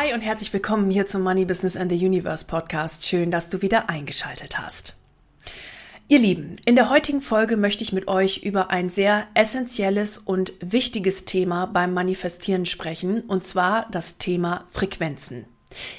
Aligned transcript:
Hi 0.00 0.14
und 0.14 0.20
herzlich 0.20 0.52
willkommen 0.52 0.92
hier 0.92 1.06
zum 1.06 1.22
Money 1.22 1.44
Business 1.44 1.76
and 1.76 1.90
the 1.90 2.06
Universe 2.06 2.44
Podcast. 2.44 3.04
Schön, 3.04 3.32
dass 3.32 3.50
du 3.50 3.62
wieder 3.62 3.90
eingeschaltet 3.90 4.56
hast. 4.56 4.96
Ihr 6.06 6.20
Lieben, 6.20 6.54
in 6.64 6.76
der 6.76 6.88
heutigen 6.88 7.20
Folge 7.20 7.56
möchte 7.56 7.82
ich 7.82 7.92
mit 7.92 8.06
euch 8.06 8.44
über 8.44 8.70
ein 8.70 8.90
sehr 8.90 9.26
essentielles 9.34 10.16
und 10.16 10.52
wichtiges 10.60 11.24
Thema 11.24 11.66
beim 11.66 11.94
Manifestieren 11.94 12.64
sprechen, 12.64 13.22
und 13.22 13.42
zwar 13.42 13.88
das 13.90 14.18
Thema 14.18 14.66
Frequenzen. 14.70 15.46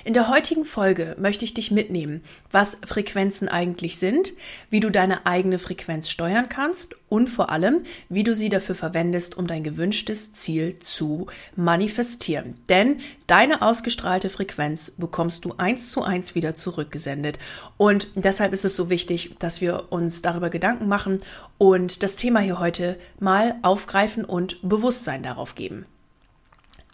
In 0.04 0.14
der 0.14 0.30
heutigen 0.30 0.66
Folge 0.66 1.16
möchte 1.20 1.46
ich 1.46 1.54
dich 1.54 1.70
mitnehmen, 1.70 2.23
was 2.52 2.80
Frequenzen 2.86 3.48
eigentlich 3.48 3.98
sind, 3.98 4.34
wie 4.70 4.80
du 4.80 4.90
deine 4.90 5.26
eigene 5.28 5.59
Frequenz 5.59 6.09
steuern 6.09 6.50
kannst 6.50 6.95
und 7.08 7.28
vor 7.28 7.52
allem, 7.52 7.84
wie 8.09 8.23
du 8.23 8.36
sie 8.36 8.50
dafür 8.50 8.76
verwendest, 8.76 9.38
um 9.38 9.45
dein 9.45 9.64
gewünschtes 9.64 10.34
Ziel 10.34 10.80
zu 10.80 11.28
manifestieren. 11.56 12.56
Denn 12.70 13.00
deine 13.28 13.61
ausgestrahlte 13.61 14.30
Frequenz 14.30 14.92
bekommst 14.92 15.45
du 15.45 15.53
eins 15.58 15.92
zu 15.92 16.02
eins 16.02 16.33
wieder 16.33 16.56
zurückgesendet. 16.56 17.38
Und 17.78 18.08
deshalb 18.16 18.54
ist 18.54 18.66
es 18.66 18.76
so 18.76 18.89
wichtig, 18.89 19.36
dass 19.39 19.61
wir 19.61 19.92
uns 19.92 20.22
darüber 20.22 20.50
Gedanken 20.50 20.88
machen 20.88 21.20
und 21.58 22.02
das 22.02 22.16
Thema 22.16 22.39
hier 22.39 22.59
heute 22.59 22.98
mal 23.20 23.56
aufgreifen 23.61 24.26
und 24.26 24.58
Bewusstsein 24.67 25.22
darauf 25.22 25.54
geben. 25.54 25.86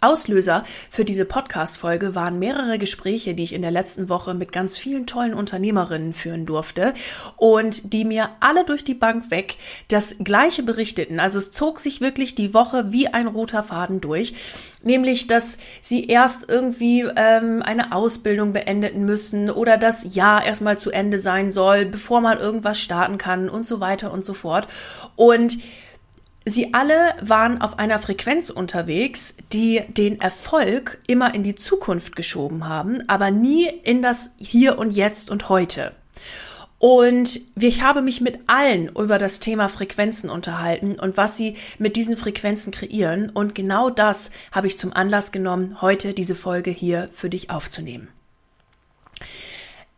Auslöser 0.00 0.62
für 0.90 1.06
diese 1.06 1.24
Podcast-Folge 1.24 2.14
waren 2.14 2.38
mehrere 2.38 2.78
Gespräche, 2.78 3.34
die 3.34 3.44
ich 3.44 3.54
in 3.54 3.62
der 3.62 3.70
letzten 3.70 4.08
Woche 4.10 4.34
mit 4.34 4.52
ganz 4.52 4.76
vielen 4.76 5.06
tollen 5.06 5.32
Unternehmerinnen 5.32 6.12
führen 6.12 6.44
durfte 6.44 6.92
und 7.36 7.94
die 7.94 8.04
mir 8.04 8.28
alle 8.40 8.64
durch 8.64 8.84
die 8.84 8.94
Bank 8.94 9.30
weg 9.30 9.56
das 9.88 10.16
Gleiche 10.22 10.62
berichteten. 10.62 11.18
Also 11.18 11.38
es 11.38 11.50
zog 11.50 11.80
sich 11.80 12.02
wirklich 12.02 12.34
die 12.34 12.52
Woche 12.52 12.92
wie 12.92 13.08
ein 13.08 13.26
roter 13.26 13.62
Faden 13.62 14.02
durch, 14.02 14.34
nämlich, 14.82 15.26
dass 15.28 15.56
sie 15.80 16.06
erst 16.06 16.48
irgendwie 16.48 17.06
ähm, 17.16 17.62
eine 17.62 17.92
Ausbildung 17.92 18.52
beenden 18.52 19.06
müssen 19.06 19.50
oder 19.50 19.78
das 19.78 20.14
Jahr 20.14 20.44
erstmal 20.44 20.76
zu 20.76 20.90
Ende 20.90 21.18
sein 21.18 21.50
soll, 21.50 21.86
bevor 21.86 22.20
man 22.20 22.38
irgendwas 22.38 22.78
starten 22.78 23.16
kann 23.16 23.48
und 23.48 23.66
so 23.66 23.80
weiter 23.80 24.12
und 24.12 24.24
so 24.24 24.34
fort. 24.34 24.68
Und 25.16 25.58
Sie 26.48 26.74
alle 26.74 27.12
waren 27.20 27.60
auf 27.60 27.80
einer 27.80 27.98
Frequenz 27.98 28.50
unterwegs, 28.50 29.36
die 29.52 29.82
den 29.88 30.20
Erfolg 30.20 31.00
immer 31.08 31.34
in 31.34 31.42
die 31.42 31.56
Zukunft 31.56 32.14
geschoben 32.14 32.68
haben, 32.68 33.02
aber 33.08 33.32
nie 33.32 33.66
in 33.82 34.00
das 34.00 34.30
Hier 34.38 34.78
und 34.78 34.92
Jetzt 34.92 35.28
und 35.28 35.48
heute. 35.48 35.92
Und 36.78 37.40
ich 37.58 37.82
habe 37.82 38.00
mich 38.00 38.20
mit 38.20 38.38
allen 38.46 38.90
über 38.90 39.18
das 39.18 39.40
Thema 39.40 39.68
Frequenzen 39.68 40.30
unterhalten 40.30 41.00
und 41.00 41.16
was 41.16 41.36
sie 41.36 41.56
mit 41.78 41.96
diesen 41.96 42.16
Frequenzen 42.16 42.72
kreieren. 42.72 43.30
Und 43.30 43.56
genau 43.56 43.90
das 43.90 44.30
habe 44.52 44.68
ich 44.68 44.78
zum 44.78 44.92
Anlass 44.92 45.32
genommen, 45.32 45.82
heute 45.82 46.14
diese 46.14 46.36
Folge 46.36 46.70
hier 46.70 47.08
für 47.12 47.28
dich 47.28 47.50
aufzunehmen. 47.50 48.06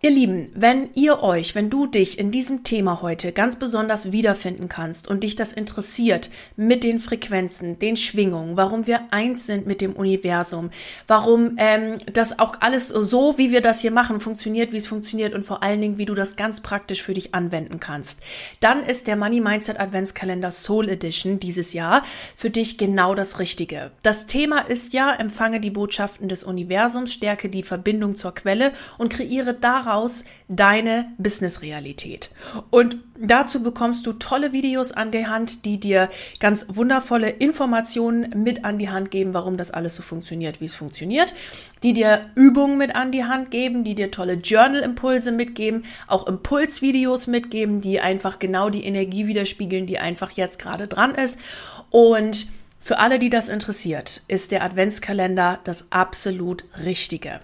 Ihr 0.01 0.11
Lieben, 0.11 0.49
wenn 0.55 0.91
ihr 0.95 1.25
euch, 1.25 1.57
wenn 1.57 1.71
du 1.71 1.89
dich 1.89 2.21
in 2.21 2.31
diesem 2.31 2.63
Thema 2.63 3.03
heute 3.03 3.33
ganz 3.33 3.57
besonders 3.57 4.13
wiederfinden 4.13 4.69
kannst 4.69 5.09
und 5.09 5.25
dich 5.25 5.35
das 5.35 5.53
interessiert 5.53 6.31
mit 6.55 6.85
den 6.85 7.01
Frequenzen, 7.01 7.81
den 7.81 7.97
Schwingungen, 7.97 8.57
warum 8.57 8.87
wir 8.87 9.01
eins 9.11 9.47
sind 9.47 9.67
mit 9.67 9.81
dem 9.81 9.95
Universum, 9.95 10.71
warum 11.09 11.57
ähm, 11.57 11.99
das 12.13 12.39
auch 12.39 12.55
alles 12.61 12.87
so, 12.87 13.39
wie 13.39 13.51
wir 13.51 13.61
das 13.61 13.81
hier 13.81 13.91
machen, 13.91 14.21
funktioniert, 14.21 14.73
wie 14.73 14.77
es 14.77 14.87
funktioniert 14.87 15.35
und 15.35 15.43
vor 15.43 15.65
allen 15.65 15.81
Dingen, 15.81 15.99
wie 15.99 16.07
du 16.07 16.15
das 16.15 16.37
ganz 16.37 16.61
praktisch 16.61 17.03
für 17.03 17.15
dich 17.15 17.35
anwenden 17.35 17.81
kannst, 17.81 18.21
dann 18.61 18.85
ist 18.85 19.09
der 19.09 19.17
Money 19.17 19.41
Mindset 19.41 19.81
Adventskalender 19.81 20.53
Soul 20.53 20.91
Edition 20.91 21.41
dieses 21.41 21.73
Jahr 21.73 22.05
für 22.37 22.51
dich 22.51 22.79
genau 22.79 23.17
das 23.17 23.41
Richtige. 23.41 23.91
Das 24.05 24.29
Thema 24.29 24.61
ist 24.61 24.93
ja, 24.93 25.13
empfange 25.13 25.59
die 25.59 25.73
Botschaften 25.73 26.29
des 26.29 26.45
Universums, 26.45 27.13
stärke 27.13 27.49
die 27.49 27.65
Verbindung 27.65 28.15
zur 28.15 28.33
Quelle 28.33 28.71
und 28.97 29.13
kreiere 29.13 29.55
daraus 29.55 29.88
daraus 29.89 30.25
deine 30.49 31.13
Business-Realität. 31.19 32.31
Und 32.71 32.99
dazu 33.19 33.63
bekommst 33.63 34.07
du 34.07 34.13
tolle 34.13 34.53
Videos 34.53 34.93
an 34.93 35.11
der 35.11 35.31
Hand, 35.31 35.65
die 35.65 35.81
dir 35.81 36.11
ganz 36.41 36.67
wundervolle 36.69 37.31
Informationen 37.31 38.29
mit 38.43 38.65
an 38.65 38.79
die 38.79 38.91
Hand 38.91 39.11
geben, 39.11 39.33
warum 39.35 39.57
das 39.57 39.71
alles 39.71 39.95
so 39.95 40.03
funktioniert, 40.03 40.61
wie 40.61 40.67
es 40.67 40.75
funktioniert, 40.75 41.35
die 41.83 41.95
dir 41.95 42.31
Übungen 42.35 42.77
mit 42.77 42.95
an 42.95 43.13
die 43.13 43.25
Hand 43.25 43.51
geben, 43.51 43.83
die 43.83 43.95
dir 43.95 44.11
tolle 44.11 44.35
Journal-Impulse 44.35 45.33
mitgeben, 45.33 45.85
auch 46.07 46.27
Impulsvideos 46.27 47.27
mitgeben, 47.27 47.81
die 47.81 48.01
einfach 48.01 48.39
genau 48.39 48.69
die 48.69 48.85
Energie 48.85 49.27
widerspiegeln, 49.27 49.87
die 49.87 49.99
einfach 49.99 50.33
jetzt 50.33 50.59
gerade 50.59 50.87
dran 50.87 51.15
ist. 51.15 51.39
Und 51.91 52.49
für 52.79 52.99
alle, 52.99 53.19
die 53.19 53.31
das 53.31 53.49
interessiert, 53.49 54.23
ist 54.29 54.53
der 54.53 54.63
Adventskalender 54.63 55.61
das 55.65 55.91
absolut 55.91 56.65
Richtige. 56.85 57.41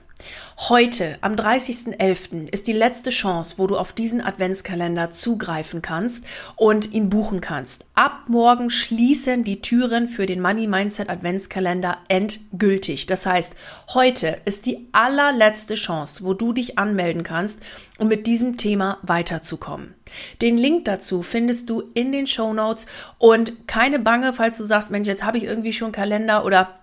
Heute, 0.56 1.18
am 1.20 1.34
30.11., 1.34 2.48
ist 2.52 2.68
die 2.68 2.72
letzte 2.72 3.10
Chance, 3.10 3.56
wo 3.58 3.66
du 3.66 3.76
auf 3.76 3.92
diesen 3.92 4.20
Adventskalender 4.20 5.10
zugreifen 5.10 5.82
kannst 5.82 6.26
und 6.54 6.92
ihn 6.92 7.10
buchen 7.10 7.40
kannst. 7.40 7.84
Ab 7.94 8.28
morgen 8.28 8.70
schließen 8.70 9.42
die 9.42 9.60
Türen 9.60 10.06
für 10.06 10.26
den 10.26 10.40
Money 10.40 10.68
Mindset 10.68 11.10
Adventskalender 11.10 11.98
endgültig. 12.08 13.06
Das 13.06 13.26
heißt, 13.26 13.56
heute 13.94 14.38
ist 14.44 14.66
die 14.66 14.88
allerletzte 14.92 15.74
Chance, 15.74 16.24
wo 16.24 16.34
du 16.34 16.52
dich 16.52 16.78
anmelden 16.78 17.24
kannst, 17.24 17.60
um 17.98 18.06
mit 18.06 18.28
diesem 18.28 18.56
Thema 18.56 18.98
weiterzukommen. 19.02 19.94
Den 20.40 20.56
Link 20.56 20.84
dazu 20.84 21.24
findest 21.24 21.68
du 21.68 21.82
in 21.94 22.12
den 22.12 22.28
Show 22.28 22.54
Notes 22.54 22.86
und 23.18 23.66
keine 23.66 23.98
Bange, 23.98 24.32
falls 24.32 24.56
du 24.56 24.62
sagst, 24.62 24.92
Mensch, 24.92 25.08
jetzt 25.08 25.24
habe 25.24 25.36
ich 25.36 25.44
irgendwie 25.44 25.72
schon 25.72 25.90
Kalender 25.90 26.44
oder 26.44 26.78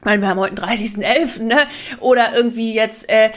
ich 0.00 0.04
meine, 0.06 0.22
wir 0.22 0.28
haben 0.30 0.40
heute 0.40 0.54
den 0.54 0.64
30.11., 0.64 1.42
ne? 1.42 1.58
Oder 2.00 2.34
irgendwie 2.34 2.74
jetzt, 2.74 3.10
äh, 3.10 3.32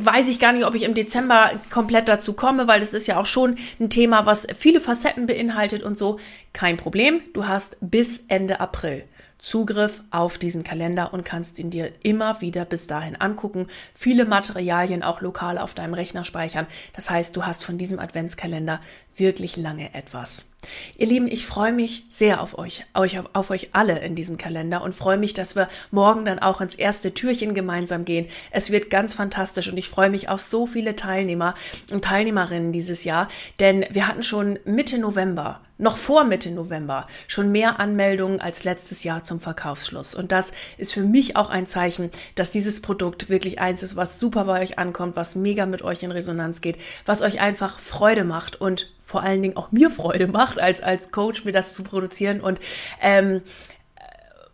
weiß 0.00 0.28
ich 0.28 0.40
gar 0.40 0.52
nicht, 0.52 0.66
ob 0.66 0.74
ich 0.74 0.82
im 0.82 0.94
Dezember 0.94 1.52
komplett 1.70 2.08
dazu 2.08 2.32
komme, 2.32 2.66
weil 2.66 2.80
das 2.80 2.92
ist 2.92 3.06
ja 3.06 3.20
auch 3.20 3.26
schon 3.26 3.54
ein 3.78 3.88
Thema, 3.88 4.26
was 4.26 4.48
viele 4.56 4.80
Facetten 4.80 5.26
beinhaltet 5.26 5.84
und 5.84 5.96
so. 5.96 6.18
Kein 6.52 6.76
Problem, 6.76 7.20
du 7.34 7.46
hast 7.46 7.76
bis 7.80 8.24
Ende 8.26 8.58
April. 8.58 9.04
Zugriff 9.38 10.02
auf 10.10 10.38
diesen 10.38 10.64
Kalender 10.64 11.14
und 11.14 11.24
kannst 11.24 11.60
ihn 11.60 11.70
dir 11.70 11.92
immer 12.02 12.40
wieder 12.40 12.64
bis 12.64 12.88
dahin 12.88 13.14
angucken. 13.14 13.68
Viele 13.92 14.24
Materialien 14.24 15.04
auch 15.04 15.20
lokal 15.20 15.56
auf 15.56 15.74
deinem 15.74 15.94
Rechner 15.94 16.24
speichern. 16.24 16.66
Das 16.96 17.08
heißt, 17.08 17.36
du 17.36 17.46
hast 17.46 17.62
von 17.62 17.78
diesem 17.78 18.00
Adventskalender 18.00 18.80
wirklich 19.14 19.56
lange 19.56 19.94
etwas. 19.94 20.50
Ihr 20.96 21.06
Lieben, 21.06 21.28
ich 21.28 21.46
freue 21.46 21.72
mich 21.72 22.04
sehr 22.08 22.42
auf 22.42 22.58
euch, 22.58 22.84
euch 22.94 23.20
auf, 23.20 23.26
auf 23.32 23.50
euch 23.50 23.68
alle 23.74 24.00
in 24.00 24.16
diesem 24.16 24.38
Kalender 24.38 24.82
und 24.82 24.92
freue 24.92 25.16
mich, 25.16 25.32
dass 25.32 25.54
wir 25.54 25.68
morgen 25.92 26.24
dann 26.24 26.40
auch 26.40 26.60
ins 26.60 26.74
erste 26.74 27.14
Türchen 27.14 27.54
gemeinsam 27.54 28.04
gehen. 28.04 28.26
Es 28.50 28.72
wird 28.72 28.90
ganz 28.90 29.14
fantastisch 29.14 29.68
und 29.68 29.76
ich 29.76 29.88
freue 29.88 30.10
mich 30.10 30.28
auf 30.28 30.42
so 30.42 30.66
viele 30.66 30.96
Teilnehmer 30.96 31.54
und 31.92 32.04
Teilnehmerinnen 32.04 32.72
dieses 32.72 33.04
Jahr, 33.04 33.28
denn 33.60 33.86
wir 33.90 34.08
hatten 34.08 34.24
schon 34.24 34.58
Mitte 34.64 34.98
November, 34.98 35.60
noch 35.78 35.96
vor 35.96 36.24
Mitte 36.24 36.50
November, 36.50 37.06
schon 37.28 37.52
mehr 37.52 37.78
Anmeldungen 37.78 38.40
als 38.40 38.64
letztes 38.64 39.04
Jahr 39.04 39.22
zum 39.22 39.38
Verkaufsschluss. 39.38 40.16
Und 40.16 40.32
das 40.32 40.52
ist 40.76 40.92
für 40.92 41.02
mich 41.02 41.36
auch 41.36 41.50
ein 41.50 41.68
Zeichen, 41.68 42.10
dass 42.34 42.50
dieses 42.50 42.82
Produkt 42.82 43.28
wirklich 43.28 43.60
eins 43.60 43.84
ist, 43.84 43.94
was 43.94 44.18
super 44.18 44.44
bei 44.44 44.60
euch 44.60 44.76
ankommt, 44.76 45.14
was 45.14 45.36
mega 45.36 45.66
mit 45.66 45.82
euch 45.82 46.02
in 46.02 46.10
Resonanz 46.10 46.60
geht, 46.60 46.78
was 47.06 47.22
euch 47.22 47.40
einfach 47.40 47.78
Freude 47.78 48.24
macht 48.24 48.60
und 48.60 48.88
vor 49.08 49.22
allen 49.22 49.40
Dingen 49.40 49.56
auch 49.56 49.72
mir 49.72 49.88
Freude 49.88 50.26
macht, 50.26 50.60
als, 50.60 50.82
als 50.82 51.12
Coach 51.12 51.46
mir 51.46 51.52
das 51.52 51.72
zu 51.72 51.82
produzieren 51.82 52.42
und, 52.42 52.60
ähm, 53.00 53.40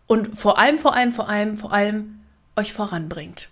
und 0.06 0.38
vor 0.38 0.60
allem, 0.60 0.78
vor 0.78 0.94
allem, 0.94 1.10
vor 1.10 1.28
allem, 1.28 1.56
vor 1.56 1.72
allem 1.72 2.20
euch 2.54 2.72
voranbringt. 2.72 3.48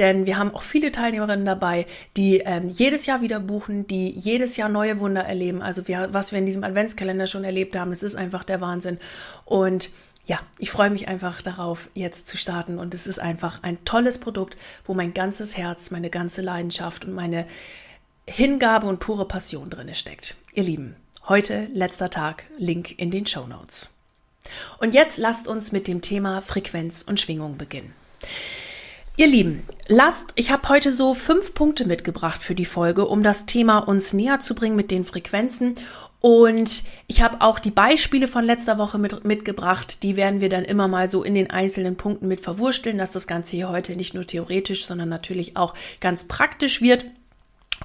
Denn 0.00 0.26
wir 0.26 0.38
haben 0.38 0.52
auch 0.52 0.62
viele 0.62 0.90
Teilnehmerinnen 0.90 1.46
dabei, 1.46 1.86
die 2.16 2.38
ähm, 2.38 2.68
jedes 2.68 3.06
Jahr 3.06 3.22
wieder 3.22 3.38
buchen, 3.38 3.86
die 3.86 4.10
jedes 4.10 4.56
Jahr 4.56 4.68
neue 4.68 4.98
Wunder 4.98 5.22
erleben. 5.22 5.62
Also 5.62 5.86
wir, 5.86 6.08
was 6.10 6.32
wir 6.32 6.40
in 6.40 6.46
diesem 6.46 6.64
Adventskalender 6.64 7.28
schon 7.28 7.44
erlebt 7.44 7.76
haben, 7.76 7.90
das 7.90 8.02
ist 8.02 8.16
einfach 8.16 8.42
der 8.42 8.60
Wahnsinn. 8.60 8.98
Und 9.44 9.90
ja, 10.26 10.40
ich 10.58 10.72
freue 10.72 10.90
mich 10.90 11.06
einfach 11.06 11.40
darauf, 11.40 11.88
jetzt 11.94 12.26
zu 12.26 12.36
starten. 12.36 12.80
Und 12.80 12.94
es 12.94 13.06
ist 13.06 13.20
einfach 13.20 13.62
ein 13.62 13.84
tolles 13.84 14.18
Produkt, 14.18 14.56
wo 14.84 14.92
mein 14.92 15.14
ganzes 15.14 15.56
Herz, 15.56 15.92
meine 15.92 16.10
ganze 16.10 16.42
Leidenschaft 16.42 17.04
und 17.04 17.12
meine 17.12 17.46
Hingabe 18.28 18.86
und 18.86 19.00
pure 19.00 19.26
Passion 19.26 19.68
drin 19.68 19.92
steckt. 19.94 20.36
Ihr 20.54 20.62
Lieben, 20.62 20.94
heute 21.28 21.66
letzter 21.74 22.08
Tag, 22.08 22.46
Link 22.56 22.98
in 22.98 23.10
den 23.10 23.26
Show 23.26 23.46
Notes. 23.46 23.98
Und 24.78 24.94
jetzt 24.94 25.18
lasst 25.18 25.48
uns 25.48 25.72
mit 25.72 25.88
dem 25.88 26.02
Thema 26.02 26.40
Frequenz 26.40 27.02
und 27.02 27.20
Schwingung 27.20 27.58
beginnen. 27.58 27.92
Ihr 29.16 29.26
Lieben, 29.26 29.64
lasst, 29.88 30.28
ich 30.36 30.50
habe 30.50 30.68
heute 30.68 30.92
so 30.92 31.14
fünf 31.14 31.52
Punkte 31.52 31.84
mitgebracht 31.84 32.42
für 32.42 32.54
die 32.54 32.64
Folge, 32.64 33.06
um 33.06 33.22
das 33.22 33.44
Thema 33.44 33.78
uns 33.78 34.12
näher 34.12 34.38
zu 34.38 34.54
bringen 34.54 34.76
mit 34.76 34.90
den 34.90 35.04
Frequenzen. 35.04 35.74
Und 36.20 36.84
ich 37.08 37.22
habe 37.22 37.40
auch 37.40 37.58
die 37.58 37.72
Beispiele 37.72 38.28
von 38.28 38.44
letzter 38.44 38.78
Woche 38.78 38.98
mit, 38.98 39.24
mitgebracht. 39.24 40.04
Die 40.04 40.16
werden 40.16 40.40
wir 40.40 40.48
dann 40.48 40.64
immer 40.64 40.86
mal 40.86 41.08
so 41.08 41.24
in 41.24 41.34
den 41.34 41.50
einzelnen 41.50 41.96
Punkten 41.96 42.28
mit 42.28 42.40
verwursteln, 42.40 42.98
dass 42.98 43.10
das 43.10 43.26
Ganze 43.26 43.56
hier 43.56 43.68
heute 43.68 43.96
nicht 43.96 44.14
nur 44.14 44.26
theoretisch, 44.26 44.86
sondern 44.86 45.08
natürlich 45.08 45.56
auch 45.56 45.74
ganz 46.00 46.24
praktisch 46.24 46.80
wird. 46.80 47.04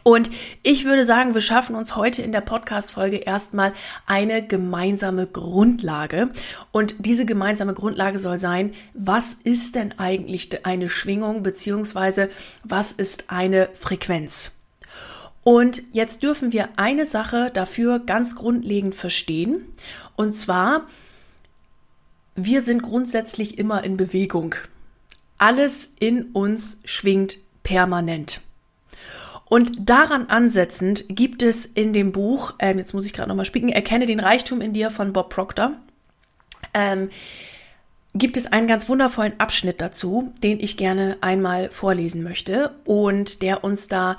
Und 0.04 0.30
ich 0.64 0.86
würde 0.86 1.06
sagen, 1.06 1.34
wir 1.34 1.42
schaffen 1.42 1.76
uns 1.76 1.96
heute 1.96 2.22
in 2.22 2.32
der 2.32 2.42
Podcast-Folge 2.42 3.18
erstmal 3.18 3.74
eine 4.06 4.46
gemeinsame 4.46 5.28
Grundlage. 5.28 6.30
Und 6.72 6.96
diese 7.00 7.26
gemeinsame 7.26 7.74
Grundlage 7.74 8.20
soll 8.20 8.40
sein, 8.40 8.74
was 8.94 9.34
ist 9.34 9.76
denn 9.76 9.98
eigentlich 10.00 10.66
eine 10.66 10.90
Schwingung, 10.90 11.44
beziehungsweise 11.44 12.30
was 12.64 12.92
ist 12.92 13.26
eine 13.28 13.70
Frequenz? 13.74 14.58
Und 15.44 15.82
jetzt 15.94 16.24
dürfen 16.24 16.52
wir 16.52 16.70
eine 16.76 17.06
Sache 17.06 17.52
dafür 17.54 18.00
ganz 18.00 18.36
grundlegend 18.36 18.96
verstehen. 18.96 19.66
Und 20.18 20.34
zwar, 20.36 20.88
wir 22.36 22.64
sind 22.64 22.84
grundsätzlich 22.84 23.58
immer 23.58 23.84
in 23.84 23.96
Bewegung. 23.96 24.56
Alles 25.38 25.94
in 26.00 26.24
uns 26.34 26.82
schwingt 26.84 27.38
permanent. 27.64 28.42
Und 29.50 29.90
daran 29.90 30.28
ansetzend 30.28 31.06
gibt 31.08 31.42
es 31.42 31.66
in 31.66 31.94
dem 31.94 32.12
Buch, 32.12 32.56
äh, 32.58 32.76
jetzt 32.76 32.94
muss 32.94 33.06
ich 33.06 33.14
gerade 33.14 33.30
nochmal 33.30 33.46
spicken, 33.46 33.70
Erkenne 33.70 34.06
den 34.06 34.20
Reichtum 34.20 34.62
in 34.62 34.74
dir 34.74 34.92
von 34.92 35.14
Bob 35.14 35.30
Proctor, 35.30 35.74
ähm, 36.74 37.10
gibt 38.14 38.36
es 38.36 38.48
einen 38.48 38.68
ganz 38.68 38.90
wundervollen 38.90 39.40
Abschnitt 39.40 39.80
dazu, 39.80 40.34
den 40.44 40.60
ich 40.60 40.76
gerne 40.76 41.18
einmal 41.22 41.70
vorlesen 41.70 42.24
möchte 42.24 42.76
und 42.84 43.42
der 43.42 43.64
uns 43.64 43.88
da 43.88 44.18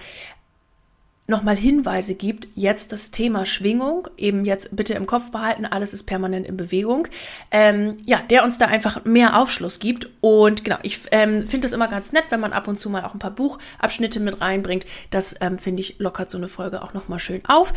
nochmal 1.28 1.56
Hinweise 1.56 2.14
gibt, 2.14 2.48
jetzt 2.54 2.90
das 2.92 3.10
Thema 3.10 3.44
Schwingung, 3.44 4.08
eben 4.16 4.46
jetzt 4.46 4.74
bitte 4.74 4.94
im 4.94 5.06
Kopf 5.06 5.30
behalten, 5.30 5.66
alles 5.66 5.92
ist 5.92 6.04
permanent 6.04 6.46
in 6.46 6.56
Bewegung, 6.56 7.06
ähm, 7.50 7.96
ja, 8.06 8.20
der 8.22 8.44
uns 8.44 8.56
da 8.56 8.66
einfach 8.66 9.04
mehr 9.04 9.38
Aufschluss 9.38 9.78
gibt. 9.78 10.08
Und 10.22 10.64
genau, 10.64 10.78
ich 10.82 11.00
ähm, 11.12 11.46
finde 11.46 11.66
es 11.66 11.74
immer 11.74 11.88
ganz 11.88 12.12
nett, 12.12 12.24
wenn 12.30 12.40
man 12.40 12.54
ab 12.54 12.66
und 12.66 12.78
zu 12.78 12.88
mal 12.88 13.04
auch 13.04 13.12
ein 13.12 13.18
paar 13.18 13.30
Buchabschnitte 13.30 14.20
mit 14.20 14.40
reinbringt. 14.40 14.86
Das 15.10 15.36
ähm, 15.42 15.58
finde 15.58 15.82
ich 15.82 15.98
lockert 15.98 16.30
so 16.30 16.38
eine 16.38 16.48
Folge 16.48 16.82
auch 16.82 16.94
nochmal 16.94 17.20
schön 17.20 17.44
auf. 17.46 17.74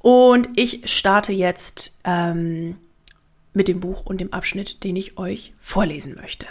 Und 0.00 0.48
ich 0.56 0.90
starte 0.90 1.32
jetzt 1.32 1.98
ähm, 2.04 2.76
mit 3.52 3.68
dem 3.68 3.80
Buch 3.80 4.06
und 4.06 4.18
dem 4.18 4.32
Abschnitt, 4.32 4.82
den 4.82 4.96
ich 4.96 5.18
euch 5.18 5.52
vorlesen 5.60 6.14
möchte. 6.14 6.46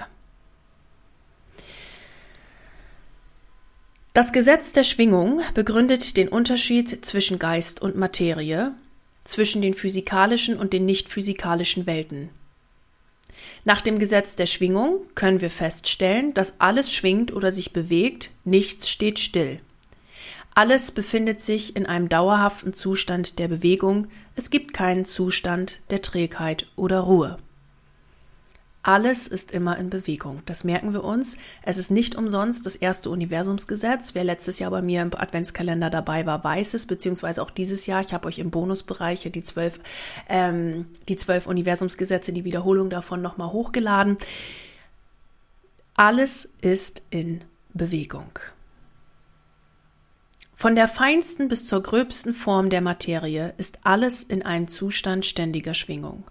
Das 4.14 4.32
Gesetz 4.32 4.74
der 4.74 4.84
Schwingung 4.84 5.42
begründet 5.56 6.18
den 6.18 6.28
Unterschied 6.28 7.04
zwischen 7.04 7.40
Geist 7.40 7.82
und 7.82 7.96
Materie, 7.96 8.72
zwischen 9.24 9.64
den 9.64 9.74
physikalischen 9.74 10.56
und 10.56 10.72
den 10.72 10.86
nicht 10.86 11.10
physikalischen 11.10 11.88
Welten. 11.88 12.30
Nach 13.66 13.82
dem 13.82 13.98
Gesetz 13.98 14.36
der 14.36 14.46
Schwingung 14.46 15.00
können 15.16 15.42
wir 15.42 15.50
feststellen, 15.50 16.32
dass 16.36 16.60
alles 16.60 16.94
schwingt 16.94 17.34
oder 17.34 17.52
sich 17.52 17.74
bewegt, 17.74 18.30
nichts 18.44 18.88
steht 18.88 19.18
still. 19.18 19.60
Alles 20.54 20.92
befindet 20.92 21.42
sich 21.42 21.76
in 21.76 21.88
einem 21.88 22.08
dauerhaften 22.08 22.76
Zustand 22.76 23.40
der 23.40 23.48
Bewegung, 23.48 24.10
es 24.36 24.52
gibt 24.52 24.76
keinen 24.76 25.06
Zustand 25.06 25.80
der 25.90 26.04
Trägheit 26.04 26.68
oder 26.76 27.00
Ruhe. 27.00 27.40
Alles 28.86 29.30
ist 29.30 29.54
immer 29.54 29.78
in 29.78 29.90
Bewegung. 29.90 30.42
Das 30.46 30.66
merken 30.66 30.92
wir 30.92 31.06
uns. 31.06 31.38
Es 31.62 31.78
ist 31.78 31.90
nicht 31.90 32.16
umsonst 32.16 32.66
das 32.66 32.76
erste 32.76 33.10
Universumsgesetz. 33.10 34.14
Wer 34.14 34.26
letztes 34.26 34.60
Jahr 34.60 34.72
bei 34.72 34.82
mir 34.82 35.02
im 35.02 35.16
Adventskalender 35.16 35.90
dabei 35.90 36.26
war, 36.26 36.44
weiß 36.44 36.74
es, 36.74 36.86
beziehungsweise 36.86 37.42
auch 37.42 37.50
dieses 37.50 37.86
Jahr. 37.86 38.02
Ich 38.02 38.14
habe 38.14 38.28
euch 38.28 38.40
im 38.40 38.52
Bonusbereich 38.52 39.32
die 39.34 39.42
zwölf, 39.42 39.80
ähm, 40.28 40.88
die 41.08 41.16
zwölf 41.16 41.48
Universumsgesetze, 41.48 42.34
die 42.34 42.44
Wiederholung 42.44 42.90
davon 42.90 43.22
nochmal 43.22 43.54
hochgeladen. 43.54 44.18
Alles 45.96 46.50
ist 46.62 47.04
in 47.10 47.42
Bewegung. 47.74 48.38
Von 50.54 50.76
der 50.76 50.90
feinsten 50.90 51.48
bis 51.48 51.68
zur 51.68 51.82
gröbsten 51.82 52.34
Form 52.34 52.70
der 52.70 52.82
Materie 52.82 53.54
ist 53.58 53.80
alles 53.84 54.24
in 54.24 54.44
einem 54.44 54.68
Zustand 54.68 55.26
ständiger 55.26 55.74
Schwingung. 55.74 56.26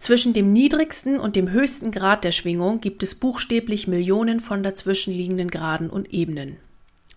Zwischen 0.00 0.32
dem 0.32 0.50
niedrigsten 0.50 1.20
und 1.20 1.36
dem 1.36 1.50
höchsten 1.50 1.90
Grad 1.90 2.24
der 2.24 2.32
Schwingung 2.32 2.80
gibt 2.80 3.02
es 3.02 3.14
buchstäblich 3.14 3.86
Millionen 3.86 4.40
von 4.40 4.62
dazwischenliegenden 4.62 5.50
Graden 5.50 5.90
und 5.90 6.14
Ebenen. 6.14 6.56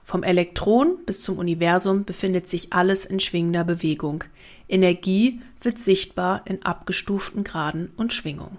Vom 0.03 0.21
Elektron 0.21 0.97
bis 1.05 1.21
zum 1.21 1.37
Universum 1.37 2.03
befindet 2.03 2.49
sich 2.49 2.73
alles 2.73 3.05
in 3.05 3.21
schwingender 3.21 3.63
Bewegung. 3.63 4.25
Energie 4.67 5.39
wird 5.61 5.79
sichtbar 5.79 6.41
in 6.43 6.65
abgestuften 6.65 7.45
Graden 7.45 7.89
und 7.95 8.11
Schwingung. 8.11 8.57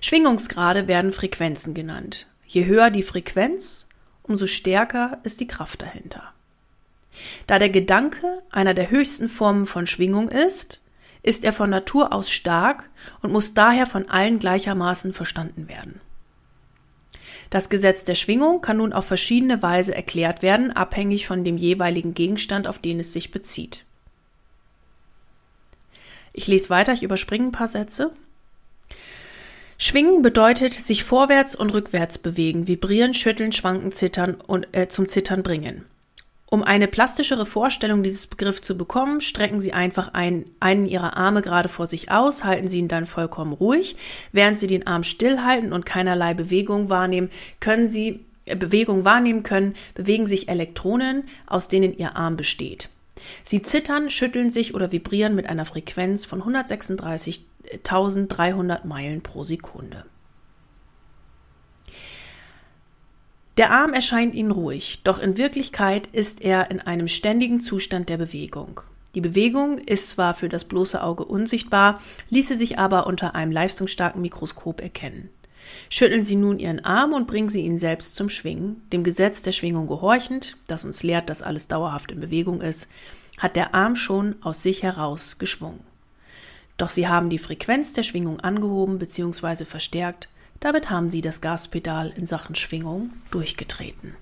Schwingungsgrade 0.00 0.86
werden 0.86 1.10
Frequenzen 1.10 1.74
genannt. 1.74 2.28
Je 2.46 2.66
höher 2.66 2.90
die 2.90 3.02
Frequenz, 3.02 3.88
umso 4.22 4.46
stärker 4.46 5.18
ist 5.24 5.40
die 5.40 5.48
Kraft 5.48 5.82
dahinter. 5.82 6.32
Da 7.48 7.58
der 7.58 7.70
Gedanke 7.70 8.42
einer 8.52 8.74
der 8.74 8.90
höchsten 8.90 9.28
Formen 9.28 9.66
von 9.66 9.88
Schwingung 9.88 10.28
ist, 10.28 10.82
ist 11.22 11.44
er 11.44 11.52
von 11.52 11.70
Natur 11.70 12.12
aus 12.12 12.30
stark 12.30 12.90
und 13.22 13.32
muss 13.32 13.54
daher 13.54 13.86
von 13.86 14.08
allen 14.08 14.38
gleichermaßen 14.38 15.12
verstanden 15.12 15.68
werden. 15.68 16.00
Das 17.50 17.70
Gesetz 17.70 18.04
der 18.04 18.14
Schwingung 18.14 18.60
kann 18.60 18.76
nun 18.76 18.92
auf 18.92 19.06
verschiedene 19.06 19.62
Weise 19.62 19.94
erklärt 19.94 20.42
werden, 20.42 20.72
abhängig 20.72 21.26
von 21.26 21.44
dem 21.44 21.56
jeweiligen 21.56 22.14
Gegenstand, 22.14 22.66
auf 22.66 22.78
den 22.78 23.00
es 23.00 23.12
sich 23.12 23.30
bezieht. 23.30 23.84
Ich 26.32 26.46
lese 26.46 26.70
weiter, 26.70 26.92
ich 26.92 27.02
überspringe 27.02 27.46
ein 27.46 27.52
paar 27.52 27.68
Sätze. 27.68 28.12
Schwingen 29.78 30.22
bedeutet 30.22 30.74
sich 30.74 31.04
vorwärts 31.04 31.54
und 31.54 31.70
rückwärts 31.70 32.18
bewegen, 32.18 32.68
vibrieren, 32.68 33.14
schütteln, 33.14 33.52
schwanken, 33.52 33.92
zittern 33.92 34.34
und 34.34 34.68
äh, 34.76 34.88
zum 34.88 35.08
Zittern 35.08 35.42
bringen. 35.42 35.86
Um 36.50 36.62
eine 36.62 36.88
plastischere 36.88 37.44
Vorstellung 37.44 38.02
dieses 38.02 38.26
Begriffs 38.26 38.62
zu 38.62 38.78
bekommen, 38.78 39.20
strecken 39.20 39.60
Sie 39.60 39.74
einfach 39.74 40.14
ein, 40.14 40.46
einen 40.60 40.86
Ihrer 40.86 41.18
Arme 41.18 41.42
gerade 41.42 41.68
vor 41.68 41.86
sich 41.86 42.10
aus, 42.10 42.44
halten 42.44 42.68
Sie 42.68 42.78
ihn 42.78 42.88
dann 42.88 43.04
vollkommen 43.04 43.52
ruhig. 43.52 43.96
Während 44.32 44.58
Sie 44.58 44.66
den 44.66 44.86
Arm 44.86 45.02
stillhalten 45.02 45.74
und 45.74 45.84
keinerlei 45.84 46.32
Bewegung 46.32 46.88
wahrnehmen, 46.88 47.28
können 47.60 47.86
Sie 47.88 48.24
äh, 48.46 48.56
Bewegung 48.56 49.04
wahrnehmen 49.04 49.42
können, 49.42 49.74
bewegen 49.94 50.26
sich 50.26 50.48
Elektronen, 50.48 51.24
aus 51.46 51.68
denen 51.68 51.94
Ihr 51.96 52.16
Arm 52.16 52.36
besteht. 52.36 52.88
Sie 53.42 53.60
zittern, 53.60 54.08
schütteln 54.08 54.50
sich 54.50 54.74
oder 54.74 54.90
vibrieren 54.90 55.34
mit 55.34 55.50
einer 55.50 55.66
Frequenz 55.66 56.24
von 56.24 56.42
136.300 56.42 58.86
Meilen 58.86 59.20
pro 59.20 59.44
Sekunde. 59.44 60.06
Der 63.58 63.72
Arm 63.72 63.92
erscheint 63.92 64.36
Ihnen 64.36 64.52
ruhig, 64.52 65.00
doch 65.02 65.18
in 65.18 65.36
Wirklichkeit 65.36 66.06
ist 66.12 66.42
er 66.42 66.70
in 66.70 66.78
einem 66.78 67.08
ständigen 67.08 67.60
Zustand 67.60 68.08
der 68.08 68.16
Bewegung. 68.16 68.80
Die 69.16 69.20
Bewegung 69.20 69.78
ist 69.78 70.10
zwar 70.10 70.34
für 70.34 70.48
das 70.48 70.62
bloße 70.62 71.02
Auge 71.02 71.24
unsichtbar, 71.24 72.00
ließe 72.30 72.56
sich 72.56 72.78
aber 72.78 73.08
unter 73.08 73.34
einem 73.34 73.50
leistungsstarken 73.50 74.22
Mikroskop 74.22 74.80
erkennen. 74.80 75.28
Schütteln 75.90 76.22
Sie 76.22 76.36
nun 76.36 76.60
Ihren 76.60 76.84
Arm 76.84 77.12
und 77.12 77.26
bringen 77.26 77.48
Sie 77.48 77.62
ihn 77.62 77.80
selbst 77.80 78.14
zum 78.14 78.28
Schwingen. 78.28 78.80
Dem 78.92 79.02
Gesetz 79.02 79.42
der 79.42 79.50
Schwingung 79.50 79.88
gehorchend, 79.88 80.56
das 80.68 80.84
uns 80.84 81.02
lehrt, 81.02 81.28
dass 81.28 81.42
alles 81.42 81.66
dauerhaft 81.66 82.12
in 82.12 82.20
Bewegung 82.20 82.60
ist, 82.60 82.86
hat 83.38 83.56
der 83.56 83.74
Arm 83.74 83.96
schon 83.96 84.36
aus 84.40 84.62
sich 84.62 84.84
heraus 84.84 85.38
geschwungen. 85.38 85.80
Doch 86.76 86.90
Sie 86.90 87.08
haben 87.08 87.28
die 87.28 87.38
Frequenz 87.38 87.92
der 87.92 88.04
Schwingung 88.04 88.38
angehoben 88.38 89.00
bzw. 89.00 89.64
verstärkt, 89.64 90.28
damit 90.60 90.90
haben 90.90 91.10
sie 91.10 91.20
das 91.20 91.40
Gaspedal 91.40 92.12
in 92.16 92.26
Sachen 92.26 92.54
Schwingung 92.54 93.12
durchgetreten. 93.30 94.16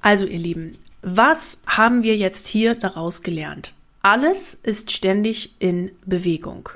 Also 0.00 0.26
ihr 0.26 0.38
Lieben, 0.38 0.78
was 1.02 1.60
haben 1.66 2.02
wir 2.02 2.16
jetzt 2.16 2.48
hier 2.48 2.74
daraus 2.74 3.22
gelernt? 3.22 3.74
Alles 4.02 4.54
ist 4.54 4.90
ständig 4.90 5.54
in 5.58 5.92
Bewegung. 6.04 6.68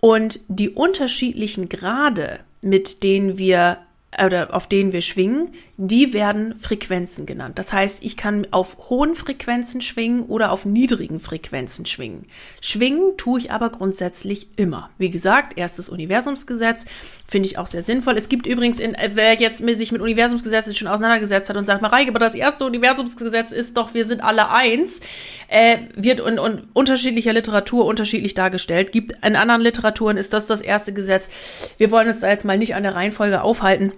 Und 0.00 0.40
die 0.48 0.70
unterschiedlichen 0.70 1.68
Grade, 1.68 2.40
mit 2.60 3.02
denen 3.02 3.38
wir 3.38 3.78
oder 4.24 4.54
auf 4.54 4.66
denen 4.66 4.92
wir 4.92 5.00
schwingen, 5.00 5.52
die 5.76 6.12
werden 6.12 6.56
Frequenzen 6.56 7.24
genannt. 7.24 7.58
Das 7.58 7.72
heißt, 7.72 8.04
ich 8.04 8.16
kann 8.16 8.46
auf 8.50 8.90
hohen 8.90 9.14
Frequenzen 9.14 9.80
schwingen 9.80 10.24
oder 10.24 10.52
auf 10.52 10.66
niedrigen 10.66 11.18
Frequenzen 11.18 11.86
schwingen. 11.86 12.26
Schwingen 12.60 13.16
tue 13.16 13.38
ich 13.38 13.50
aber 13.50 13.70
grundsätzlich 13.70 14.48
immer. 14.56 14.90
Wie 14.98 15.10
gesagt, 15.10 15.56
erstes 15.56 15.88
Universumsgesetz 15.88 16.84
finde 17.32 17.48
ich 17.48 17.58
auch 17.58 17.66
sehr 17.66 17.82
sinnvoll. 17.82 18.16
Es 18.16 18.28
gibt 18.28 18.46
übrigens, 18.46 18.78
in, 18.78 18.94
wer 19.14 19.34
jetzt 19.34 19.58
sich 19.58 19.90
mit 19.90 20.00
Universumsgesetzen 20.00 20.74
schon 20.74 20.86
auseinandergesetzt 20.86 21.48
hat 21.48 21.56
und 21.56 21.66
sagt, 21.66 21.82
Mareike, 21.82 22.10
aber 22.10 22.20
das 22.20 22.34
erste 22.34 22.64
Universumsgesetz 22.64 23.50
ist 23.50 23.76
doch, 23.76 23.94
wir 23.94 24.04
sind 24.04 24.22
alle 24.22 24.50
eins, 24.50 25.00
äh, 25.48 25.78
wird 25.96 26.20
in, 26.20 26.38
in 26.38 26.62
unterschiedlicher 26.74 27.32
Literatur 27.32 27.86
unterschiedlich 27.86 28.34
dargestellt. 28.34 28.92
Gibt 28.92 29.12
in 29.24 29.34
anderen 29.34 29.62
Literaturen 29.62 30.16
ist 30.16 30.32
das 30.32 30.46
das 30.46 30.60
erste 30.60 30.92
Gesetz. 30.92 31.30
Wir 31.78 31.90
wollen 31.90 32.06
uns 32.06 32.20
da 32.20 32.28
jetzt 32.28 32.44
mal 32.44 32.58
nicht 32.58 32.74
an 32.76 32.84
der 32.84 32.94
Reihenfolge 32.94 33.42
aufhalten. 33.42 33.92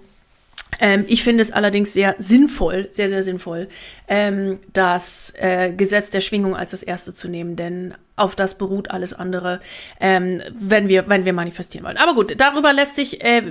Ähm, 0.79 1.05
ich 1.07 1.23
finde 1.23 1.41
es 1.41 1.51
allerdings 1.51 1.93
sehr 1.93 2.15
sinnvoll, 2.17 2.87
sehr, 2.89 3.09
sehr 3.09 3.21
sinnvoll, 3.21 3.67
ähm, 4.07 4.59
das 4.73 5.33
äh, 5.37 5.73
Gesetz 5.73 6.09
der 6.09 6.21
Schwingung 6.21 6.55
als 6.55 6.71
das 6.71 6.83
erste 6.83 7.13
zu 7.13 7.27
nehmen, 7.27 7.55
denn 7.55 7.93
auf 8.15 8.35
das 8.35 8.57
beruht 8.57 8.91
alles 8.91 9.13
andere, 9.13 9.59
ähm, 9.99 10.41
wenn 10.53 10.87
wir, 10.87 11.09
wenn 11.09 11.25
wir 11.25 11.33
manifestieren 11.33 11.85
wollen. 11.85 11.97
Aber 11.97 12.13
gut, 12.13 12.35
darüber 12.39 12.71
lässt 12.73 12.95
sich 12.95 13.23
äh, 13.23 13.41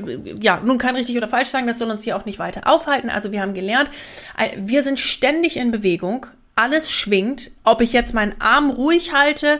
ja 0.41 0.61
nun 0.65 0.79
kein 0.79 0.97
richtig 0.97 1.17
oder 1.17 1.27
falsch 1.27 1.49
sagen, 1.49 1.67
das 1.67 1.79
soll 1.79 1.91
uns 1.91 2.05
hier 2.05 2.17
auch 2.17 2.25
nicht 2.25 2.39
weiter 2.39 2.63
aufhalten. 2.67 3.11
Also 3.11 3.33
wir 3.33 3.43
haben 3.43 3.55
gelernt, 3.55 3.91
äh, 4.39 4.51
wir 4.57 4.83
sind 4.83 4.99
ständig 4.99 5.57
in 5.57 5.71
Bewegung, 5.71 6.27
alles 6.57 6.91
schwingt, 6.91 7.51
ob 7.65 7.81
ich 7.81 7.93
jetzt 7.93 8.15
meinen 8.15 8.35
Arm 8.41 8.71
ruhig 8.71 9.13
halte 9.13 9.59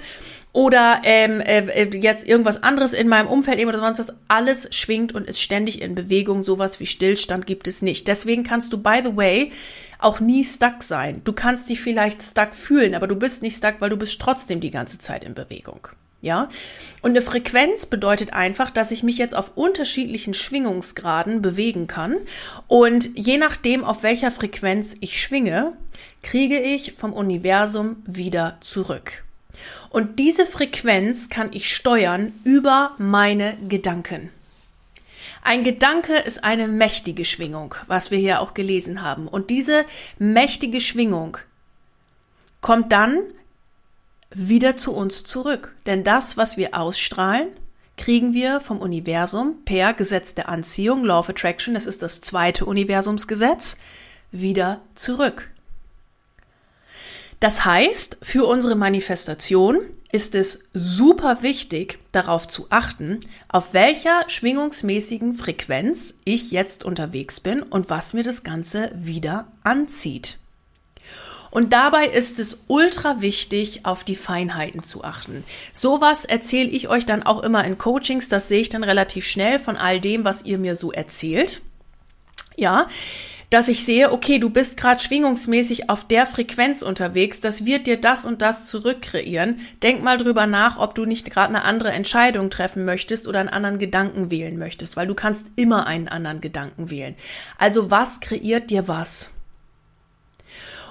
oder 0.55 1.01
ähm, 1.03 1.41
äh, 1.41 1.67
äh, 1.67 1.97
jetzt 1.99 2.27
irgendwas 2.27 2.63
anderes 2.63 2.93
in 2.93 3.09
meinem 3.09 3.27
Umfeld 3.27 3.59
eben 3.59 3.69
oder 3.69 3.81
sonst 3.81 3.99
was, 3.99 4.15
alles 4.29 4.69
schwingt 4.71 5.13
und 5.13 5.29
ist 5.29 5.43
ständig 5.43 5.83
in 5.83 5.97
Bewegung. 5.97 6.45
Sowas 6.45 6.79
wie 6.79 6.87
Stillstand 6.87 7.45
gibt 7.45 7.67
es 7.67 7.83
nicht. 7.83 8.07
Deswegen 8.07 8.45
kannst 8.45 8.73
du, 8.73 8.79
by 8.79 9.01
the 9.03 9.17
way, 9.17 9.51
auch 9.99 10.21
nie 10.21 10.45
stuck 10.45 10.85
sein. 10.85 11.23
Du 11.25 11.33
kannst 11.33 11.69
dich 11.71 11.81
vielleicht 11.81 12.23
stuck 12.23 12.55
fühlen, 12.55 12.95
aber 12.95 13.09
du 13.09 13.17
bist 13.17 13.43
nicht 13.43 13.57
stuck, 13.57 13.75
weil 13.81 13.91
du 13.91 13.97
bist 13.97 14.21
trotzdem 14.21 14.61
die 14.61 14.71
ganze 14.71 15.01
Zeit 15.01 15.25
in 15.25 15.35
Bewegung. 15.35 15.89
Ja? 16.21 16.49
Und 17.03 17.11
eine 17.11 17.23
Frequenz 17.23 17.87
bedeutet 17.87 18.33
einfach, 18.33 18.71
dass 18.71 18.93
ich 18.93 19.03
mich 19.03 19.19
jetzt 19.19 19.35
auf 19.35 19.57
unterschiedlichen 19.57 20.35
Schwingungsgraden 20.35 21.43
bewegen 21.43 21.89
kann. 21.89 22.19
Und 22.69 23.11
je 23.19 23.39
nachdem, 23.39 23.83
auf 23.83 24.05
welcher 24.05 24.31
Frequenz 24.31 24.95
ich 25.01 25.21
schwinge, 25.21 25.73
kriege 26.23 26.61
ich 26.61 26.93
vom 26.93 27.13
Universum 27.13 27.97
wieder 28.07 28.59
zurück. 28.61 29.24
Und 29.91 30.19
diese 30.19 30.47
Frequenz 30.47 31.29
kann 31.29 31.51
ich 31.53 31.75
steuern 31.75 32.33
über 32.45 32.93
meine 32.99 33.57
Gedanken. 33.69 34.31
Ein 35.43 35.63
Gedanke 35.63 36.17
ist 36.17 36.43
eine 36.43 36.69
mächtige 36.69 37.25
Schwingung, 37.25 37.75
was 37.87 38.11
wir 38.11 38.19
hier 38.19 38.41
auch 38.41 38.55
gelesen 38.55 39.03
haben. 39.03 39.29
Und 39.29 39.51
diese 39.51 39.85
mächtige 40.19 40.81
Schwingung 40.81 41.37
kommt 42.63 42.93
dann 42.93 43.19
wieder 44.31 44.77
zu 44.77 44.95
uns 44.95 45.23
zurück. 45.23 45.75
Denn 45.87 46.03
das, 46.03 46.37
was 46.37 46.57
wir 46.57 46.75
ausstrahlen, 46.75 47.49
kriegen 47.97 48.35
wir 48.35 48.61
vom 48.61 48.79
Universum 48.79 49.65
per 49.65 49.93
Gesetz 49.93 50.35
der 50.35 50.49
Anziehung, 50.49 51.05
Law 51.05 51.21
of 51.21 51.29
Attraction, 51.29 51.75
das 51.75 51.87
ist 51.87 52.03
das 52.03 52.21
zweite 52.21 52.65
Universumsgesetz, 52.65 53.79
wieder 54.33 54.81
zurück. 54.95 55.51
Das 57.41 57.65
heißt, 57.65 58.19
für 58.23 58.47
unsere 58.47 58.75
Manifestation 58.75 59.81
ist 60.13 60.35
es 60.35 60.69
super 60.73 61.43
wichtig, 61.43 61.99
darauf 62.13 62.47
zu 62.47 62.67
achten, 62.71 63.19
auf 63.49 63.75
welcher 63.75 64.25
schwingungsmäßigen 64.29 65.35
Frequenz 65.35 66.19
ich 66.25 66.53
jetzt 66.53 66.85
unterwegs 66.85 67.41
bin 67.41 67.63
und 67.63 67.91
was 67.91 68.15
mir 68.15 68.23
das 68.23 68.45
Ganze 68.45 68.93
wieder 68.95 69.49
anzieht. 69.65 70.39
Und 71.51 71.73
dabei 71.73 72.07
ist 72.07 72.41
es 72.41 72.59
ultra 72.67 73.21
wichtig, 73.21 73.87
auf 73.87 74.03
die 74.03 74.17
Feinheiten 74.17 74.83
zu 74.83 75.05
achten. 75.05 75.45
Sowas 75.73 76.25
erzähle 76.25 76.69
ich 76.69 76.89
euch 76.89 77.07
dann 77.07 77.23
auch 77.23 77.45
immer 77.45 77.65
in 77.65 77.79
Coachings. 77.79 78.29
Das 78.29 78.49
sehe 78.49 78.61
ich 78.61 78.71
dann 78.71 78.83
relativ 78.83 79.25
schnell 79.25 79.61
von 79.61 79.77
all 79.77 80.01
dem, 80.01 80.25
was 80.25 80.45
ihr 80.45 80.59
mir 80.59 80.75
so 80.75 80.91
erzählt. 80.91 81.61
Ja, 82.57 82.89
dass 83.51 83.69
ich 83.69 83.85
sehe, 83.85 84.13
okay, 84.13 84.39
du 84.39 84.51
bist 84.51 84.77
gerade 84.77 85.03
schwingungsmäßig 85.03 85.91
auf 85.91 86.07
der 86.07 86.27
Frequenz 86.27 86.83
unterwegs, 86.83 87.41
das 87.41 87.65
wird 87.65 87.87
dir 87.87 88.01
das 88.01 88.27
und 88.27 88.43
das 88.43 88.69
zurückkreieren. 88.69 89.61
Denk 89.83 90.03
mal 90.03 90.17
drüber 90.17 90.47
nach, 90.47 90.79
ob 90.79 90.95
du 90.95 91.05
nicht 91.05 91.31
gerade 91.31 91.49
eine 91.49 91.65
andere 91.65 91.93
Entscheidung 91.93 92.51
treffen 92.51 92.85
möchtest 92.85 93.29
oder 93.29 93.41
einen 93.41 93.49
anderen 93.49 93.79
Gedanken 93.79 94.31
wählen 94.31 94.59
möchtest, 94.59 94.97
weil 94.97 95.07
du 95.07 95.15
kannst 95.15 95.49
immer 95.57 95.87
einen 95.87 96.09
anderen 96.09 96.41
Gedanken 96.41 96.91
wählen. 96.91 97.15
Also 97.59 97.91
was 97.91 98.21
kreiert 98.21 98.71
dir 98.71 98.89
was? 98.89 99.31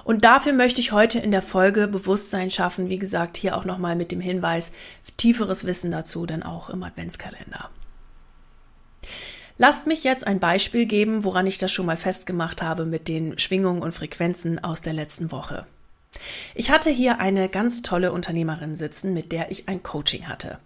Und 0.04 0.24
dafür 0.24 0.52
möchte 0.52 0.80
ich 0.80 0.92
heute 0.92 1.18
in 1.18 1.30
der 1.30 1.42
Folge 1.42 1.88
Bewusstsein 1.88 2.50
schaffen. 2.50 2.90
Wie 2.90 2.98
gesagt, 2.98 3.38
hier 3.38 3.56
auch 3.56 3.64
nochmal 3.64 3.96
mit 3.96 4.12
dem 4.12 4.20
Hinweis, 4.20 4.72
tieferes 5.16 5.64
Wissen 5.66 5.90
dazu 5.90 6.26
dann 6.26 6.42
auch 6.42 6.68
im 6.68 6.82
Adventskalender. 6.82 7.70
Lasst 9.56 9.86
mich 9.86 10.02
jetzt 10.02 10.26
ein 10.26 10.40
Beispiel 10.40 10.86
geben, 10.86 11.22
woran 11.22 11.46
ich 11.46 11.58
das 11.58 11.70
schon 11.70 11.86
mal 11.86 11.96
festgemacht 11.96 12.60
habe 12.60 12.86
mit 12.86 13.06
den 13.06 13.38
Schwingungen 13.38 13.82
und 13.82 13.92
Frequenzen 13.92 14.62
aus 14.62 14.82
der 14.82 14.92
letzten 14.92 15.30
Woche. 15.30 15.66
Ich 16.54 16.70
hatte 16.70 16.90
hier 16.90 17.20
eine 17.20 17.48
ganz 17.48 17.82
tolle 17.82 18.12
Unternehmerin 18.12 18.76
sitzen, 18.76 19.14
mit 19.14 19.32
der 19.32 19.50
ich 19.50 19.68
ein 19.68 19.82
Coaching 19.82 20.26
hatte. 20.26 20.58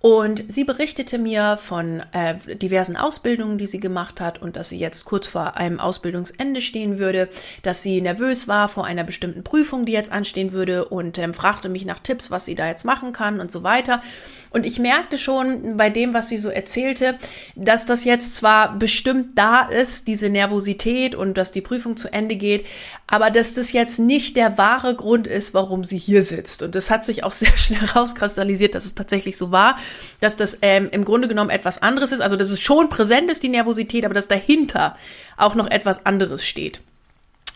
Und 0.00 0.44
sie 0.48 0.64
berichtete 0.64 1.16
mir 1.16 1.56
von 1.58 2.02
äh, 2.10 2.34
diversen 2.56 2.96
Ausbildungen, 2.96 3.56
die 3.56 3.68
sie 3.68 3.78
gemacht 3.78 4.20
hat 4.20 4.42
und 4.42 4.56
dass 4.56 4.68
sie 4.68 4.78
jetzt 4.78 5.04
kurz 5.04 5.28
vor 5.28 5.56
einem 5.56 5.78
Ausbildungsende 5.78 6.60
stehen 6.60 6.98
würde, 6.98 7.28
dass 7.62 7.84
sie 7.84 8.00
nervös 8.00 8.48
war 8.48 8.68
vor 8.68 8.84
einer 8.84 9.04
bestimmten 9.04 9.44
Prüfung, 9.44 9.86
die 9.86 9.92
jetzt 9.92 10.10
anstehen 10.10 10.50
würde 10.50 10.86
und 10.86 11.18
ähm, 11.18 11.34
fragte 11.34 11.68
mich 11.68 11.84
nach 11.84 12.00
Tipps, 12.00 12.32
was 12.32 12.46
sie 12.46 12.56
da 12.56 12.66
jetzt 12.66 12.84
machen 12.84 13.12
kann 13.12 13.38
und 13.38 13.52
so 13.52 13.62
weiter. 13.62 14.02
Und 14.52 14.66
ich 14.66 14.78
merkte 14.78 15.16
schon 15.16 15.76
bei 15.76 15.88
dem, 15.88 16.12
was 16.12 16.28
sie 16.28 16.38
so 16.38 16.48
erzählte, 16.48 17.16
dass 17.56 17.86
das 17.86 18.04
jetzt 18.04 18.36
zwar 18.36 18.76
bestimmt 18.78 19.30
da 19.36 19.62
ist, 19.62 20.06
diese 20.08 20.28
Nervosität 20.28 21.14
und 21.14 21.38
dass 21.38 21.52
die 21.52 21.62
Prüfung 21.62 21.96
zu 21.96 22.12
Ende 22.12 22.36
geht, 22.36 22.66
aber 23.06 23.30
dass 23.30 23.54
das 23.54 23.72
jetzt 23.72 23.98
nicht 23.98 24.36
der 24.36 24.58
wahre 24.58 24.94
Grund 24.94 25.26
ist, 25.26 25.54
warum 25.54 25.84
sie 25.84 25.98
hier 25.98 26.22
sitzt. 26.22 26.62
Und 26.62 26.74
das 26.74 26.90
hat 26.90 27.04
sich 27.04 27.24
auch 27.24 27.32
sehr 27.42 27.56
schnell 27.56 27.84
rauskristallisiert, 27.84 28.74
dass 28.74 28.84
es 28.84 28.94
tatsächlich 28.94 29.38
so 29.38 29.50
war, 29.50 29.78
dass 30.20 30.36
das 30.36 30.58
ähm, 30.62 30.88
im 30.92 31.04
Grunde 31.04 31.28
genommen 31.28 31.50
etwas 31.50 31.80
anderes 31.80 32.12
ist. 32.12 32.20
Also 32.20 32.36
dass 32.36 32.50
es 32.50 32.60
schon 32.60 32.88
präsent 32.88 33.30
ist, 33.30 33.42
die 33.42 33.48
Nervosität, 33.48 34.04
aber 34.04 34.14
dass 34.14 34.28
dahinter 34.28 34.96
auch 35.36 35.54
noch 35.54 35.70
etwas 35.70 36.04
anderes 36.04 36.44
steht. 36.44 36.82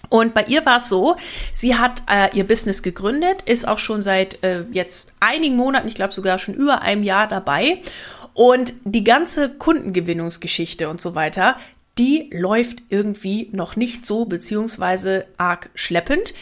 Und 0.08 0.34
bei 0.34 0.44
ihr 0.44 0.64
war 0.66 0.78
es 0.78 0.88
so, 0.88 1.16
sie 1.52 1.76
hat 1.76 2.02
äh, 2.10 2.36
ihr 2.36 2.46
Business 2.46 2.82
gegründet, 2.82 3.42
ist 3.42 3.66
auch 3.66 3.78
schon 3.78 4.02
seit 4.02 4.42
äh, 4.42 4.64
jetzt 4.72 5.14
einigen 5.20 5.56
Monaten, 5.56 5.88
ich 5.88 5.94
glaube 5.94 6.12
sogar 6.12 6.38
schon 6.38 6.54
über 6.54 6.82
einem 6.82 7.02
Jahr 7.02 7.28
dabei. 7.28 7.80
Und 8.34 8.75
die 8.84 9.04
ganze 9.04 9.50
Kundengewinnungsgeschichte 9.50 10.88
und 10.88 11.00
so 11.00 11.14
weiter, 11.14 11.56
die 11.98 12.28
läuft 12.32 12.82
irgendwie 12.90 13.48
noch 13.52 13.76
nicht 13.76 14.04
so, 14.04 14.26
beziehungsweise 14.26 15.26
arg 15.38 15.70
schleppend. 15.75 16.34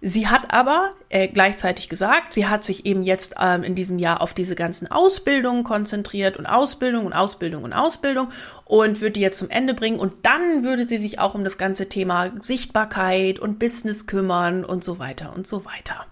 Sie 0.00 0.28
hat 0.28 0.54
aber 0.54 0.92
äh, 1.08 1.26
gleichzeitig 1.26 1.88
gesagt, 1.88 2.32
sie 2.32 2.46
hat 2.46 2.62
sich 2.62 2.86
eben 2.86 3.02
jetzt 3.02 3.34
ähm, 3.40 3.64
in 3.64 3.74
diesem 3.74 3.98
Jahr 3.98 4.20
auf 4.20 4.32
diese 4.32 4.54
ganzen 4.54 4.88
Ausbildungen 4.88 5.64
konzentriert 5.64 6.36
und 6.36 6.46
Ausbildung 6.46 7.06
und 7.06 7.12
Ausbildung 7.12 7.64
und 7.64 7.72
Ausbildung 7.72 8.30
und 8.64 9.00
würde 9.00 9.14
die 9.14 9.20
jetzt 9.20 9.40
zum 9.40 9.50
Ende 9.50 9.74
bringen 9.74 9.98
und 9.98 10.24
dann 10.24 10.62
würde 10.62 10.86
sie 10.86 10.98
sich 10.98 11.18
auch 11.18 11.34
um 11.34 11.42
das 11.42 11.58
ganze 11.58 11.88
Thema 11.88 12.30
Sichtbarkeit 12.38 13.40
und 13.40 13.58
Business 13.58 14.06
kümmern 14.06 14.64
und 14.64 14.84
so 14.84 15.00
weiter 15.00 15.32
und 15.34 15.48
so 15.48 15.64
weiter. 15.64 16.06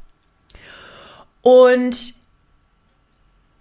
Und 1.43 2.15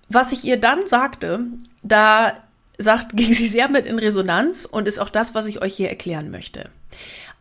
was 0.10 0.32
ich 0.32 0.44
ihr 0.44 0.60
dann 0.60 0.88
sagte, 0.88 1.42
da 1.84 2.34
sagt, 2.80 3.10
ging 3.16 3.32
sie 3.32 3.48
sehr 3.48 3.70
mit 3.70 3.86
in 3.86 4.00
Resonanz 4.00 4.66
und 4.66 4.88
ist 4.88 4.98
auch 4.98 5.10
das, 5.10 5.36
was 5.36 5.46
ich 5.46 5.62
euch 5.62 5.76
hier 5.76 5.90
erklären 5.90 6.32
möchte. 6.32 6.72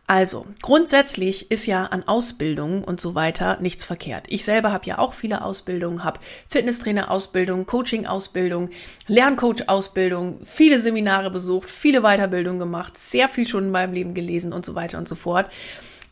Also, 0.07 0.45
grundsätzlich 0.61 1.49
ist 1.49 1.65
ja 1.65 1.85
an 1.85 2.07
Ausbildungen 2.07 2.83
und 2.83 3.01
so 3.01 3.15
weiter 3.15 3.57
nichts 3.59 3.83
verkehrt. 3.83 4.25
Ich 4.29 4.43
selber 4.43 4.71
habe 4.71 4.85
ja 4.85 4.99
auch 4.99 5.13
viele 5.13 5.41
Ausbildungen, 5.41 6.03
habe 6.03 6.19
Fitnesstrainer-Ausbildung, 6.47 7.65
Coaching-Ausbildung, 7.65 8.69
Lerncoach-Ausbildung, 9.07 10.41
viele 10.43 10.79
Seminare 10.79 11.31
besucht, 11.31 11.71
viele 11.71 12.01
Weiterbildungen 12.01 12.59
gemacht, 12.59 12.99
sehr 12.99 13.27
viel 13.27 13.47
schon 13.47 13.65
in 13.65 13.71
meinem 13.71 13.93
Leben 13.93 14.13
gelesen 14.13 14.53
und 14.53 14.63
so 14.63 14.75
weiter 14.75 14.99
und 14.99 15.07
so 15.07 15.15
fort. 15.15 15.49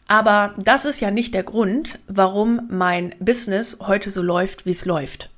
Aber 0.07 0.55
das 0.57 0.85
ist 0.85 0.99
ja 0.99 1.11
nicht 1.11 1.35
der 1.35 1.43
Grund, 1.43 1.99
warum 2.07 2.61
mein 2.69 3.13
Business 3.19 3.77
heute 3.81 4.09
so 4.09 4.23
läuft, 4.23 4.65
wie 4.65 4.71
es 4.71 4.85
läuft 4.85 5.32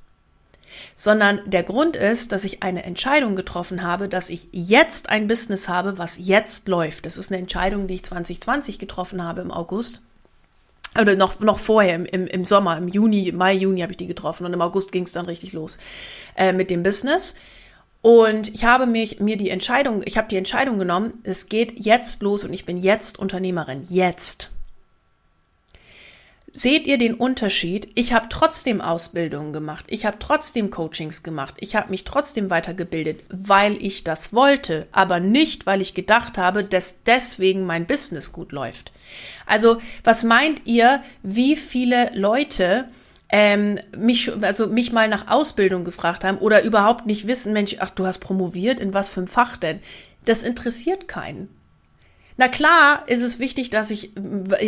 sondern 0.94 1.40
der 1.46 1.62
Grund 1.62 1.96
ist, 1.96 2.32
dass 2.32 2.44
ich 2.44 2.62
eine 2.62 2.84
Entscheidung 2.84 3.36
getroffen 3.36 3.82
habe, 3.82 4.08
dass 4.08 4.30
ich 4.30 4.48
jetzt 4.52 5.08
ein 5.08 5.28
Business 5.28 5.68
habe, 5.68 5.98
was 5.98 6.18
jetzt 6.20 6.68
läuft. 6.68 7.06
Das 7.06 7.16
ist 7.16 7.30
eine 7.30 7.40
Entscheidung, 7.40 7.86
die 7.86 7.94
ich 7.94 8.04
2020 8.04 8.78
getroffen 8.78 9.22
habe 9.22 9.40
im 9.40 9.52
August. 9.52 10.02
Oder 11.00 11.14
noch, 11.14 11.40
noch 11.40 11.58
vorher, 11.58 11.94
im, 11.94 12.06
im, 12.06 12.26
im 12.26 12.44
Sommer, 12.44 12.78
im 12.78 12.88
Juni, 12.88 13.32
Mai, 13.32 13.54
Juni 13.54 13.80
habe 13.80 13.92
ich 13.92 13.98
die 13.98 14.06
getroffen 14.06 14.46
und 14.46 14.54
im 14.54 14.62
August 14.62 14.92
ging 14.92 15.02
es 15.02 15.12
dann 15.12 15.26
richtig 15.26 15.52
los 15.52 15.78
äh, 16.36 16.52
mit 16.52 16.70
dem 16.70 16.82
Business. 16.82 17.34
Und 18.02 18.54
ich 18.54 18.64
habe 18.64 18.86
mich, 18.86 19.20
mir 19.20 19.36
die 19.36 19.50
Entscheidung, 19.50 20.02
ich 20.04 20.16
habe 20.16 20.28
die 20.28 20.36
Entscheidung 20.36 20.78
genommen, 20.78 21.12
es 21.24 21.48
geht 21.48 21.84
jetzt 21.84 22.22
los 22.22 22.44
und 22.44 22.52
ich 22.52 22.64
bin 22.64 22.78
jetzt 22.78 23.18
Unternehmerin. 23.18 23.84
Jetzt. 23.88 24.50
Seht 26.58 26.86
ihr 26.86 26.96
den 26.96 27.12
Unterschied? 27.12 27.90
Ich 27.96 28.14
habe 28.14 28.30
trotzdem 28.30 28.80
Ausbildungen 28.80 29.52
gemacht, 29.52 29.84
ich 29.88 30.06
habe 30.06 30.16
trotzdem 30.18 30.70
Coachings 30.70 31.22
gemacht, 31.22 31.56
ich 31.60 31.76
habe 31.76 31.90
mich 31.90 32.04
trotzdem 32.04 32.48
weitergebildet, 32.48 33.24
weil 33.28 33.76
ich 33.84 34.04
das 34.04 34.32
wollte, 34.32 34.88
aber 34.90 35.20
nicht, 35.20 35.66
weil 35.66 35.82
ich 35.82 35.92
gedacht 35.92 36.38
habe, 36.38 36.64
dass 36.64 37.02
deswegen 37.02 37.66
mein 37.66 37.86
Business 37.86 38.32
gut 38.32 38.52
läuft. 38.52 38.92
Also, 39.44 39.82
was 40.02 40.24
meint 40.24 40.62
ihr, 40.64 41.02
wie 41.22 41.56
viele 41.56 42.10
Leute 42.14 42.88
ähm, 43.28 43.78
mich, 43.94 44.32
also 44.42 44.66
mich 44.66 44.92
mal 44.92 45.08
nach 45.10 45.28
Ausbildung 45.28 45.84
gefragt 45.84 46.24
haben 46.24 46.38
oder 46.38 46.62
überhaupt 46.62 47.04
nicht 47.04 47.26
wissen, 47.26 47.52
Mensch, 47.52 47.76
ach, 47.80 47.90
du 47.90 48.06
hast 48.06 48.20
promoviert, 48.20 48.80
in 48.80 48.94
was 48.94 49.10
für 49.10 49.20
ein 49.20 49.28
Fach 49.28 49.58
denn? 49.58 49.80
Das 50.24 50.42
interessiert 50.42 51.06
keinen. 51.06 51.50
Na 52.38 52.48
klar 52.48 53.04
ist 53.06 53.22
es 53.22 53.38
wichtig, 53.38 53.70
dass 53.70 53.90
ich, 53.90 54.12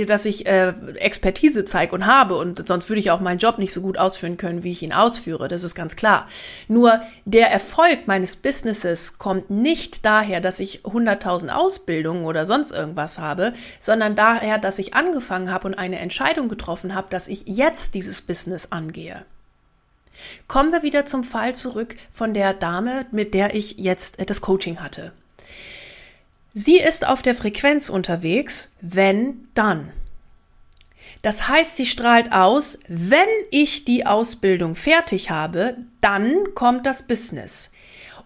dass 0.07 0.25
ich 0.25 0.47
äh, 0.47 0.73
Expertise 0.97 1.67
zeige 1.67 1.95
und 1.95 2.07
habe 2.07 2.37
und 2.37 2.67
sonst 2.67 2.89
würde 2.89 3.01
ich 3.01 3.11
auch 3.11 3.21
meinen 3.21 3.39
Job 3.39 3.59
nicht 3.59 3.75
so 3.75 3.83
gut 3.83 3.99
ausführen 3.99 4.39
können, 4.39 4.63
wie 4.63 4.71
ich 4.71 4.83
ihn 4.83 4.95
ausführe. 4.95 5.49
Das 5.49 5.65
ist 5.65 5.75
ganz 5.75 5.95
klar. 5.95 6.27
Nur 6.67 7.01
der 7.27 7.51
Erfolg 7.51 8.07
meines 8.07 8.37
Businesses 8.37 9.19
kommt 9.19 9.51
nicht 9.51 10.07
daher, 10.07 10.41
dass 10.41 10.61
ich 10.61 10.81
100.000 10.85 11.51
Ausbildungen 11.51 12.25
oder 12.25 12.47
sonst 12.47 12.71
irgendwas 12.73 13.19
habe, 13.19 13.53
sondern 13.79 14.17
daher, 14.17 14.57
dass 14.57 14.79
ich 14.79 14.95
angefangen 14.95 15.51
habe 15.51 15.67
und 15.69 15.75
eine 15.75 15.99
Entscheidung 15.99 16.49
getroffen 16.49 16.95
habe, 16.95 17.11
dass 17.11 17.29
ich 17.29 17.43
jetzt 17.47 17.95
dieses 17.95 18.23
Business 18.23 18.69
angehe. 18.73 19.27
Kommen 20.47 20.73
wir 20.73 20.83
wieder 20.83 21.05
zum 21.05 21.23
Fall 21.23 21.55
zurück 21.55 21.97
von 22.11 22.33
der 22.33 22.55
Dame, 22.55 23.05
mit 23.13 23.35
der 23.35 23.55
ich 23.55 23.77
jetzt 23.77 24.17
das 24.27 24.41
Coaching 24.41 24.81
hatte. 24.81 25.13
Sie 26.61 26.81
ist 26.81 27.07
auf 27.07 27.23
der 27.23 27.37
Frequenz 27.37 27.89
unterwegs, 27.89 28.73
wenn 28.81 29.49
dann. 29.55 29.93
Das 31.23 31.47
heißt, 31.47 31.77
sie 31.77 31.87
strahlt 31.87 32.33
aus, 32.33 32.81
wenn 32.89 33.29
ich 33.53 33.85
die 33.85 34.07
Ausbildung 34.07 34.75
fertig 34.75 35.31
habe, 35.31 35.77
dann 36.01 36.57
kommt 36.57 36.85
das 36.85 37.05
Business. 37.05 37.71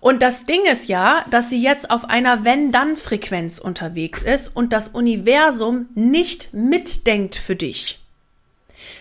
Und 0.00 0.22
das 0.22 0.46
Ding 0.46 0.64
ist 0.64 0.88
ja, 0.88 1.26
dass 1.28 1.50
sie 1.50 1.62
jetzt 1.62 1.90
auf 1.90 2.08
einer 2.08 2.42
Wenn-Dann-Frequenz 2.42 3.58
unterwegs 3.58 4.22
ist 4.22 4.48
und 4.56 4.72
das 4.72 4.88
Universum 4.88 5.90
nicht 5.94 6.54
mitdenkt 6.54 7.34
für 7.34 7.54
dich, 7.54 8.00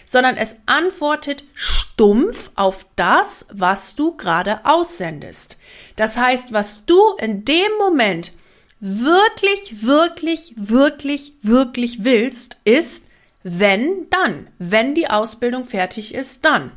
sondern 0.04 0.36
es 0.36 0.58
antwortet 0.66 1.46
stumpf 1.54 2.52
auf 2.56 2.86
das, 2.98 3.48
was 3.54 3.96
du 3.96 4.18
gerade 4.18 4.66
aussendest. 4.66 5.58
Das 5.96 6.18
heißt, 6.18 6.52
was 6.52 6.86
du 6.86 7.00
in 7.18 7.46
dem 7.46 7.72
Moment 7.80 8.34
wirklich, 8.82 9.86
wirklich, 9.86 10.54
wirklich, 10.58 11.34
wirklich 11.42 12.04
willst, 12.04 12.58
ist, 12.66 13.08
wenn 13.44 14.10
dann. 14.10 14.48
Wenn 14.58 14.96
die 14.96 15.10
Ausbildung 15.10 15.64
fertig 15.64 16.14
ist, 16.14 16.44
dann. 16.44 16.72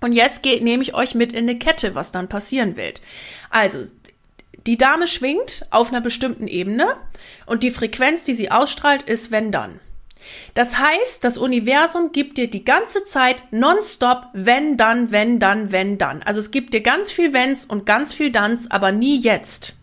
Und 0.00 0.12
jetzt 0.12 0.42
geht, 0.42 0.62
nehme 0.62 0.82
ich 0.82 0.94
euch 0.94 1.14
mit 1.14 1.32
in 1.32 1.48
eine 1.48 1.58
Kette, 1.58 1.94
was 1.94 2.10
dann 2.10 2.28
passieren 2.28 2.76
wird. 2.76 3.00
Also, 3.48 3.82
die 4.66 4.76
Dame 4.76 5.06
schwingt 5.06 5.66
auf 5.70 5.90
einer 5.90 6.00
bestimmten 6.00 6.48
Ebene 6.48 6.96
und 7.46 7.62
die 7.62 7.70
Frequenz, 7.70 8.24
die 8.24 8.34
sie 8.34 8.50
ausstrahlt, 8.50 9.02
ist 9.02 9.30
wenn 9.30 9.52
dann. 9.52 9.80
Das 10.54 10.78
heißt, 10.78 11.24
das 11.24 11.38
Universum 11.38 12.12
gibt 12.12 12.38
dir 12.38 12.48
die 12.50 12.64
ganze 12.64 13.04
Zeit 13.04 13.42
nonstop 13.52 14.26
wenn 14.32 14.76
dann, 14.76 15.10
wenn 15.10 15.38
dann, 15.38 15.72
wenn 15.72 15.96
dann. 15.96 16.22
Also 16.22 16.40
es 16.40 16.50
gibt 16.50 16.74
dir 16.74 16.82
ganz 16.82 17.10
viel 17.10 17.32
Wenns 17.32 17.64
und 17.64 17.86
ganz 17.86 18.12
viel 18.12 18.30
Danns, 18.30 18.70
aber 18.70 18.92
nie 18.92 19.18
jetzt 19.18 19.79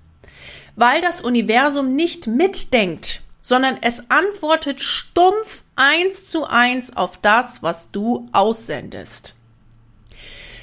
weil 0.77 1.01
das 1.01 1.21
Universum 1.21 1.95
nicht 1.95 2.27
mitdenkt, 2.27 3.23
sondern 3.41 3.77
es 3.81 4.09
antwortet 4.09 4.79
stumpf 4.79 5.63
eins 5.75 6.27
zu 6.27 6.45
eins 6.45 6.95
auf 6.95 7.17
das, 7.17 7.61
was 7.63 7.91
du 7.91 8.29
aussendest. 8.31 9.35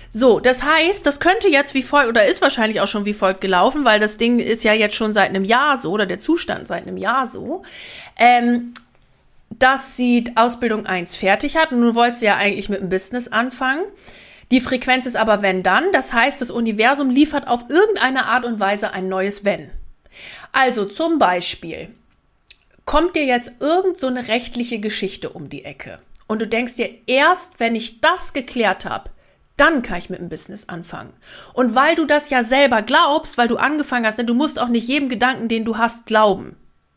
So, 0.09 0.39
das 0.39 0.63
heißt, 0.63 1.05
das 1.05 1.19
könnte 1.19 1.49
jetzt 1.49 1.75
wie 1.75 1.83
folgt 1.83 2.09
oder 2.09 2.25
ist 2.25 2.41
wahrscheinlich 2.41 2.81
auch 2.81 2.87
schon 2.87 3.05
wie 3.05 3.13
folgt 3.13 3.41
gelaufen, 3.41 3.85
weil 3.85 3.99
das 3.99 4.17
Ding 4.17 4.39
ist 4.39 4.63
ja 4.63 4.73
jetzt 4.73 4.95
schon 4.95 5.13
seit 5.13 5.31
einem 5.31 5.45
Jahr 5.45 5.77
so 5.77 5.91
oder 5.91 6.07
der 6.07 6.21
Zustand 6.21 6.69
seit 6.69 6.87
einem 6.87 6.97
Jahr 6.97 7.27
so, 7.27 7.65
ähm, 8.17 8.73
dass 9.51 9.97
sie 9.97 10.33
Ausbildung 10.37 10.87
1 10.87 11.17
fertig 11.17 11.57
hat 11.57 11.73
und 11.73 11.81
nun 11.81 11.97
wollte 11.97 12.19
sie 12.19 12.27
ja 12.27 12.37
eigentlich 12.37 12.69
mit 12.69 12.81
dem 12.81 12.89
Business 12.89 13.27
anfangen. 13.27 13.83
Die 14.53 14.61
Frequenz 14.61 15.07
ist 15.07 15.17
aber 15.17 15.43
wenn 15.43 15.65
dann, 15.65 15.85
das 15.93 16.13
heißt, 16.13 16.41
das 16.41 16.53
Universum 16.53 17.11
liefert 17.11 17.49
auf 17.49 17.65
irgendeine 17.69 18.27
Art 18.27 18.45
und 18.45 18.61
Weise 18.61 18.93
ein 18.93 19.09
neues 19.09 19.45
wenn. 19.45 19.71
Also 20.53 20.85
zum 20.85 21.19
Beispiel 21.19 21.89
kommt 22.85 23.17
dir 23.17 23.25
jetzt 23.25 23.53
irgend 23.61 23.97
so 23.97 24.07
eine 24.07 24.29
rechtliche 24.29 24.79
Geschichte 24.79 25.31
um 25.31 25.49
die 25.49 25.65
Ecke 25.65 25.99
und 26.27 26.41
du 26.41 26.47
denkst 26.47 26.77
dir, 26.77 26.91
erst 27.07 27.61
wenn 27.61 27.75
ich 27.75 28.01
das 28.01 28.33
geklärt 28.33 28.85
habe, 28.85 29.11
dann 29.57 29.83
kann 29.83 29.99
ich 29.99 30.11
mit 30.11 30.19
dem 30.19 30.29
Business 30.29 30.69
anfangen. 30.69 31.13
Und 31.53 31.75
weil 31.75 31.95
du 31.95 32.07
das 32.07 32.31
ja 32.31 32.43
selber 32.43 32.83
glaubst, 32.83 33.39
weil 33.39 33.49
du 33.49 33.57
angefangen 33.57 34.07
hast, 34.07 34.19
denn 34.19 34.27
du 34.27 34.35
musst 34.35 34.59
auch 34.59 34.69
nicht 34.69 34.89
jedem 34.89 35.09
Gedanken, 35.09 35.49
den 35.49 35.65
du 35.65 35.79
hast, 35.79 36.07
glauben. 36.07 36.57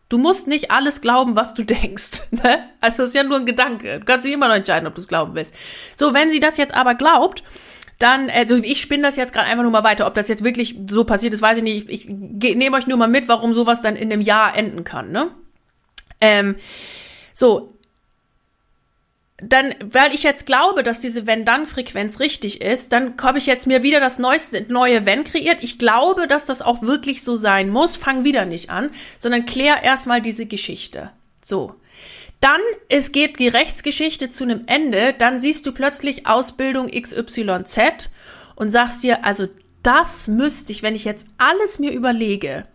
Du 0.10 0.17
musst 0.17 0.47
nicht 0.47 0.71
alles 0.71 1.01
glauben, 1.01 1.36
was 1.36 1.53
du 1.53 1.63
denkst. 1.65 2.23
Ne? 2.32 2.69
Also 2.82 3.03
das 3.03 3.10
ist 3.10 3.15
ja 3.15 3.23
nur 3.23 3.38
ein 3.38 3.45
Gedanke. 3.45 3.99
Du 3.99 4.06
kannst 4.06 4.25
dich 4.25 4.34
immer 4.34 4.47
noch 4.47 4.56
entscheiden, 4.56 4.88
ob 4.88 4.95
du 4.95 5.01
es 5.01 5.08
glauben 5.08 5.36
willst. 5.36 5.53
So, 5.95 6.13
wenn 6.13 6.32
sie 6.32 6.39
das 6.39 6.58
jetzt 6.58 6.73
aber 6.73 6.95
glaubt, 6.95 7.43
dann, 8.00 8.30
also 8.30 8.56
ich 8.56 8.82
spinne 8.82 9.04
das 9.04 9.15
jetzt 9.15 9.34
gerade 9.34 9.47
einfach 9.47 9.63
nur 9.63 9.71
mal 9.71 9.84
weiter. 9.84 10.08
Ob 10.08 10.13
das 10.13 10.28
jetzt 10.28 10.43
wirklich 10.43 10.78
so 10.89 11.04
passiert 11.04 11.34
ist, 11.34 11.41
weiß 11.41 11.58
ich 11.58 11.63
nicht. 11.63 11.89
Ich, 11.89 12.08
ich 12.08 12.56
nehme 12.56 12.78
euch 12.78 12.88
nur 12.88 12.97
mal 12.97 13.08
mit, 13.08 13.28
warum 13.28 13.54
sowas 13.54 13.82
dann 13.82 13.95
in 13.95 14.12
einem 14.12 14.21
Jahr 14.21 14.56
enden 14.58 14.84
kann, 14.84 15.12
ne? 15.12 15.32
Ähm, 16.21 16.56
so, 17.34 17.78
dann, 19.39 19.76
weil 19.84 20.15
ich 20.15 20.23
jetzt 20.23 20.47
glaube, 20.47 20.82
dass 20.82 21.00
diese 21.00 21.28
Wenn-Dann-Frequenz 21.28 22.19
richtig 22.19 22.62
ist, 22.62 22.91
dann 22.91 23.13
habe 23.21 23.38
ich 23.38 23.45
jetzt 23.45 23.67
mir 23.67 23.84
wieder 23.84 24.00
das 24.00 24.17
neueste, 24.17 24.65
neue 24.67 25.06
Wenn 25.06 25.23
kreiert. 25.23 25.60
Ich 25.62 25.78
glaube, 25.78 26.28
dass 26.28 26.45
das 26.45 26.63
auch 26.63 26.82
wirklich 26.82 27.23
so 27.23 27.36
sein 27.36 27.69
muss. 27.69 27.95
Fang 27.95 28.23
wieder 28.23 28.45
nicht 28.45 28.71
an, 28.71 28.89
sondern 29.19 29.45
klär 29.45 29.84
erstmal 29.84 30.21
diese 30.21 30.47
Geschichte. 30.47 31.12
So. 31.43 31.76
Dann 32.39 32.62
es 32.88 33.12
geht 33.12 33.39
die 33.39 33.47
Rechtsgeschichte 33.47 34.30
zu 34.30 34.43
einem 34.43 34.63
Ende, 34.67 35.13
dann 35.17 35.39
siehst 35.39 35.65
du 35.65 35.71
plötzlich 35.71 36.28
Ausbildung 36.28 36.89
XYZ 36.89 38.10
und 38.56 38.71
sagst 38.71 39.04
dir, 39.04 39.26
also 39.26 39.47
das 39.84 40.28
müsste 40.28 40.71
ich, 40.71 40.84
wenn 40.84 40.95
ich 40.95 41.06
jetzt 41.06 41.28
alles 41.38 41.80
mir 41.80 41.91
überlege, 41.91 42.65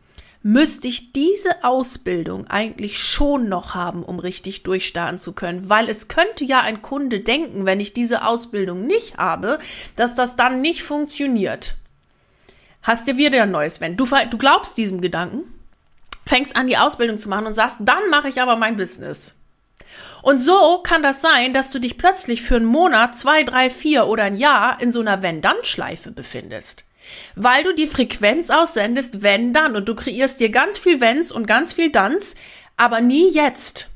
müsste 0.43 0.89
ich 0.89 1.13
diese 1.13 1.63
Ausbildung 1.63 2.49
eigentlich 2.49 2.99
schon 2.99 3.49
noch 3.49 3.75
haben, 3.75 4.03
um 4.03 4.19
richtig 4.19 4.65
durchstarten 4.65 5.19
zu 5.19 5.33
können, 5.33 5.69
weil 5.69 5.89
es 5.89 6.09
könnte 6.09 6.45
ja 6.45 6.61
ein 6.61 6.83
Kunde 6.83 7.21
denken, 7.21 7.65
wenn 7.65 7.81
ich 7.81 7.93
diese 7.93 8.27
Ausbildung 8.27 8.87
nicht 8.87 9.19
habe, 9.19 9.59
dass 9.95 10.15
das 10.15 10.35
dann 10.35 10.61
nicht 10.61 10.83
funktioniert. 10.83 11.77
Hast 12.83 13.07
dir 13.07 13.17
wieder 13.17 13.45
ein 13.45 13.53
neues 13.53 13.81
Wenn. 13.81 13.97
Du, 13.97 14.05
du 14.05 14.39
glaubst 14.39 14.77
diesem 14.77 15.01
Gedanken, 15.01 15.43
fängst 16.27 16.57
an, 16.57 16.67
die 16.67 16.79
Ausbildung 16.79 17.19
zu 17.19 17.29
machen 17.29 17.47
und 17.47 17.55
sagst, 17.55 17.77
dann 17.81 18.11
mache 18.11 18.29
ich 18.29 18.41
aber 18.41 18.57
mein 18.57 18.77
Business. 18.77 19.37
Und 20.23 20.39
so 20.39 20.79
kann 20.83 21.03
das 21.03 21.21
sein, 21.21 21.53
dass 21.53 21.71
du 21.71 21.79
dich 21.79 21.99
plötzlich 21.99 22.43
für 22.43 22.57
einen 22.57 22.65
Monat, 22.65 23.17
zwei, 23.17 23.43
drei, 23.43 23.71
vier 23.71 24.07
oder 24.07 24.25
ein 24.25 24.37
Jahr 24.37 24.81
in 24.81 24.93
so 24.93 25.01
einer 25.01 25.23
Wenn-Dann-Schleife 25.23 26.13
befindest. 26.13 26.85
Weil 27.35 27.65
du 27.65 27.75
die 27.75 27.89
Frequenz 27.89 28.51
aussendest, 28.51 29.23
wenn 29.23 29.53
dann. 29.53 29.75
Und 29.75 29.89
du 29.89 29.95
kreierst 29.95 30.41
dir 30.41 30.51
ganz 30.51 30.79
viel 30.79 31.01
Wenns 31.01 31.33
und 31.33 31.47
ganz 31.47 31.73
viel 31.73 31.91
Danns, 31.91 32.37
aber 32.77 33.01
nie 33.01 33.31
jetzt. 33.31 33.91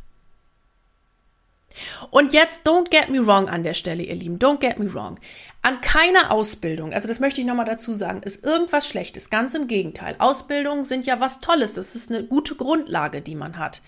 Und 2.11 2.33
jetzt, 2.33 2.67
don't 2.67 2.91
get 2.91 3.09
me 3.09 3.25
wrong 3.27 3.49
an 3.49 3.63
der 3.63 3.75
Stelle, 3.75 4.03
ihr 4.03 4.15
Lieben, 4.15 4.39
don't 4.39 4.59
get 4.59 4.79
me 4.79 4.93
wrong. 4.93 5.19
An 5.67 5.81
keiner 5.81 6.31
Ausbildung, 6.31 6.93
also 6.93 7.09
das 7.09 7.19
möchte 7.19 7.41
ich 7.41 7.47
nochmal 7.47 7.67
dazu 7.67 7.93
sagen, 7.93 8.23
ist 8.23 8.45
irgendwas 8.45 8.87
Schlechtes. 8.87 9.31
Ganz 9.31 9.53
im 9.53 9.67
Gegenteil. 9.67 10.15
Ausbildungen 10.21 10.85
sind 10.85 11.07
ja 11.07 11.19
was 11.19 11.41
Tolles. 11.41 11.75
Das 11.75 11.97
ist 11.97 12.09
eine 12.09 12.23
gute 12.23 12.55
Grundlage, 12.55 13.21
die 13.21 13.35
man 13.35 13.59
hat. 13.59 13.83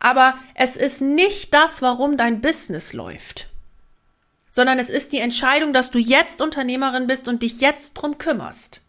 Aber 0.00 0.34
es 0.56 0.76
ist 0.76 1.00
nicht 1.02 1.54
das, 1.54 1.82
warum 1.82 2.16
dein 2.16 2.40
Business 2.40 2.94
läuft. 2.94 3.48
Sondern 4.50 4.80
es 4.80 4.90
ist 4.90 5.12
die 5.12 5.20
Entscheidung, 5.20 5.72
dass 5.72 5.92
du 5.92 6.00
jetzt 6.00 6.42
Unternehmerin 6.42 7.06
bist 7.06 7.28
und 7.28 7.44
dich 7.44 7.60
jetzt 7.60 7.92
drum 7.92 8.18
kümmerst. 8.18 8.82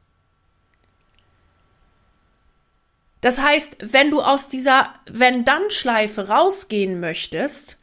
Das 3.22 3.40
heißt, 3.40 3.94
wenn 3.94 4.10
du 4.10 4.20
aus 4.20 4.50
dieser 4.50 4.92
Wenn-Dann-Schleife 5.06 6.30
rausgehen 6.30 7.00
möchtest, 7.00 7.78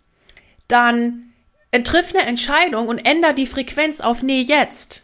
dann 0.67 1.28
triff 1.73 2.15
eine 2.15 2.27
Entscheidung 2.27 2.89
und 2.89 2.99
änder 2.99 3.33
die 3.33 3.47
Frequenz 3.47 4.01
auf 4.01 4.23
nee 4.23 4.41
jetzt. 4.41 5.03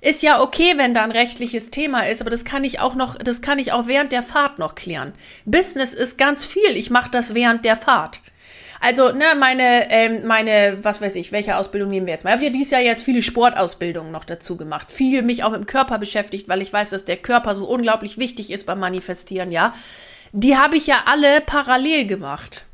Ist 0.00 0.24
ja 0.24 0.40
okay, 0.42 0.74
wenn 0.76 0.94
da 0.94 1.04
ein 1.04 1.12
rechtliches 1.12 1.70
Thema 1.70 2.08
ist, 2.08 2.20
aber 2.20 2.30
das 2.30 2.44
kann 2.44 2.64
ich 2.64 2.80
auch 2.80 2.96
noch, 2.96 3.16
das 3.16 3.40
kann 3.40 3.60
ich 3.60 3.72
auch 3.72 3.86
während 3.86 4.10
der 4.10 4.24
Fahrt 4.24 4.58
noch 4.58 4.74
klären. 4.74 5.12
Business 5.44 5.94
ist 5.94 6.18
ganz 6.18 6.44
viel, 6.44 6.76
ich 6.76 6.90
mache 6.90 7.10
das 7.10 7.34
während 7.34 7.64
der 7.64 7.76
Fahrt. 7.76 8.20
Also, 8.80 9.12
ne, 9.12 9.26
meine, 9.38 9.92
ähm, 9.92 10.26
meine, 10.26 10.78
was 10.82 11.00
weiß 11.00 11.14
ich, 11.14 11.30
welche 11.30 11.56
Ausbildung 11.56 11.88
nehmen 11.88 12.06
wir 12.06 12.14
jetzt 12.14 12.24
mal? 12.24 12.30
Ich 12.30 12.34
habe 12.34 12.46
ja 12.46 12.50
dieses 12.50 12.72
Jahr 12.72 12.80
jetzt 12.80 13.04
viele 13.04 13.22
Sportausbildungen 13.22 14.10
noch 14.10 14.24
dazu 14.24 14.56
gemacht. 14.56 14.90
Viel 14.90 15.22
mich 15.22 15.44
auch 15.44 15.52
mit 15.52 15.60
dem 15.60 15.66
Körper 15.66 16.00
beschäftigt, 16.00 16.48
weil 16.48 16.62
ich 16.62 16.72
weiß, 16.72 16.90
dass 16.90 17.04
der 17.04 17.16
Körper 17.16 17.54
so 17.54 17.66
unglaublich 17.68 18.18
wichtig 18.18 18.50
ist 18.50 18.66
beim 18.66 18.80
Manifestieren, 18.80 19.52
ja. 19.52 19.72
Die 20.32 20.56
habe 20.56 20.76
ich 20.76 20.88
ja 20.88 21.04
alle 21.06 21.42
parallel 21.42 22.06
gemacht. 22.06 22.66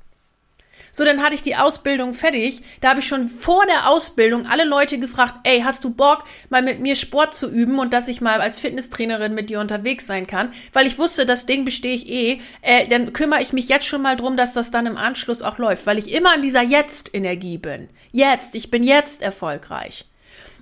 So, 0.93 1.05
dann 1.05 1.23
hatte 1.23 1.35
ich 1.35 1.43
die 1.43 1.57
Ausbildung 1.57 2.15
fertig. 2.15 2.63
Da 2.81 2.91
habe 2.91 3.01
ich 3.01 3.07
schon 3.07 3.29
vor 3.29 3.67
der 3.67 3.89
Ausbildung 3.89 4.47
alle 4.47 4.65
Leute 4.65 4.99
gefragt, 4.99 5.35
ey, 5.45 5.61
hast 5.61 5.85
du 5.85 5.91
Bock, 5.91 6.25
mal 6.51 6.63
mit 6.63 6.81
mir 6.81 6.95
Sport 6.95 7.35
zu 7.35 7.49
üben 7.51 7.79
und 7.79 7.93
dass 7.93 8.09
ich 8.09 8.21
mal 8.21 8.41
als 8.41 8.59
Fitnesstrainerin 8.59 9.35
mit 9.35 9.51
dir 9.51 9.61
unterwegs 9.61 10.07
sein 10.07 10.27
kann? 10.27 10.53
Weil 10.73 10.87
ich 10.87 10.99
wusste, 10.99 11.27
das 11.27 11.47
Ding 11.47 11.65
bestehe 11.65 11.95
ich 11.95 12.09
eh. 12.09 12.41
Äh, 12.63 12.89
dann 12.89 13.13
kümmere 13.13 13.43
ich 13.43 13.53
mich 13.53 13.69
jetzt 13.69 13.87
schon 13.87 14.03
mal 14.03 14.17
drum, 14.17 14.37
dass 14.37 14.55
das 14.55 14.71
dann 14.71 14.87
im 14.87 14.97
Anschluss 14.97 15.43
auch 15.43 15.59
läuft, 15.59 15.87
weil 15.87 15.99
ich 15.99 16.13
immer 16.13 16.35
in 16.35 16.43
dieser 16.43 16.63
Jetzt-Energie 16.63 17.59
bin. 17.59 17.89
Jetzt, 18.13 18.55
ich 18.55 18.71
bin 18.71 18.83
jetzt 18.83 19.23
erfolgreich. 19.23 20.07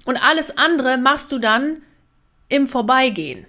Und 0.05 0.17
alles 0.17 0.57
andere 0.57 0.99
machst 0.99 1.33
du 1.33 1.39
dann 1.39 1.83
im 2.49 2.67
Vorbeigehen. 2.67 3.47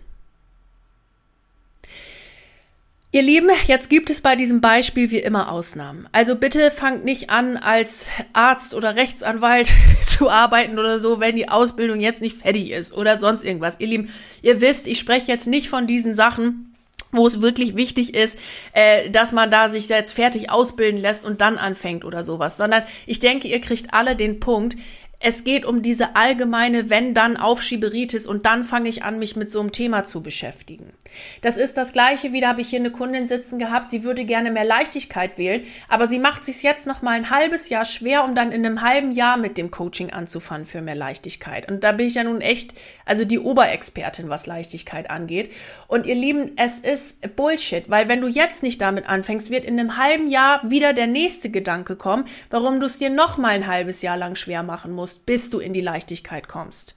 Ihr 3.13 3.21
Lieben, 3.21 3.49
jetzt 3.67 3.89
gibt 3.89 4.09
es 4.09 4.19
bei 4.19 4.35
diesem 4.35 4.59
Beispiel 4.59 5.09
wie 5.11 5.19
immer 5.19 5.49
Ausnahmen. 5.49 6.09
Also 6.11 6.35
bitte 6.35 6.71
fangt 6.71 7.05
nicht 7.05 7.29
an, 7.29 7.55
als 7.55 8.09
Arzt 8.33 8.75
oder 8.75 8.97
Rechtsanwalt 8.97 9.71
zu 10.05 10.29
arbeiten 10.29 10.77
oder 10.77 10.99
so, 10.99 11.21
wenn 11.21 11.37
die 11.37 11.47
Ausbildung 11.47 12.01
jetzt 12.01 12.21
nicht 12.21 12.41
fertig 12.41 12.69
ist 12.71 12.91
oder 12.91 13.17
sonst 13.17 13.45
irgendwas. 13.45 13.79
Ihr 13.79 13.87
Lieben, 13.87 14.13
ihr 14.41 14.59
wisst, 14.59 14.87
ich 14.87 14.99
spreche 14.99 15.31
jetzt 15.31 15.47
nicht 15.47 15.69
von 15.69 15.87
diesen 15.87 16.13
Sachen, 16.13 16.75
wo 17.13 17.25
es 17.25 17.41
wirklich 17.41 17.77
wichtig 17.77 18.13
ist, 18.13 18.37
äh, 18.73 19.09
dass 19.09 19.31
man 19.31 19.49
da 19.49 19.69
sich 19.69 19.87
jetzt 19.87 20.11
fertig 20.11 20.51
ausbilden 20.51 20.99
lässt 20.99 21.23
und 21.23 21.39
dann 21.39 21.57
anfängt 21.57 22.03
oder 22.03 22.25
sowas, 22.25 22.57
sondern 22.57 22.83
ich 23.05 23.19
denke, 23.19 23.47
ihr 23.47 23.61
kriegt 23.61 23.93
alle 23.93 24.17
den 24.17 24.41
Punkt, 24.41 24.75
es 25.19 25.43
geht 25.43 25.65
um 25.65 25.81
diese 25.81 26.15
allgemeine 26.15 26.91
wenn-dann 26.91 27.37
Aufschieberitis 27.37 28.27
und 28.27 28.45
dann 28.45 28.63
fange 28.63 28.87
ich 28.87 29.03
an, 29.03 29.17
mich 29.17 29.35
mit 29.35 29.51
so 29.51 29.59
einem 29.59 29.71
Thema 29.71 30.03
zu 30.03 30.21
beschäftigen. 30.21 30.93
Das 31.41 31.57
ist 31.57 31.75
das 31.75 31.91
gleiche 31.91 32.33
wie, 32.33 32.41
da 32.41 32.49
habe 32.49 32.61
ich 32.61 32.69
hier 32.69 32.79
eine 32.79 32.91
Kundin 32.91 33.27
sitzen 33.27 33.57
gehabt, 33.57 33.89
sie 33.89 34.03
würde 34.03 34.25
gerne 34.25 34.51
mehr 34.51 34.63
Leichtigkeit 34.63 35.39
wählen, 35.39 35.63
aber 35.87 36.07
sie 36.07 36.19
macht 36.19 36.45
sich 36.45 36.61
jetzt 36.61 36.85
noch 36.85 37.01
mal 37.01 37.11
ein 37.11 37.31
halbes 37.31 37.69
Jahr 37.69 37.85
schwer, 37.85 38.25
um 38.25 38.35
dann 38.35 38.51
in 38.51 38.63
einem 38.63 38.81
halben 38.81 39.11
Jahr 39.11 39.37
mit 39.37 39.57
dem 39.57 39.71
Coaching 39.71 40.11
anzufangen 40.11 40.67
für 40.67 40.81
mehr 40.81 40.95
Leichtigkeit. 40.95 41.71
Und 41.71 41.83
da 41.83 41.93
bin 41.93 42.07
ich 42.07 42.15
ja 42.15 42.23
nun 42.23 42.41
echt, 42.41 42.75
also 43.05 43.25
die 43.25 43.39
Oberexpertin, 43.39 44.29
was 44.29 44.45
Leichtigkeit 44.45 45.09
angeht. 45.09 45.51
Und 45.87 46.05
ihr 46.05 46.15
Lieben, 46.15 46.51
es 46.57 46.79
ist 46.79 47.35
Bullshit, 47.35 47.89
weil 47.89 48.09
wenn 48.09 48.19
du 48.19 48.27
jetzt 48.27 48.61
nicht 48.61 48.81
damit 48.81 49.07
anfängst, 49.07 49.49
wird 49.49 49.63
in 49.63 49.79
einem 49.79 49.97
halben 49.97 50.29
Jahr 50.29 50.61
wieder 50.69 50.93
der 50.93 51.07
nächste 51.07 51.49
Gedanke 51.49 51.95
kommen, 51.95 52.25
warum 52.49 52.79
du 52.79 52.87
es 52.87 52.97
dir 52.97 53.09
noch 53.09 53.37
mal 53.37 53.49
ein 53.49 53.67
halbes 53.67 54.01
Jahr 54.01 54.17
lang 54.17 54.35
schwer 54.35 54.63
machen 54.63 54.91
musst, 54.91 55.25
bis 55.25 55.49
du 55.49 55.59
in 55.59 55.71
die 55.71 55.81
Leichtigkeit 55.81 56.49
kommst. 56.49 56.95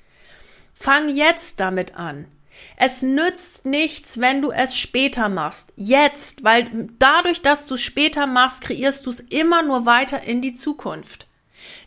Fang 0.74 1.08
jetzt 1.08 1.60
damit 1.60 1.94
an. 1.94 2.26
Es 2.76 3.02
nützt 3.02 3.64
nichts, 3.64 4.20
wenn 4.20 4.42
du 4.42 4.50
es 4.50 4.76
später 4.76 5.28
machst. 5.28 5.72
Jetzt, 5.76 6.42
weil 6.42 6.88
dadurch, 6.98 7.42
dass 7.42 7.66
du 7.66 7.74
es 7.74 7.82
später 7.82 8.26
machst, 8.26 8.62
kreierst 8.62 9.06
du 9.06 9.10
es 9.10 9.20
immer 9.20 9.62
nur 9.62 9.86
weiter 9.86 10.22
in 10.22 10.42
die 10.42 10.54
Zukunft. 10.54 11.29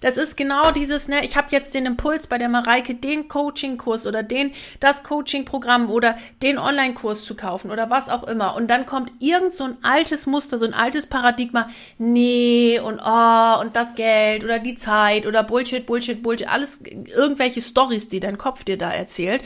Das 0.04 0.18
ist 0.18 0.36
genau 0.36 0.72
dieses, 0.72 1.08
ne, 1.08 1.24
ich 1.24 1.38
habe 1.38 1.48
jetzt 1.52 1.74
den 1.76 1.86
Impuls 1.86 2.28
bei 2.28 2.38
der 2.38 2.50
Mareike, 2.50 2.94
den 2.94 3.30
Coaching-Kurs 3.30 4.06
oder 4.06 4.22
den, 4.22 4.52
das 4.82 5.02
Coaching-Programm 5.02 5.89
oder 5.89 6.18
den 6.42 6.58
Online-Kurs 6.58 7.24
zu 7.24 7.36
kaufen 7.36 7.72
oder 7.72 7.89
was 7.89 8.10
auch 8.10 8.24
immer. 8.24 8.54
Und 8.58 8.68
dann 8.68 8.86
kommt 8.86 9.13
irgend 9.20 9.54
so 9.54 9.63
ein 9.63 9.78
altes 9.82 10.28
Muster, 10.28 10.58
so 10.58 10.66
ein 10.66 10.74
altes 10.74 11.06
Paradigma, 11.06 11.70
nee, 12.00 12.82
und 12.84 13.00
oh, 13.00 13.62
und 13.62 13.78
das 13.78 13.96
Geld 13.96 14.44
oder 14.44 14.60
die 14.60 14.76
Zeit 14.76 15.26
oder 15.26 15.42
Bullshit, 15.42 15.86
Bullshit, 15.86 16.22
Bullshit, 16.22 16.50
alles 16.50 16.82
irgendwelche 16.82 17.62
Stories, 17.62 18.10
die 18.10 18.20
dein 18.20 18.38
Kopf 18.38 18.66
dir 18.66 18.78
da 18.78 18.92
erzählt. 18.92 19.42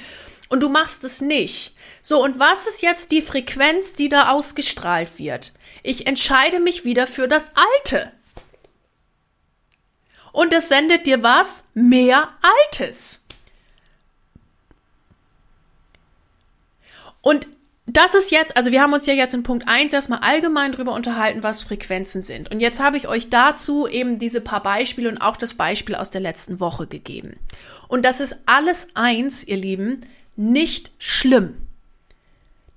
Und 0.49 0.63
du 0.63 0.69
machst 0.69 1.03
es 1.03 1.21
nicht. 1.21 1.75
So, 2.01 2.23
und 2.23 2.39
was 2.39 2.65
ist 2.65 2.81
jetzt 2.81 3.11
die 3.11 3.21
Frequenz, 3.21 3.93
die 3.93 4.09
da 4.09 4.31
ausgestrahlt 4.31 5.19
wird? 5.19 5.51
Ich 5.83 6.07
entscheide 6.07 6.59
mich 6.59 6.83
wieder 6.83 7.05
für 7.05 7.27
das 7.27 7.51
Alte 7.53 8.11
und 10.37 10.53
es 10.53 10.69
sendet 10.69 11.07
dir 11.07 11.23
was? 11.23 11.63
Mehr 11.73 12.29
Altes. 12.69 13.25
Und 17.21 17.47
das 17.87 18.13
ist 18.13 18.29
jetzt, 18.29 18.55
also 18.55 18.71
wir 18.71 18.83
haben 18.83 18.93
uns 18.93 19.07
ja 19.07 19.15
jetzt 19.15 19.33
in 19.33 19.41
Punkt 19.41 19.67
1 19.67 19.93
erstmal 19.93 20.19
allgemein 20.19 20.71
drüber 20.71 20.93
unterhalten, 20.93 21.41
was 21.41 21.63
Frequenzen 21.63 22.21
sind. 22.21 22.51
Und 22.51 22.59
jetzt 22.59 22.79
habe 22.79 22.97
ich 22.97 23.07
euch 23.07 23.31
dazu 23.31 23.87
eben 23.87 24.19
diese 24.19 24.39
paar 24.39 24.61
Beispiele 24.61 25.09
und 25.09 25.17
auch 25.17 25.37
das 25.37 25.55
Beispiel 25.55 25.95
aus 25.95 26.11
der 26.11 26.21
letzten 26.21 26.59
Woche 26.59 26.85
gegeben. 26.85 27.37
Und 27.87 28.05
das 28.05 28.19
ist 28.19 28.35
alles 28.45 28.89
eins, 28.93 29.43
ihr 29.43 29.57
Lieben, 29.57 30.01
nicht 30.35 30.91
schlimm. 30.99 31.66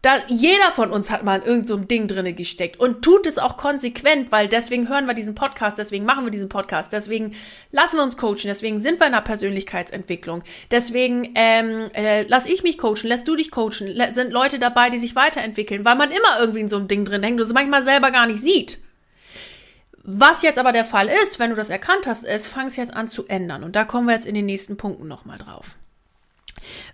Da, 0.03 0.17
jeder 0.29 0.71
von 0.71 0.91
uns 0.91 1.11
hat 1.11 1.25
mal 1.25 1.41
in 1.41 1.47
irgendeinem 1.47 1.79
so 1.81 1.85
Ding 1.85 2.07
drinne 2.07 2.33
gesteckt 2.33 2.81
und 2.81 3.03
tut 3.03 3.27
es 3.27 3.37
auch 3.37 3.59
konsequent, 3.59 4.33
weil 4.33 4.49
deswegen 4.49 4.89
hören 4.89 5.07
wir 5.07 5.13
diesen 5.13 5.35
Podcast, 5.35 5.77
deswegen 5.77 6.07
machen 6.07 6.25
wir 6.25 6.31
diesen 6.31 6.49
Podcast, 6.49 6.95
deswegen 6.95 7.35
lassen 7.71 7.99
wir 7.99 8.05
uns 8.05 8.17
coachen, 8.17 8.47
deswegen 8.47 8.81
sind 8.81 8.99
wir 8.99 9.09
in 9.09 9.13
der 9.13 9.21
Persönlichkeitsentwicklung, 9.21 10.43
deswegen 10.71 11.33
ähm, 11.35 11.91
äh, 11.93 12.23
lass 12.23 12.47
ich 12.47 12.63
mich 12.63 12.79
coachen, 12.79 13.09
lässt 13.09 13.29
du 13.29 13.37
dich 13.37 13.51
coachen, 13.51 13.95
sind 14.13 14.33
Leute 14.33 14.59
dabei, 14.59 14.89
die 14.89 14.97
sich 14.97 15.17
weiterentwickeln, 15.17 15.85
weil 15.85 15.97
man 15.97 16.11
immer 16.11 16.41
irgendwie 16.41 16.61
in 16.61 16.69
so 16.69 16.79
einem 16.79 16.89
Ding 16.89 17.05
drin 17.05 17.23
hängt 17.23 17.39
und 17.39 17.47
es 17.47 17.53
manchmal 17.53 17.83
selber 17.83 18.11
gar 18.11 18.27
nicht 18.27 18.41
sieht. 18.41 18.79
Was 20.03 20.41
jetzt 20.41 20.59
aber 20.59 20.73
der 20.73 20.87
Fall 20.87 21.09
ist, 21.23 21.39
wenn 21.39 21.51
du 21.51 21.57
das 21.57 21.69
erkannt 21.69 22.07
hast, 22.07 22.25
ist, 22.25 22.47
fang 22.47 22.69
es 22.69 22.77
jetzt 22.77 22.95
an 22.95 23.07
zu 23.07 23.27
ändern 23.27 23.65
und 23.65 23.77
da 23.77 23.85
kommen 23.85 24.07
wir 24.07 24.15
jetzt 24.15 24.27
in 24.27 24.35
den 24.35 24.47
nächsten 24.47 24.79
Punkten 24.79 25.09
nochmal 25.09 25.37
drauf. 25.37 25.77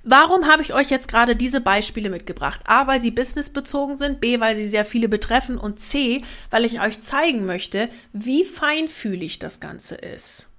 Warum 0.09 0.47
habe 0.47 0.62
ich 0.62 0.73
euch 0.73 0.88
jetzt 0.88 1.09
gerade 1.09 1.35
diese 1.35 1.61
Beispiele 1.61 2.11
mitgebracht? 2.11 2.61
A, 2.64 2.87
weil 2.87 3.01
sie 3.01 3.11
businessbezogen 3.11 3.97
sind, 3.97 4.21
B, 4.21 4.38
weil 4.38 4.55
sie 4.55 4.69
sehr 4.69 4.85
viele 4.85 5.09
betreffen 5.09 5.59
und 5.59 5.81
C, 5.81 6.23
weil 6.49 6.64
ich 6.64 6.81
euch 6.81 7.01
zeigen 7.01 7.45
möchte, 7.45 7.88
wie 8.12 8.45
feinfühlig 8.45 9.40
das 9.40 9.59
Ganze 9.59 9.97
ist. 9.97 10.51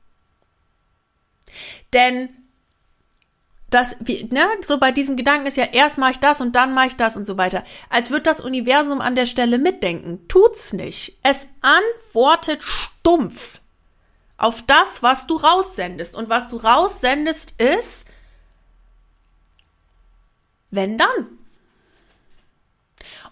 Denn 1.94 2.28
das, 3.70 3.96
ne, 4.02 4.46
so 4.66 4.80
bei 4.80 4.92
diesem 4.92 5.16
Gedanken 5.16 5.48
ist 5.48 5.56
ja, 5.56 5.64
erst 5.72 5.98
mache 5.98 6.12
ich 6.12 6.20
das 6.20 6.42
und 6.42 6.58
dann 6.58 6.74
mache 6.74 6.88
ich 6.88 6.96
das 6.98 7.16
und 7.16 7.24
so 7.24 7.38
weiter. 7.38 7.64
Als 7.90 8.12
wird 8.12 8.28
das 8.28 8.42
Universum 8.42 9.00
an 9.00 9.16
der 9.16 9.26
Stelle 9.26 9.60
mitdenken. 9.60 10.28
Tut's 10.28 10.74
nicht. 10.74 11.20
Es 11.24 11.48
antwortet 11.62 12.64
stumpf 12.64 13.62
auf 14.38 14.62
das, 14.68 15.04
was 15.04 15.26
du 15.26 15.38
raussendest. 15.38 16.18
Und 16.18 16.28
was 16.28 16.50
du 16.50 16.58
raussendest 16.58 17.62
ist, 17.62 18.10
wenn 20.70 20.98
dann. 20.98 21.37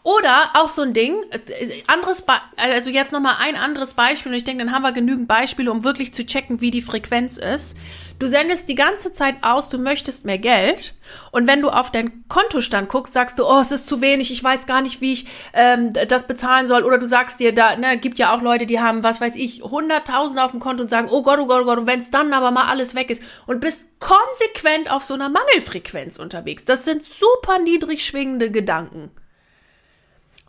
Oder 0.06 0.52
auch 0.54 0.70
so 0.70 0.84
ein 0.84 0.94
Ding, 0.94 1.16
äh, 1.32 1.82
anderes, 1.88 2.22
Be 2.22 2.34
also 2.58 2.92
jetzt 2.92 3.12
nochmal 3.12 3.38
ein 3.40 3.56
anderes 3.56 3.96
Beispiel 3.96 4.32
und 4.32 4.38
ich 4.38 4.44
denke, 4.44 4.64
dann 4.64 4.72
haben 4.72 4.84
wir 4.84 4.92
genügend 4.92 5.28
Beispiele, 5.28 5.72
um 5.72 5.84
wirklich 5.84 6.14
zu 6.14 6.24
checken, 6.24 6.62
wie 6.62 6.70
die 6.70 6.84
Frequenz 6.84 7.38
ist. 7.38 7.76
Du 8.20 8.28
sendest 8.28 8.70
die 8.70 8.76
ganze 8.76 9.14
Zeit 9.14 9.38
aus, 9.42 9.68
du 9.68 9.80
möchtest 9.80 10.24
mehr 10.24 10.38
Geld 10.38 10.94
und 11.32 11.48
wenn 11.48 11.60
du 11.60 11.70
auf 11.70 11.90
deinen 11.90 12.24
Kontostand 12.28 12.88
guckst, 12.88 13.14
sagst 13.14 13.40
du, 13.40 13.46
oh, 13.46 13.60
es 13.60 13.72
ist 13.72 13.88
zu 13.88 14.00
wenig, 14.00 14.30
ich 14.30 14.44
weiß 14.44 14.68
gar 14.68 14.84
nicht, 14.84 15.02
wie 15.02 15.14
ich 15.14 15.26
ähm, 15.54 15.92
das 15.92 16.28
bezahlen 16.28 16.68
soll. 16.68 16.84
Oder 16.84 17.00
du 17.00 17.08
sagst 17.08 17.40
dir, 17.40 17.52
da 17.52 17.76
ne, 17.76 17.98
gibt 17.98 18.20
ja 18.20 18.32
auch 18.32 18.44
Leute, 18.44 18.68
die 18.68 18.80
haben, 18.80 19.02
was 19.02 19.22
weiß 19.22 19.36
ich, 19.36 19.64
100.000 19.64 20.38
auf 20.38 20.52
dem 20.52 20.60
Konto 20.60 20.84
und 20.84 20.90
sagen, 20.92 21.08
oh 21.10 21.24
Gott, 21.24 21.40
oh 21.40 21.48
Gott, 21.48 21.64
oh 21.64 21.66
Gott, 21.66 21.80
und 21.80 21.88
wenn 21.88 22.00
es 22.00 22.12
dann 22.12 22.32
aber 22.32 22.52
mal 22.52 22.68
alles 22.68 22.94
weg 22.94 23.10
ist 23.10 23.24
und 23.48 23.60
bist 23.60 23.88
konsequent 24.00 24.92
auf 24.92 25.04
so 25.04 25.16
einer 25.16 25.30
Mangelfrequenz 25.30 26.20
unterwegs. 26.20 26.64
Das 26.64 26.86
sind 26.86 27.04
super 27.04 27.58
niedrig 27.58 28.06
schwingende 28.06 28.52
Gedanken. 28.52 29.10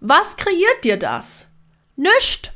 Was 0.08 0.36
kreiert 0.36 0.84
dir 0.84 0.96
das? 0.98 1.50
Nischt. 1.96 2.52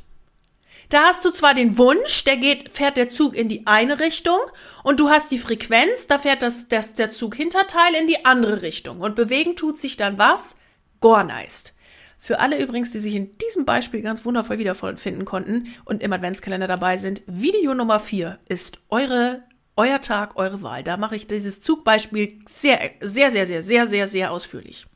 Da 0.88 1.06
hast 1.06 1.24
du 1.24 1.32
zwar 1.32 1.52
den 1.52 1.78
Wunsch, 1.78 2.22
der 2.22 2.36
geht, 2.36 2.70
fährt 2.70 2.96
der 2.96 3.08
Zug 3.08 3.34
in 3.34 3.48
die 3.48 3.66
eine 3.66 3.98
Richtung 3.98 4.38
und 4.84 5.00
du 5.00 5.10
hast 5.10 5.32
die 5.32 5.38
Frequenz, 5.38 6.06
da 6.06 6.18
fährt 6.18 6.42
das, 6.42 6.68
das, 6.68 6.94
der 6.94 7.10
Zug 7.10 7.34
Hinterteil 7.34 7.96
in 7.96 8.06
die 8.06 8.24
andere 8.24 8.62
Richtung 8.62 9.00
und 9.00 9.16
bewegen 9.16 9.56
tut 9.56 9.78
sich 9.78 9.96
dann 9.96 10.16
was? 10.16 10.58
Gorneist. 11.00 11.74
Für 12.18 12.38
alle 12.38 12.62
übrigens, 12.62 12.92
die 12.92 13.00
sich 13.00 13.16
in 13.16 13.36
diesem 13.38 13.64
Beispiel 13.64 14.02
ganz 14.02 14.24
wundervoll 14.24 14.60
wiederfinden 14.60 15.24
konnten 15.24 15.74
und 15.84 16.04
im 16.04 16.12
Adventskalender 16.12 16.68
dabei 16.68 16.98
sind, 16.98 17.22
Video 17.26 17.74
Nummer 17.74 17.98
4 17.98 18.38
ist 18.48 18.78
eure, 18.90 19.42
euer 19.74 20.00
Tag, 20.00 20.36
eure 20.36 20.62
Wahl. 20.62 20.84
Da 20.84 20.96
mache 20.96 21.16
ich 21.16 21.26
dieses 21.26 21.60
Zugbeispiel 21.60 22.38
sehr, 22.48 22.78
sehr, 23.00 23.32
sehr, 23.32 23.48
sehr, 23.48 23.62
sehr, 23.64 23.86
sehr, 23.88 24.06
sehr 24.06 24.30
ausführlich. 24.30 24.86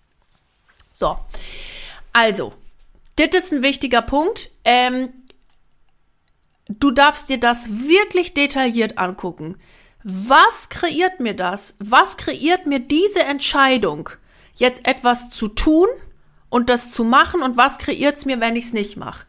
So. 0.93 1.19
Also, 2.15 2.55
das 3.17 3.35
ist 3.35 3.53
ein 3.53 3.63
wichtiger 3.63 4.01
Punkt. 4.01 4.51
Ähm, 4.65 5.13
du 6.69 6.93
darfst 6.93 7.29
dir 7.29 7.39
das 7.39 7.87
wirklich 7.87 8.33
detailliert 8.33 8.99
angucken. 8.99 9.57
Was 10.05 10.69
kreiert 10.69 11.19
mir 11.19 11.35
das? 11.35 11.77
Was 11.81 12.17
kreiert 12.17 12.67
mir 12.67 12.79
diese 12.79 13.25
Entscheidung, 13.25 14.11
jetzt 14.55 14.87
etwas 14.87 15.29
zu 15.31 15.49
tun 15.49 15.89
und 16.49 16.71
das 16.71 16.93
zu 16.93 17.03
machen? 17.03 17.43
Und 17.43 17.57
was 17.57 17.79
kreiert 17.79 18.17
es 18.17 18.25
mir, 18.25 18.39
wenn 18.39 18.57
ich 18.57 18.67
es 18.67 18.73
nicht 18.73 18.97
mache? 18.97 19.27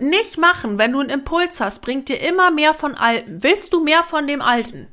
Nicht 0.00 0.38
machen, 0.38 0.76
wenn 0.76 0.92
du 0.92 0.98
einen 0.98 1.10
Impuls 1.10 1.60
hast, 1.60 1.82
bringt 1.82 2.08
dir 2.08 2.20
immer 2.20 2.50
mehr 2.50 2.74
von 2.74 2.96
Alten. 2.96 3.44
Willst 3.44 3.72
du 3.72 3.82
mehr 3.82 4.02
von 4.02 4.26
dem 4.26 4.42
Alten? 4.42 4.88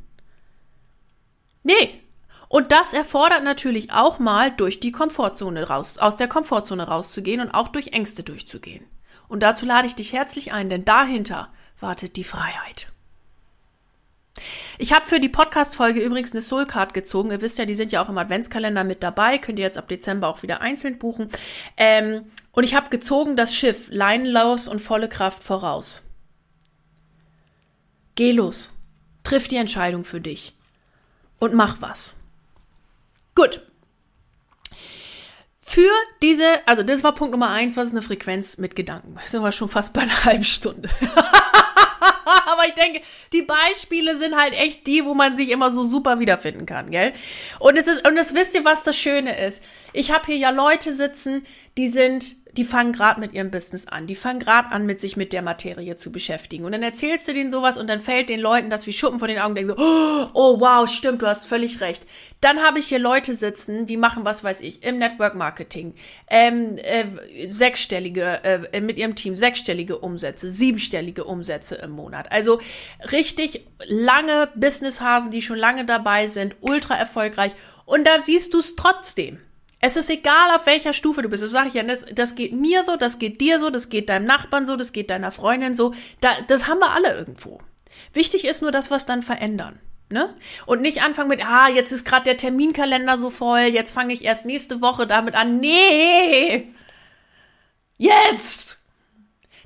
Nee. 1.63 2.04
Und 2.47 2.71
das 2.71 2.93
erfordert 2.93 3.43
natürlich 3.43 3.91
auch 3.91 4.19
mal 4.19 4.51
durch 4.51 4.79
die 4.79 4.91
Komfortzone 4.91 5.67
raus, 5.67 5.97
aus 5.97 6.17
der 6.17 6.27
Komfortzone 6.27 6.87
rauszugehen 6.87 7.41
und 7.41 7.51
auch 7.51 7.69
durch 7.69 7.93
Ängste 7.93 8.23
durchzugehen. 8.23 8.85
Und 9.27 9.41
dazu 9.41 9.65
lade 9.65 9.87
ich 9.87 9.95
dich 9.95 10.13
herzlich 10.13 10.53
ein, 10.53 10.69
denn 10.69 10.85
dahinter 10.85 11.49
wartet 11.79 12.15
die 12.15 12.23
Freiheit. 12.23 12.91
Ich 14.77 14.93
habe 14.93 15.05
für 15.05 15.19
die 15.19 15.29
Podcast-Folge 15.29 16.01
übrigens 16.01 16.33
eine 16.33 16.41
Soulcard 16.41 16.93
gezogen. 16.93 17.31
Ihr 17.31 17.41
wisst 17.41 17.57
ja, 17.57 17.65
die 17.65 17.73
sind 17.73 17.91
ja 17.91 18.03
auch 18.03 18.09
im 18.09 18.17
Adventskalender 18.17 18.83
mit 18.83 19.01
dabei. 19.01 19.37
Könnt 19.37 19.59
ihr 19.59 19.65
jetzt 19.65 19.77
ab 19.77 19.87
Dezember 19.87 20.27
auch 20.27 20.43
wieder 20.43 20.61
einzeln 20.61 20.99
buchen. 20.99 21.29
Ähm, 21.77 22.25
und 22.51 22.65
ich 22.65 22.75
habe 22.75 22.89
gezogen 22.89 23.37
das 23.37 23.55
Schiff 23.55 23.87
leinenlos 23.89 24.67
und 24.67 24.81
volle 24.81 25.07
Kraft 25.07 25.43
voraus. 25.43 26.03
Geh 28.15 28.31
los. 28.31 28.73
Triff 29.23 29.47
die 29.47 29.57
Entscheidung 29.57 30.03
für 30.03 30.21
dich. 30.21 30.53
Und 31.39 31.53
mach 31.53 31.81
was. 31.81 32.17
Gut. 33.35 33.61
Für 35.59 35.91
diese, 36.21 36.65
also 36.67 36.83
das 36.83 37.03
war 37.03 37.13
Punkt 37.13 37.31
Nummer 37.31 37.49
eins, 37.49 37.75
was 37.75 37.87
ist 37.87 37.93
eine 37.93 38.01
Frequenz 38.01 38.57
mit 38.57 38.75
Gedanken? 38.75 39.17
sind 39.25 39.41
wir 39.41 39.51
schon 39.51 39.69
fast 39.69 39.93
bei 39.93 40.01
einer 40.01 40.23
halben 40.25 40.43
Stunde. 40.43 40.89
Aber 42.45 42.65
ich 42.67 42.73
denke, 42.73 43.01
die 43.33 43.41
Beispiele 43.41 44.17
sind 44.17 44.35
halt 44.35 44.53
echt 44.53 44.87
die, 44.87 45.03
wo 45.03 45.13
man 45.13 45.35
sich 45.35 45.49
immer 45.49 45.71
so 45.71 45.83
super 45.83 46.19
wiederfinden 46.19 46.65
kann, 46.65 46.91
gell? 46.91 47.13
Und 47.59 47.77
es 47.77 47.87
ist, 47.87 48.07
und 48.07 48.17
es 48.17 48.33
wisst 48.33 48.55
ihr, 48.55 48.63
was 48.63 48.83
das 48.83 48.97
Schöne 48.97 49.37
ist? 49.45 49.63
Ich 49.91 50.11
habe 50.11 50.27
hier 50.27 50.37
ja 50.37 50.49
Leute 50.51 50.93
sitzen, 50.93 51.45
die 51.77 51.89
sind 51.89 52.35
die 52.57 52.63
fangen 52.63 52.93
gerade 52.93 53.19
mit 53.19 53.33
ihrem 53.33 53.51
Business 53.51 53.87
an. 53.87 54.07
Die 54.07 54.15
fangen 54.15 54.39
gerade 54.39 54.71
an, 54.71 54.85
mit 54.85 55.01
sich 55.01 55.17
mit 55.17 55.33
der 55.33 55.41
Materie 55.41 55.95
zu 55.95 56.11
beschäftigen. 56.11 56.63
Und 56.63 56.71
dann 56.71 56.83
erzählst 56.83 57.27
du 57.27 57.33
denen 57.33 57.51
sowas 57.51 57.77
und 57.77 57.89
dann 57.89 57.99
fällt 57.99 58.29
den 58.29 58.39
Leuten 58.39 58.69
das 58.69 58.87
wie 58.87 58.93
Schuppen 58.93 59.19
vor 59.19 59.27
den 59.27 59.39
Augen, 59.39 59.55
denken 59.55 59.75
so, 59.75 60.31
oh 60.33 60.59
wow, 60.59 60.89
stimmt, 60.89 61.21
du 61.21 61.27
hast 61.27 61.47
völlig 61.47 61.81
recht. 61.81 62.05
Dann 62.39 62.61
habe 62.61 62.79
ich 62.79 62.87
hier 62.87 62.99
Leute 62.99 63.35
sitzen, 63.35 63.85
die 63.85 63.97
machen, 63.97 64.23
was 64.23 64.43
weiß 64.43 64.61
ich, 64.61 64.83
im 64.83 64.99
Network 64.99 65.35
Marketing, 65.35 65.95
ähm, 66.29 66.77
äh, 66.77 67.05
sechsstellige, 67.47 68.43
äh, 68.43 68.81
mit 68.81 68.97
ihrem 68.97 69.15
Team 69.15 69.35
sechsstellige 69.35 69.97
Umsätze, 69.97 70.49
siebenstellige 70.49 71.25
Umsätze 71.25 71.75
im 71.75 71.91
Monat. 71.91 72.31
Also 72.31 72.61
richtig 73.11 73.65
lange 73.85 74.49
Businesshasen, 74.55 75.31
die 75.31 75.41
schon 75.41 75.57
lange 75.57 75.85
dabei 75.85 76.27
sind, 76.27 76.55
ultra 76.61 76.95
erfolgreich. 76.95 77.51
Und 77.85 78.05
da 78.05 78.19
siehst 78.21 78.53
du 78.53 78.59
es 78.59 78.75
trotzdem. 78.75 79.39
Es 79.79 79.97
ist 79.97 80.09
egal, 80.09 80.51
auf 80.55 80.65
welcher 80.65 80.93
Stufe 80.93 81.21
du 81.21 81.29
bist. 81.29 81.43
Das 81.43 81.51
sage 81.51 81.67
ich 81.67 81.73
ja, 81.75 81.83
das, 81.83 82.05
das 82.13 82.35
geht 82.35 82.53
mir 82.53 82.83
so, 82.83 82.95
das 82.95 83.19
geht 83.19 83.41
dir 83.41 83.59
so, 83.59 83.69
das 83.69 83.89
geht 83.89 84.09
deinem 84.09 84.25
Nachbarn 84.25 84.65
so, 84.65 84.75
das 84.75 84.93
geht 84.93 85.09
deiner 85.09 85.31
Freundin 85.31 85.75
so. 85.75 85.93
Da, 86.21 86.29
das 86.47 86.67
haben 86.67 86.79
wir 86.79 86.91
alle 86.91 87.17
irgendwo. 87.17 87.59
Wichtig 88.13 88.45
ist 88.45 88.61
nur, 88.61 88.71
dass 88.71 88.89
wir 88.89 88.97
es 88.97 89.05
dann 89.05 89.21
verändern. 89.21 89.79
Ne? 90.09 90.33
Und 90.65 90.81
nicht 90.81 91.01
anfangen 91.01 91.29
mit, 91.29 91.45
ah, 91.45 91.67
jetzt 91.67 91.91
ist 91.91 92.05
gerade 92.05 92.25
der 92.25 92.37
Terminkalender 92.37 93.17
so 93.17 93.29
voll, 93.29 93.61
jetzt 93.61 93.91
fange 93.91 94.13
ich 94.13 94.23
erst 94.23 94.45
nächste 94.45 94.81
Woche 94.81 95.07
damit 95.07 95.35
an. 95.35 95.59
Nee! 95.59 96.73
Jetzt! 97.97 98.84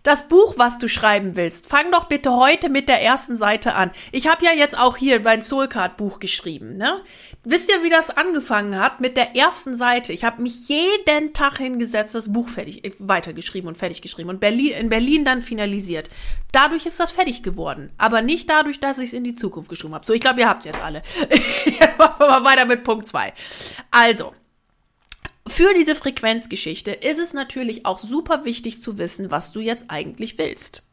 Das 0.04 0.28
Buch, 0.28 0.56
was 0.58 0.78
du 0.78 0.88
schreiben 0.88 1.36
willst, 1.36 1.68
fang 1.68 1.92
doch 1.92 2.06
bitte 2.06 2.32
heute 2.36 2.70
mit 2.70 2.88
der 2.88 3.02
ersten 3.02 3.36
Seite 3.36 3.76
an. 3.76 3.92
Ich 4.12 4.28
habe 4.28 4.46
ja 4.46 4.52
jetzt 4.54 4.78
auch 4.78 4.98
hier 4.98 5.20
mein 5.20 5.42
Soulcard 5.42 5.98
Buch 5.98 6.20
geschrieben. 6.20 6.78
Ne? 6.78 7.02
Wisst 7.44 7.70
ihr, 7.70 7.84
wie 7.84 7.90
das 7.90 8.10
angefangen 8.10 8.80
hat? 8.80 9.02
Mit 9.02 9.18
der 9.18 9.36
ersten 9.36 9.76
Seite. 9.76 10.14
Ich 10.14 10.24
habe 10.24 10.42
mich 10.42 10.70
jeden 10.70 11.34
Tag 11.34 11.58
hingesetzt, 11.58 12.16
das 12.16 12.32
Buch 12.32 12.50
fertig, 12.50 12.86
äh, 12.86 12.92
weitergeschrieben 13.00 13.68
und 13.68 13.78
fertig 13.78 14.02
geschrieben 14.02 14.30
und 14.30 14.40
Berlin, 14.40 14.74
in 14.74 14.90
Berlin 14.90 15.26
dann 15.26 15.42
finalisiert. 15.42 16.10
Dadurch 16.52 16.86
ist 16.86 17.00
das 17.00 17.12
fertig 17.12 17.44
geworden. 17.44 17.92
Aber 17.98 18.22
nicht 18.22 18.50
dadurch, 18.50 18.80
dass 18.80 19.00
ich 19.00 19.08
es 19.08 19.14
in 19.14 19.24
die 19.24 19.36
Zukunft 19.36 19.70
geschrieben 19.70 19.96
habe. 19.96 20.06
So, 20.06 20.14
ich 20.14 20.22
glaube, 20.22 20.40
ihr 20.40 20.50
habt 20.50 20.66
jetzt 20.66 20.82
alle. 20.82 21.04
jetzt 21.66 21.98
machen 21.98 22.20
wir 22.20 22.28
mal 22.28 22.44
weiter 22.44 22.66
mit 22.66 22.84
Punkt 22.84 23.06
zwei. 23.06 23.34
Also, 23.92 24.34
für 25.52 25.74
diese 25.74 25.96
Frequenzgeschichte 25.96 26.92
ist 26.92 27.20
es 27.20 27.34
natürlich 27.34 27.86
auch 27.86 28.00
super 28.00 28.46
wichtig 28.46 28.82
zu 28.82 28.98
wissen, 28.98 29.32
was 29.32 29.52
du 29.52 29.60
jetzt 29.60 29.86
eigentlich 29.90 30.38
willst. 30.38 30.84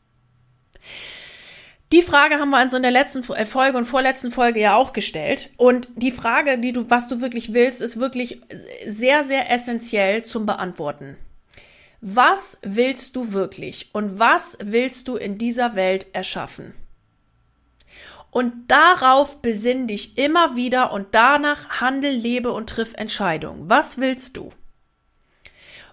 Die 1.92 2.02
Frage 2.02 2.40
haben 2.40 2.50
wir 2.50 2.58
also 2.58 2.76
in 2.76 2.82
der 2.82 2.90
letzten 2.90 3.22
äh, 3.32 3.46
Folge 3.46 3.78
und 3.78 3.84
vorletzten 3.84 4.32
Folge 4.32 4.60
ja 4.60 4.76
auch 4.76 4.92
gestellt. 4.92 5.50
Und 5.56 5.88
die 5.94 6.10
Frage, 6.10 6.58
die 6.58 6.72
du, 6.72 6.90
was 6.90 7.08
du 7.08 7.20
wirklich 7.20 7.54
willst, 7.54 7.80
ist 7.80 7.98
wirklich 7.98 8.40
sehr, 8.86 9.22
sehr 9.22 9.50
essentiell 9.50 10.24
zum 10.24 10.46
Beantworten. 10.46 11.16
Was 12.00 12.58
willst 12.62 13.14
du 13.16 13.32
wirklich 13.32 13.90
und 13.92 14.18
was 14.18 14.58
willst 14.62 15.08
du 15.08 15.16
in 15.16 15.38
dieser 15.38 15.76
Welt 15.76 16.06
erschaffen? 16.12 16.74
Und 18.36 18.68
darauf 18.68 19.40
besinn 19.40 19.88
dich 19.88 20.18
immer 20.18 20.56
wieder 20.56 20.92
und 20.92 21.06
danach 21.12 21.80
handel, 21.80 22.10
lebe 22.12 22.52
und 22.52 22.68
triff 22.68 22.92
Entscheidungen. 22.92 23.70
Was 23.70 23.96
willst 23.96 24.36
du? 24.36 24.50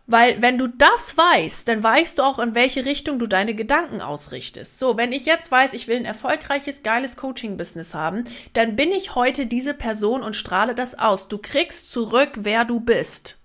Weil 0.08 0.42
wenn 0.42 0.58
du 0.58 0.68
das 0.68 1.16
weißt, 1.16 1.66
dann 1.70 1.82
weißt 1.82 2.18
du 2.18 2.24
auch, 2.24 2.40
in 2.40 2.54
welche 2.54 2.84
Richtung 2.84 3.18
du 3.18 3.28
deine 3.28 3.56
Gedanken 3.56 4.02
ausrichtest. 4.02 4.78
So, 4.78 4.98
wenn 4.98 5.14
ich 5.14 5.26
jetzt 5.26 5.52
weiß, 5.52 5.74
ich 5.74 5.88
will 5.88 5.96
ein 5.96 6.04
erfolgreiches, 6.04 6.84
geiles 6.84 7.16
Coaching-Business 7.16 7.94
haben, 7.94 8.26
dann 8.52 8.76
bin 8.76 8.92
ich 8.92 9.16
heute 9.16 9.46
diese 9.46 9.74
Person 9.74 10.22
und 10.22 10.36
strahle 10.36 10.76
das 10.76 11.00
aus. 11.00 11.30
Du 11.30 11.38
kriegst 11.38 11.94
zurück, 11.94 12.32
wer 12.36 12.66
du 12.66 12.82
bist 12.82 13.40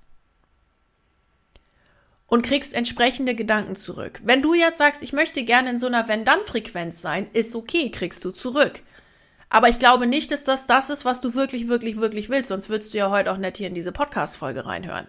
und 2.27 2.45
kriegst 2.45 2.75
entsprechende 2.75 3.37
Gedanken 3.37 3.77
zurück. 3.77 4.21
Wenn 4.25 4.43
du 4.43 4.55
jetzt 4.55 4.79
sagst, 4.79 5.05
ich 5.05 5.13
möchte 5.13 5.45
gerne 5.45 5.71
in 5.71 5.79
so 5.79 5.87
einer 5.87 6.09
Wenn-Dann-Frequenz 6.09 7.01
sein, 7.01 7.29
ist 7.33 7.55
okay, 7.55 7.93
kriegst 7.93 8.25
du 8.25 8.33
zurück. 8.33 8.83
Aber 9.51 9.69
ich 9.69 9.79
glaube 9.79 10.07
nicht, 10.07 10.31
dass 10.31 10.45
das 10.45 10.67
das 10.67 10.91
ist, 10.91 11.05
was 11.05 11.21
du 11.21 11.35
wirklich, 11.35 11.69
wirklich, 11.69 11.97
wirklich 12.01 12.29
willst, 12.29 12.49
sonst 12.49 12.69
würdest 12.69 12.93
du 12.93 12.99
ja 12.99 13.11
heute 13.11 13.33
auch 13.33 13.39
nicht 13.39 13.57
hier 13.57 13.69
in 13.69 13.75
diese 13.75 13.93
Podcast-Folge 13.93 14.67
reinhören. 14.67 15.09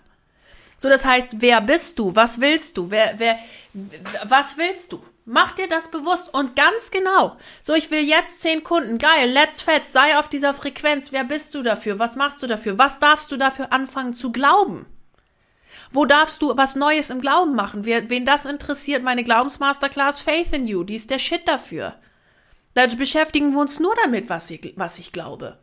So, 0.78 0.88
das 0.88 1.06
heißt, 1.06 1.42
wer 1.42 1.60
bist 1.60 2.00
du? 2.00 2.16
Was 2.16 2.40
willst 2.40 2.78
du? 2.78 2.90
Wer, 2.90 3.16
wer, 3.18 3.38
was 4.24 4.58
willst 4.58 4.94
du? 4.94 5.04
Mach 5.26 5.52
dir 5.52 5.68
das 5.68 5.92
bewusst 5.92 6.34
und 6.34 6.56
ganz 6.56 6.90
genau. 6.90 7.36
So, 7.62 7.74
ich 7.74 7.92
will 7.92 8.00
jetzt 8.00 8.42
zehn 8.42 8.64
Kunden. 8.64 8.98
Geil, 8.98 9.30
let's 9.30 9.62
fetz, 9.62 9.92
sei 9.92 10.18
auf 10.18 10.30
dieser 10.30 10.54
Frequenz. 10.54 11.12
Wer 11.12 11.26
bist 11.26 11.54
du 11.54 11.62
dafür? 11.62 12.00
Was 12.00 12.16
machst 12.16 12.42
du 12.42 12.48
dafür? 12.48 12.78
Was 12.78 13.00
darfst 13.00 13.30
du 13.32 13.38
dafür 13.38 13.74
anfangen 13.74 14.14
zu 14.14 14.32
glauben? 14.32 14.86
Wo 15.92 16.06
darfst 16.06 16.42
du 16.42 16.56
was 16.56 16.76
Neues 16.76 17.10
im 17.10 17.20
Glauben 17.20 17.56
machen? 17.56 17.86
Wen 17.86 18.26
das 18.26 18.46
interessiert, 18.46 19.04
meine 19.04 19.24
Glaubensmasterclass 19.24 20.20
Faith 20.20 20.54
in 20.54 20.66
You, 20.66 20.84
die 20.84 20.96
ist 20.96 21.10
der 21.10 21.20
Shit 21.20 21.48
dafür. 21.48 21.96
Da 22.74 22.86
beschäftigen 22.88 23.52
wir 23.52 23.60
uns 23.60 23.80
nur 23.80 23.96
damit, 24.04 24.30
was 24.30 24.50
ich, 24.50 24.74
was 24.76 25.00
ich 25.00 25.12
glaube. 25.12 25.58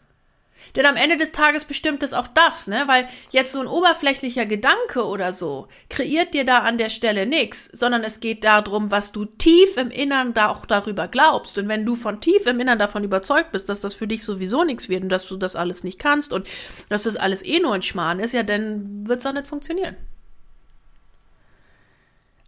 Denn 0.75 0.87
am 0.87 0.97
Ende 0.97 1.17
des 1.17 1.33
Tages 1.33 1.65
bestimmt 1.65 2.03
es 2.03 2.13
auch 2.13 2.27
das, 2.27 2.67
ne? 2.67 2.85
Weil 2.87 3.09
jetzt 3.31 3.53
so 3.53 3.61
ein 3.61 3.67
oberflächlicher 3.67 4.47
Gedanke 4.47 5.05
oder 5.05 5.33
so 5.33 5.69
kreiert 5.91 6.35
dir 6.35 6.45
da 6.45 6.61
an 6.61 6.79
der 6.79 6.91
Stelle 6.91 7.27
nichts, 7.27 7.67
sondern 7.67 8.03
es 8.03 8.21
geht 8.21 8.43
darum, 8.43 8.91
was 8.91 9.13
du 9.13 9.27
tief 9.27 9.77
im 9.77 9.91
Innern 9.91 10.35
da 10.35 10.49
auch 10.49 10.67
darüber 10.67 11.09
glaubst. 11.09 11.59
Und 11.59 11.69
wenn 11.69 11.87
du 11.87 11.95
von 11.95 12.21
tief 12.21 12.47
im 12.47 12.59
Innern 12.61 12.79
davon 12.79 13.05
überzeugt 13.05 13.53
bist, 13.53 13.69
dass 13.69 13.81
das 13.81 13.95
für 13.95 14.09
dich 14.09 14.25
sowieso 14.25 14.65
nichts 14.65 14.89
wird 14.89 15.05
und 15.05 15.09
dass 15.09 15.27
du 15.27 15.37
das 15.37 15.57
alles 15.57 15.85
nicht 15.85 15.99
kannst 15.99 16.33
und 16.33 16.47
dass 16.89 17.05
das 17.05 17.17
alles 17.17 17.45
eh 17.45 17.61
nur 17.61 17.75
ein 17.75 17.83
Schmarrn 17.83 18.19
ist, 18.19 18.33
ja, 18.33 18.43
dann 18.43 19.07
wird 19.07 19.21
es 19.21 19.27
auch 19.27 19.33
nicht 19.33 19.47
funktionieren. 19.47 19.97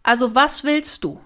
Also 0.03 0.35
was 0.35 0.63
willst 0.63 1.03
du? 1.03 1.21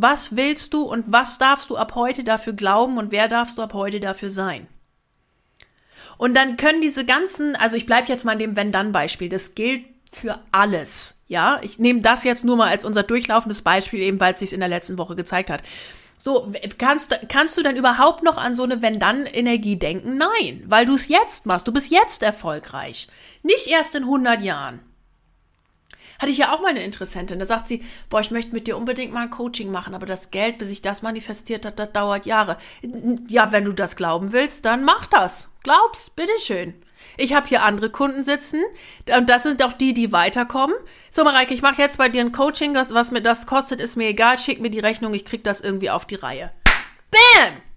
Was 0.00 0.36
willst 0.36 0.74
du 0.74 0.82
und 0.82 1.06
was 1.08 1.38
darfst 1.38 1.70
du 1.70 1.76
ab 1.76 1.96
heute 1.96 2.22
dafür 2.22 2.52
glauben 2.52 2.98
und 2.98 3.10
wer 3.10 3.26
darfst 3.26 3.58
du 3.58 3.62
ab 3.62 3.74
heute 3.74 3.98
dafür 3.98 4.30
sein? 4.30 4.68
Und 6.18 6.34
dann 6.34 6.56
können 6.56 6.80
diese 6.80 7.04
ganzen, 7.04 7.56
also 7.56 7.76
ich 7.76 7.84
bleibe 7.84 8.06
jetzt 8.06 8.24
mal 8.24 8.34
in 8.34 8.38
dem 8.38 8.54
Wenn-Dann-Beispiel, 8.54 9.28
das 9.28 9.56
gilt 9.56 9.84
für 10.08 10.38
alles. 10.52 11.18
Ja, 11.26 11.58
ich 11.62 11.80
nehme 11.80 12.00
das 12.00 12.22
jetzt 12.22 12.44
nur 12.44 12.56
mal 12.56 12.68
als 12.68 12.84
unser 12.84 13.02
durchlaufendes 13.02 13.62
Beispiel, 13.62 13.98
eben 13.98 14.20
weil 14.20 14.34
es 14.34 14.38
sich 14.38 14.52
in 14.52 14.60
der 14.60 14.68
letzten 14.68 14.98
Woche 14.98 15.16
gezeigt 15.16 15.50
hat. 15.50 15.64
So, 16.16 16.52
kannst, 16.78 17.18
kannst 17.28 17.56
du 17.56 17.64
dann 17.64 17.74
überhaupt 17.74 18.22
noch 18.22 18.36
an 18.36 18.54
so 18.54 18.62
eine 18.62 18.80
Wenn-Dann-Energie 18.80 19.80
denken? 19.80 20.16
Nein, 20.16 20.62
weil 20.66 20.86
du 20.86 20.94
es 20.94 21.08
jetzt 21.08 21.44
machst. 21.44 21.66
Du 21.66 21.72
bist 21.72 21.90
jetzt 21.90 22.22
erfolgreich. 22.22 23.08
Nicht 23.42 23.66
erst 23.66 23.96
in 23.96 24.04
100 24.04 24.42
Jahren. 24.42 24.78
Hatte 26.18 26.32
ich 26.32 26.38
ja 26.38 26.52
auch 26.52 26.60
mal 26.60 26.70
eine 26.70 26.82
Interessentin. 26.82 27.38
Da 27.38 27.44
sagt 27.44 27.68
sie, 27.68 27.84
boah, 28.10 28.20
ich 28.20 28.30
möchte 28.30 28.52
mit 28.52 28.66
dir 28.66 28.76
unbedingt 28.76 29.12
mal 29.12 29.22
ein 29.22 29.30
Coaching 29.30 29.70
machen, 29.70 29.94
aber 29.94 30.06
das 30.06 30.30
Geld, 30.30 30.58
bis 30.58 30.70
ich 30.70 30.82
das 30.82 31.02
manifestiert 31.02 31.64
hat, 31.64 31.78
das 31.78 31.92
dauert 31.92 32.26
Jahre. 32.26 32.56
Ja, 33.28 33.52
wenn 33.52 33.64
du 33.64 33.72
das 33.72 33.96
glauben 33.96 34.32
willst, 34.32 34.64
dann 34.64 34.84
mach 34.84 35.06
das. 35.06 35.50
Glaub's, 35.62 36.10
bitteschön. 36.10 36.74
Ich 37.16 37.34
habe 37.34 37.46
hier 37.46 37.62
andere 37.62 37.90
Kunden 37.90 38.24
sitzen 38.24 38.60
und 39.16 39.30
das 39.30 39.44
sind 39.44 39.62
auch 39.62 39.72
die, 39.72 39.94
die 39.94 40.12
weiterkommen. 40.12 40.76
So, 41.10 41.24
Mareike, 41.24 41.54
ich 41.54 41.62
mache 41.62 41.80
jetzt 41.80 41.98
bei 41.98 42.08
dir 42.08 42.20
ein 42.20 42.32
Coaching, 42.32 42.74
was, 42.74 42.92
was 42.92 43.12
mir 43.12 43.22
das 43.22 43.46
kostet, 43.46 43.80
ist 43.80 43.96
mir 43.96 44.08
egal. 44.08 44.38
Schick 44.38 44.60
mir 44.60 44.70
die 44.70 44.80
Rechnung, 44.80 45.14
ich 45.14 45.24
krieg 45.24 45.44
das 45.44 45.60
irgendwie 45.60 45.90
auf 45.90 46.04
die 46.04 46.16
Reihe. 46.16 46.50
Bam! 47.10 47.67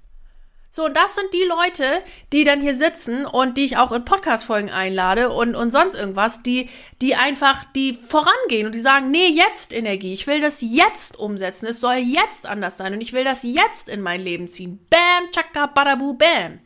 So, 0.74 0.86
und 0.86 0.96
das 0.96 1.16
sind 1.16 1.34
die 1.34 1.44
Leute, 1.44 2.02
die 2.32 2.46
dann 2.46 2.62
hier 2.62 2.74
sitzen 2.74 3.26
und 3.26 3.58
die 3.58 3.66
ich 3.66 3.76
auch 3.76 3.92
in 3.92 4.06
Podcast-Folgen 4.06 4.70
einlade 4.70 5.30
und, 5.30 5.54
und 5.54 5.70
sonst 5.70 5.96
irgendwas, 5.96 6.44
die, 6.44 6.70
die 7.02 7.16
einfach, 7.16 7.66
die 7.74 7.94
vorangehen 7.94 8.66
und 8.66 8.72
die 8.72 8.80
sagen, 8.80 9.12
nee, 9.12 9.28
jetzt 9.28 9.74
Energie. 9.74 10.14
Ich 10.14 10.28
will 10.28 10.40
das 10.40 10.62
jetzt 10.62 11.20
umsetzen. 11.20 11.66
Es 11.66 11.82
soll 11.82 11.96
jetzt 11.96 12.46
anders 12.46 12.78
sein 12.78 12.94
und 12.94 13.02
ich 13.02 13.12
will 13.12 13.26
das 13.26 13.44
jetzt 13.44 13.90
in 13.90 14.00
mein 14.00 14.22
Leben 14.22 14.48
ziehen. 14.48 14.80
Bam, 14.90 15.30
chaka, 15.34 15.66
badabu, 15.66 16.14
bam. 16.14 16.62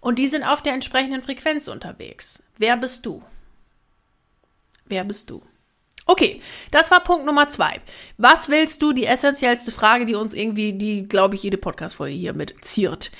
Und 0.00 0.18
die 0.18 0.26
sind 0.26 0.42
auf 0.42 0.60
der 0.60 0.74
entsprechenden 0.74 1.22
Frequenz 1.22 1.68
unterwegs. 1.68 2.42
Wer 2.58 2.76
bist 2.76 3.06
du? 3.06 3.22
Wer 4.86 5.04
bist 5.04 5.30
du? 5.30 5.40
Okay, 6.06 6.40
das 6.70 6.90
war 6.90 7.02
Punkt 7.02 7.24
Nummer 7.24 7.48
zwei. 7.48 7.80
Was 8.18 8.48
willst 8.48 8.82
du? 8.82 8.92
Die 8.92 9.06
essentiellste 9.06 9.72
Frage, 9.72 10.04
die 10.04 10.14
uns 10.14 10.34
irgendwie, 10.34 10.74
die, 10.74 11.08
glaube 11.08 11.34
ich, 11.34 11.42
jede 11.42 11.56
Podcast-Folge 11.56 12.14
hier 12.14 12.34
mit 12.34 12.62
ziert. 12.62 13.10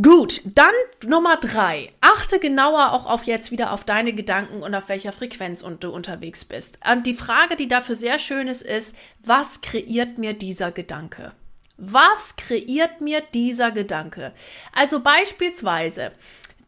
Gut, 0.00 0.42
dann 0.44 0.74
Nummer 1.06 1.38
drei. 1.38 1.90
Achte 2.00 2.38
genauer 2.38 2.92
auch 2.92 3.06
auf 3.06 3.24
jetzt 3.24 3.50
wieder 3.50 3.72
auf 3.72 3.84
deine 3.84 4.12
Gedanken 4.12 4.62
und 4.62 4.72
auf 4.74 4.88
welcher 4.88 5.12
Frequenz 5.12 5.64
du 5.80 5.90
unterwegs 5.90 6.44
bist. 6.44 6.78
Und 6.88 7.04
die 7.04 7.14
Frage, 7.14 7.56
die 7.56 7.66
dafür 7.66 7.96
sehr 7.96 8.20
schön 8.20 8.46
ist, 8.46 8.62
ist, 8.62 8.94
was 9.24 9.60
kreiert 9.60 10.18
mir 10.18 10.34
dieser 10.34 10.70
Gedanke? 10.70 11.32
Was 11.78 12.36
kreiert 12.36 13.00
mir 13.00 13.22
dieser 13.34 13.72
Gedanke? 13.72 14.32
Also 14.72 15.00
beispielsweise, 15.00 16.12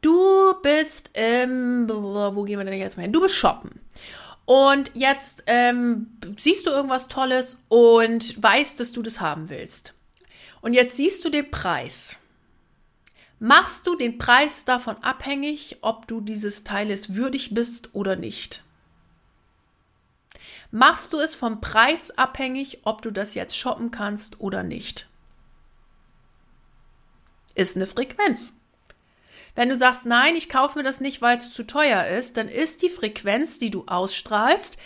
du 0.00 0.54
bist, 0.62 1.10
ähm, 1.14 1.88
wo 1.88 2.42
gehen 2.42 2.58
wir 2.58 2.64
denn 2.64 2.80
jetzt 2.80 2.96
mal 2.96 3.04
hin? 3.04 3.12
Du 3.12 3.20
bist 3.20 3.36
shoppen. 3.36 3.80
Und 4.50 4.90
jetzt 4.94 5.44
ähm, 5.46 6.08
siehst 6.36 6.66
du 6.66 6.70
irgendwas 6.70 7.06
Tolles 7.06 7.56
und 7.68 8.42
weißt, 8.42 8.80
dass 8.80 8.90
du 8.90 9.00
das 9.00 9.20
haben 9.20 9.48
willst. 9.48 9.94
Und 10.60 10.74
jetzt 10.74 10.96
siehst 10.96 11.24
du 11.24 11.30
den 11.30 11.52
Preis. 11.52 12.16
Machst 13.38 13.86
du 13.86 13.94
den 13.94 14.18
Preis 14.18 14.64
davon 14.64 14.96
abhängig, 15.04 15.76
ob 15.82 16.08
du 16.08 16.20
dieses 16.20 16.64
Teiles 16.64 17.14
würdig 17.14 17.54
bist 17.54 17.90
oder 17.92 18.16
nicht? 18.16 18.64
Machst 20.72 21.12
du 21.12 21.18
es 21.18 21.36
vom 21.36 21.60
Preis 21.60 22.10
abhängig, 22.18 22.80
ob 22.82 23.02
du 23.02 23.12
das 23.12 23.34
jetzt 23.34 23.56
shoppen 23.56 23.92
kannst 23.92 24.40
oder 24.40 24.64
nicht? 24.64 25.08
Ist 27.54 27.76
eine 27.76 27.86
Frequenz. 27.86 28.59
Wenn 29.60 29.68
du 29.68 29.76
sagst, 29.76 30.06
nein, 30.06 30.36
ich 30.36 30.48
kaufe 30.48 30.78
mir 30.78 30.84
das 30.84 31.02
nicht, 31.02 31.20
weil 31.20 31.36
es 31.36 31.52
zu 31.52 31.66
teuer 31.66 32.06
ist, 32.06 32.38
dann 32.38 32.48
ist 32.48 32.80
die 32.80 32.88
Frequenz, 32.88 33.58
die 33.58 33.68
du 33.68 33.84
ausstrahlst, 33.86 34.78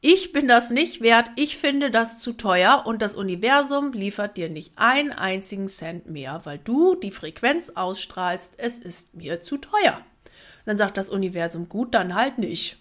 ich 0.00 0.30
bin 0.30 0.46
das 0.46 0.70
nicht 0.70 1.00
wert, 1.00 1.32
ich 1.34 1.56
finde 1.56 1.90
das 1.90 2.20
zu 2.20 2.34
teuer 2.34 2.84
und 2.86 3.02
das 3.02 3.16
Universum 3.16 3.90
liefert 3.90 4.36
dir 4.36 4.48
nicht 4.48 4.74
einen 4.76 5.10
einzigen 5.10 5.66
Cent 5.66 6.08
mehr, 6.08 6.42
weil 6.44 6.58
du 6.58 6.94
die 6.94 7.10
Frequenz 7.10 7.70
ausstrahlst, 7.70 8.54
es 8.58 8.78
ist 8.78 9.16
mir 9.16 9.40
zu 9.40 9.56
teuer. 9.56 9.96
Und 9.96 10.66
dann 10.66 10.76
sagt 10.76 10.96
das 10.96 11.10
Universum, 11.10 11.68
gut, 11.68 11.92
dann 11.92 12.14
halt 12.14 12.38
nicht. 12.38 12.78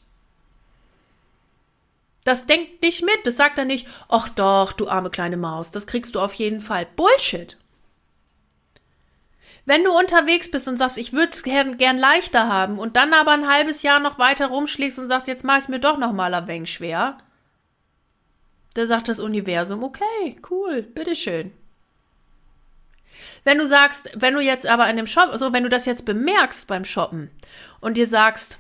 Das 2.26 2.46
denkt 2.46 2.84
nicht 2.84 3.04
mit, 3.04 3.26
das 3.26 3.38
sagt 3.38 3.58
er 3.58 3.66
nicht, 3.66 3.88
ach 4.08 4.30
doch, 4.30 4.72
du 4.72 4.88
arme 4.88 5.10
kleine 5.10 5.38
Maus, 5.38 5.72
das 5.72 5.88
kriegst 5.88 6.14
du 6.14 6.20
auf 6.20 6.36
jeden 6.36 6.62
Fall. 6.62 6.86
Bullshit. 6.96 7.58
Wenn 9.66 9.84
du 9.84 9.92
unterwegs 9.92 10.50
bist 10.50 10.68
und 10.68 10.78
sagst, 10.78 10.98
ich 10.98 11.14
würde 11.14 11.32
es 11.32 11.44
gern, 11.44 11.78
gern 11.78 11.98
leichter 11.98 12.48
haben 12.48 12.80
und 12.80 12.96
dann 12.96 13.14
aber 13.14 13.32
ein 13.32 13.48
halbes 13.48 13.84
Jahr 13.84 14.00
noch 14.00 14.18
weiter 14.18 14.48
rumschlägst 14.48 15.00
und 15.00 15.08
sagst, 15.08 15.28
jetzt 15.28 15.44
mach 15.44 15.58
es 15.58 15.68
mir 15.68 15.80
doch 15.80 15.98
noch 15.98 16.14
mal 16.14 16.34
ein 16.34 16.48
wenig 16.48 16.72
schwer, 16.72 17.18
da 18.74 18.86
sagt 18.86 19.10
das 19.10 19.20
Universum, 19.20 19.84
okay, 19.84 20.40
cool, 20.50 20.84
bitteschön. 20.84 21.52
Wenn 23.44 23.58
du 23.58 23.66
sagst, 23.66 24.12
wenn 24.16 24.34
du 24.34 24.42
jetzt 24.42 24.68
aber 24.68 24.90
in 24.90 24.98
dem 24.98 25.08
Shop, 25.08 25.32
so 25.36 25.54
wenn 25.54 25.64
du 25.64 25.70
das 25.70 25.86
jetzt 25.86 26.06
bemerkst 26.06 26.68
beim 26.68 26.86
Shoppen 26.86 27.32
und 27.80 27.98
dir 27.98 28.08
sagst, 28.08 28.59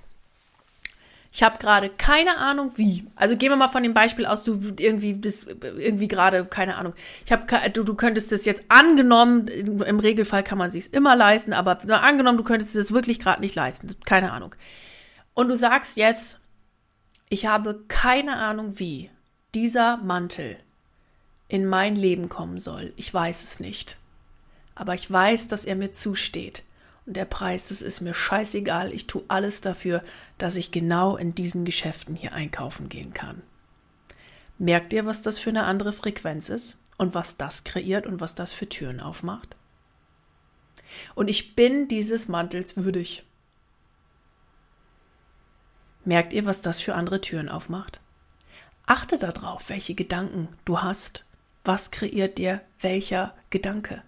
ich 1.32 1.44
habe 1.44 1.60
gerade 1.60 1.90
keine 1.90 2.38
Ahnung 2.38 2.72
wie. 2.76 3.06
Also 3.16 3.38
gehen 3.38 3.52
wir 3.52 3.56
mal 3.56 3.68
von 3.68 3.84
dem 3.84 3.94
Beispiel 3.94 4.26
aus, 4.26 4.44
du 4.44 4.60
irgendwie 4.80 5.20
das 5.20 5.46
irgendwie 5.46 6.08
gerade 6.08 6.46
keine 6.46 6.78
Ahnung. 6.78 6.94
Ich 7.24 7.32
habe 7.32 7.46
du, 7.70 7.84
du 7.84 7.94
könntest 7.94 8.32
es 8.32 8.46
jetzt 8.46 8.64
angenommen, 8.70 9.48
im 9.48 10.00
Regelfall 10.00 10.44
kann 10.44 10.58
man 10.58 10.72
sich's 10.72 10.88
immer 10.88 11.16
leisten, 11.16 11.54
aber 11.54 11.80
angenommen, 12.02 12.38
du 12.38 12.44
könntest 12.44 12.76
es 12.76 12.92
wirklich 12.92 13.20
gerade 13.20 13.42
nicht 13.42 13.56
leisten, 13.56 13.96
keine 14.06 14.32
Ahnung. 14.32 14.56
Und 15.36 15.50
du 15.50 15.56
sagst 15.56 15.98
jetzt, 15.98 16.42
ich 17.30 17.46
habe 17.46 17.84
keine 17.88 18.38
Ahnung 18.38 18.80
wie 18.80 19.12
dieser 19.54 19.98
Mantel 19.98 20.58
in 21.48 21.66
mein 21.66 21.96
Leben 21.96 22.28
kommen 22.28 22.60
soll. 22.60 22.94
Ich 22.96 23.14
weiß 23.14 23.44
es 23.44 23.60
nicht. 23.60 23.98
Aber 24.76 24.96
ich 24.96 25.10
weiß, 25.12 25.48
dass 25.48 25.66
er 25.66 25.76
mir 25.76 25.92
zusteht. 25.92 26.64
Und 27.10 27.16
der 27.16 27.26
Preis, 27.26 27.70
das 27.70 27.82
ist 27.82 28.02
mir 28.02 28.14
scheißegal. 28.14 28.94
Ich 28.94 29.08
tue 29.08 29.24
alles 29.30 29.62
dafür, 29.62 30.04
dass 30.38 30.56
ich 30.56 30.70
genau 30.70 31.18
in 31.18 31.34
diesen 31.34 31.66
Geschäften 31.66 32.16
hier 32.16 32.34
einkaufen 32.34 32.88
gehen 32.88 33.16
kann. 33.16 33.42
Merkt 34.60 34.94
ihr, 34.94 35.08
was 35.08 35.24
das 35.24 35.40
für 35.40 35.50
eine 35.50 35.64
andere 35.64 35.92
Frequenz 35.92 36.50
ist 36.50 36.78
und 36.98 37.16
was 37.16 37.36
das 37.36 37.64
kreiert 37.64 38.06
und 38.06 38.22
was 38.22 38.36
das 38.36 38.54
für 38.54 38.70
Türen 38.70 39.00
aufmacht? 39.00 39.56
Und 41.16 41.32
ich 41.32 41.56
bin 41.56 41.88
dieses 41.88 42.28
Mantels 42.28 42.78
würdig. 42.78 43.24
Merkt 46.06 46.32
ihr, 46.32 46.46
was 46.46 46.62
das 46.62 46.80
für 46.80 46.94
andere 46.94 47.22
Türen 47.22 47.50
aufmacht? 47.50 48.02
Achte 48.86 49.18
darauf, 49.18 49.70
welche 49.70 49.96
Gedanken 49.96 50.48
du 50.64 50.84
hast. 50.84 51.26
Was 51.66 51.90
kreiert 51.90 52.38
dir 52.38 52.62
welcher 52.82 53.36
Gedanke? 53.50 54.04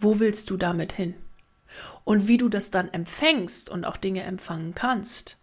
Wo 0.00 0.18
willst 0.18 0.50
du 0.50 0.56
damit 0.56 0.94
hin? 0.94 1.14
Und 2.04 2.28
wie 2.28 2.36
du 2.36 2.48
das 2.48 2.70
dann 2.70 2.92
empfängst 2.92 3.70
und 3.70 3.84
auch 3.84 3.96
Dinge 3.96 4.22
empfangen 4.22 4.74
kannst, 4.74 5.38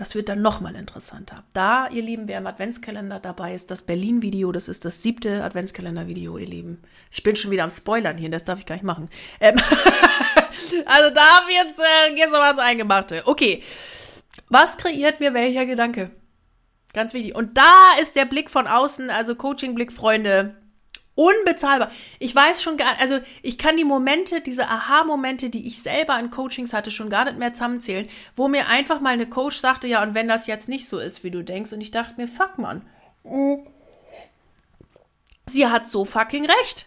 das 0.00 0.14
wird 0.14 0.30
dann 0.30 0.40
nochmal 0.40 0.76
interessanter. 0.76 1.44
Da, 1.52 1.88
ihr 1.88 2.00
Lieben, 2.02 2.26
wer 2.26 2.38
im 2.38 2.46
Adventskalender 2.46 3.20
dabei 3.20 3.54
ist, 3.54 3.70
das 3.70 3.82
Berlin-Video, 3.82 4.50
das 4.50 4.66
ist 4.66 4.86
das 4.86 5.02
siebte 5.02 5.44
Adventskalender-Video, 5.44 6.38
ihr 6.38 6.46
Lieben. 6.46 6.82
Ich 7.10 7.22
bin 7.22 7.36
schon 7.36 7.50
wieder 7.50 7.64
am 7.64 7.70
Spoilern 7.70 8.16
hier, 8.16 8.30
das 8.30 8.44
darf 8.44 8.60
ich 8.60 8.66
gar 8.66 8.76
nicht 8.76 8.84
machen. 8.84 9.10
Ähm 9.40 9.56
also 10.86 11.14
da 11.14 11.20
haben 11.20 11.48
wir 11.48 11.54
jetzt, 11.54 11.78
äh, 11.78 12.16
jetzt 12.16 12.30
nochmal 12.30 12.52
ins 12.52 12.60
Eingemachte. 12.60 13.22
Okay. 13.26 13.62
Was 14.48 14.78
kreiert 14.78 15.20
mir 15.20 15.34
welcher 15.34 15.66
Gedanke? 15.66 16.12
Ganz 16.94 17.12
wichtig. 17.12 17.34
Und 17.34 17.58
da 17.58 17.98
ist 18.00 18.16
der 18.16 18.24
Blick 18.24 18.48
von 18.48 18.66
außen, 18.66 19.10
also 19.10 19.34
Coaching-Blick, 19.34 19.92
Freunde, 19.92 20.56
unbezahlbar. 21.20 21.90
Ich 22.18 22.34
weiß 22.34 22.62
schon 22.62 22.78
gar, 22.78 22.98
also 22.98 23.18
ich 23.42 23.58
kann 23.58 23.76
die 23.76 23.84
Momente, 23.84 24.40
diese 24.40 24.68
Aha-Momente, 24.68 25.50
die 25.50 25.66
ich 25.66 25.82
selber 25.82 26.18
in 26.18 26.30
Coachings 26.30 26.72
hatte, 26.72 26.90
schon 26.90 27.10
gar 27.10 27.26
nicht 27.26 27.38
mehr 27.38 27.52
zusammenzählen, 27.52 28.08
wo 28.34 28.48
mir 28.48 28.68
einfach 28.68 29.00
mal 29.00 29.12
eine 29.12 29.28
Coach 29.28 29.58
sagte, 29.58 29.86
ja, 29.86 30.02
und 30.02 30.14
wenn 30.14 30.28
das 30.28 30.46
jetzt 30.46 30.68
nicht 30.68 30.88
so 30.88 30.98
ist, 30.98 31.22
wie 31.22 31.30
du 31.30 31.44
denkst, 31.44 31.72
und 31.74 31.82
ich 31.82 31.90
dachte 31.90 32.14
mir, 32.16 32.26
fuck 32.26 32.56
man, 32.56 32.86
sie 35.46 35.66
hat 35.66 35.88
so 35.88 36.06
fucking 36.06 36.46
recht. 36.46 36.86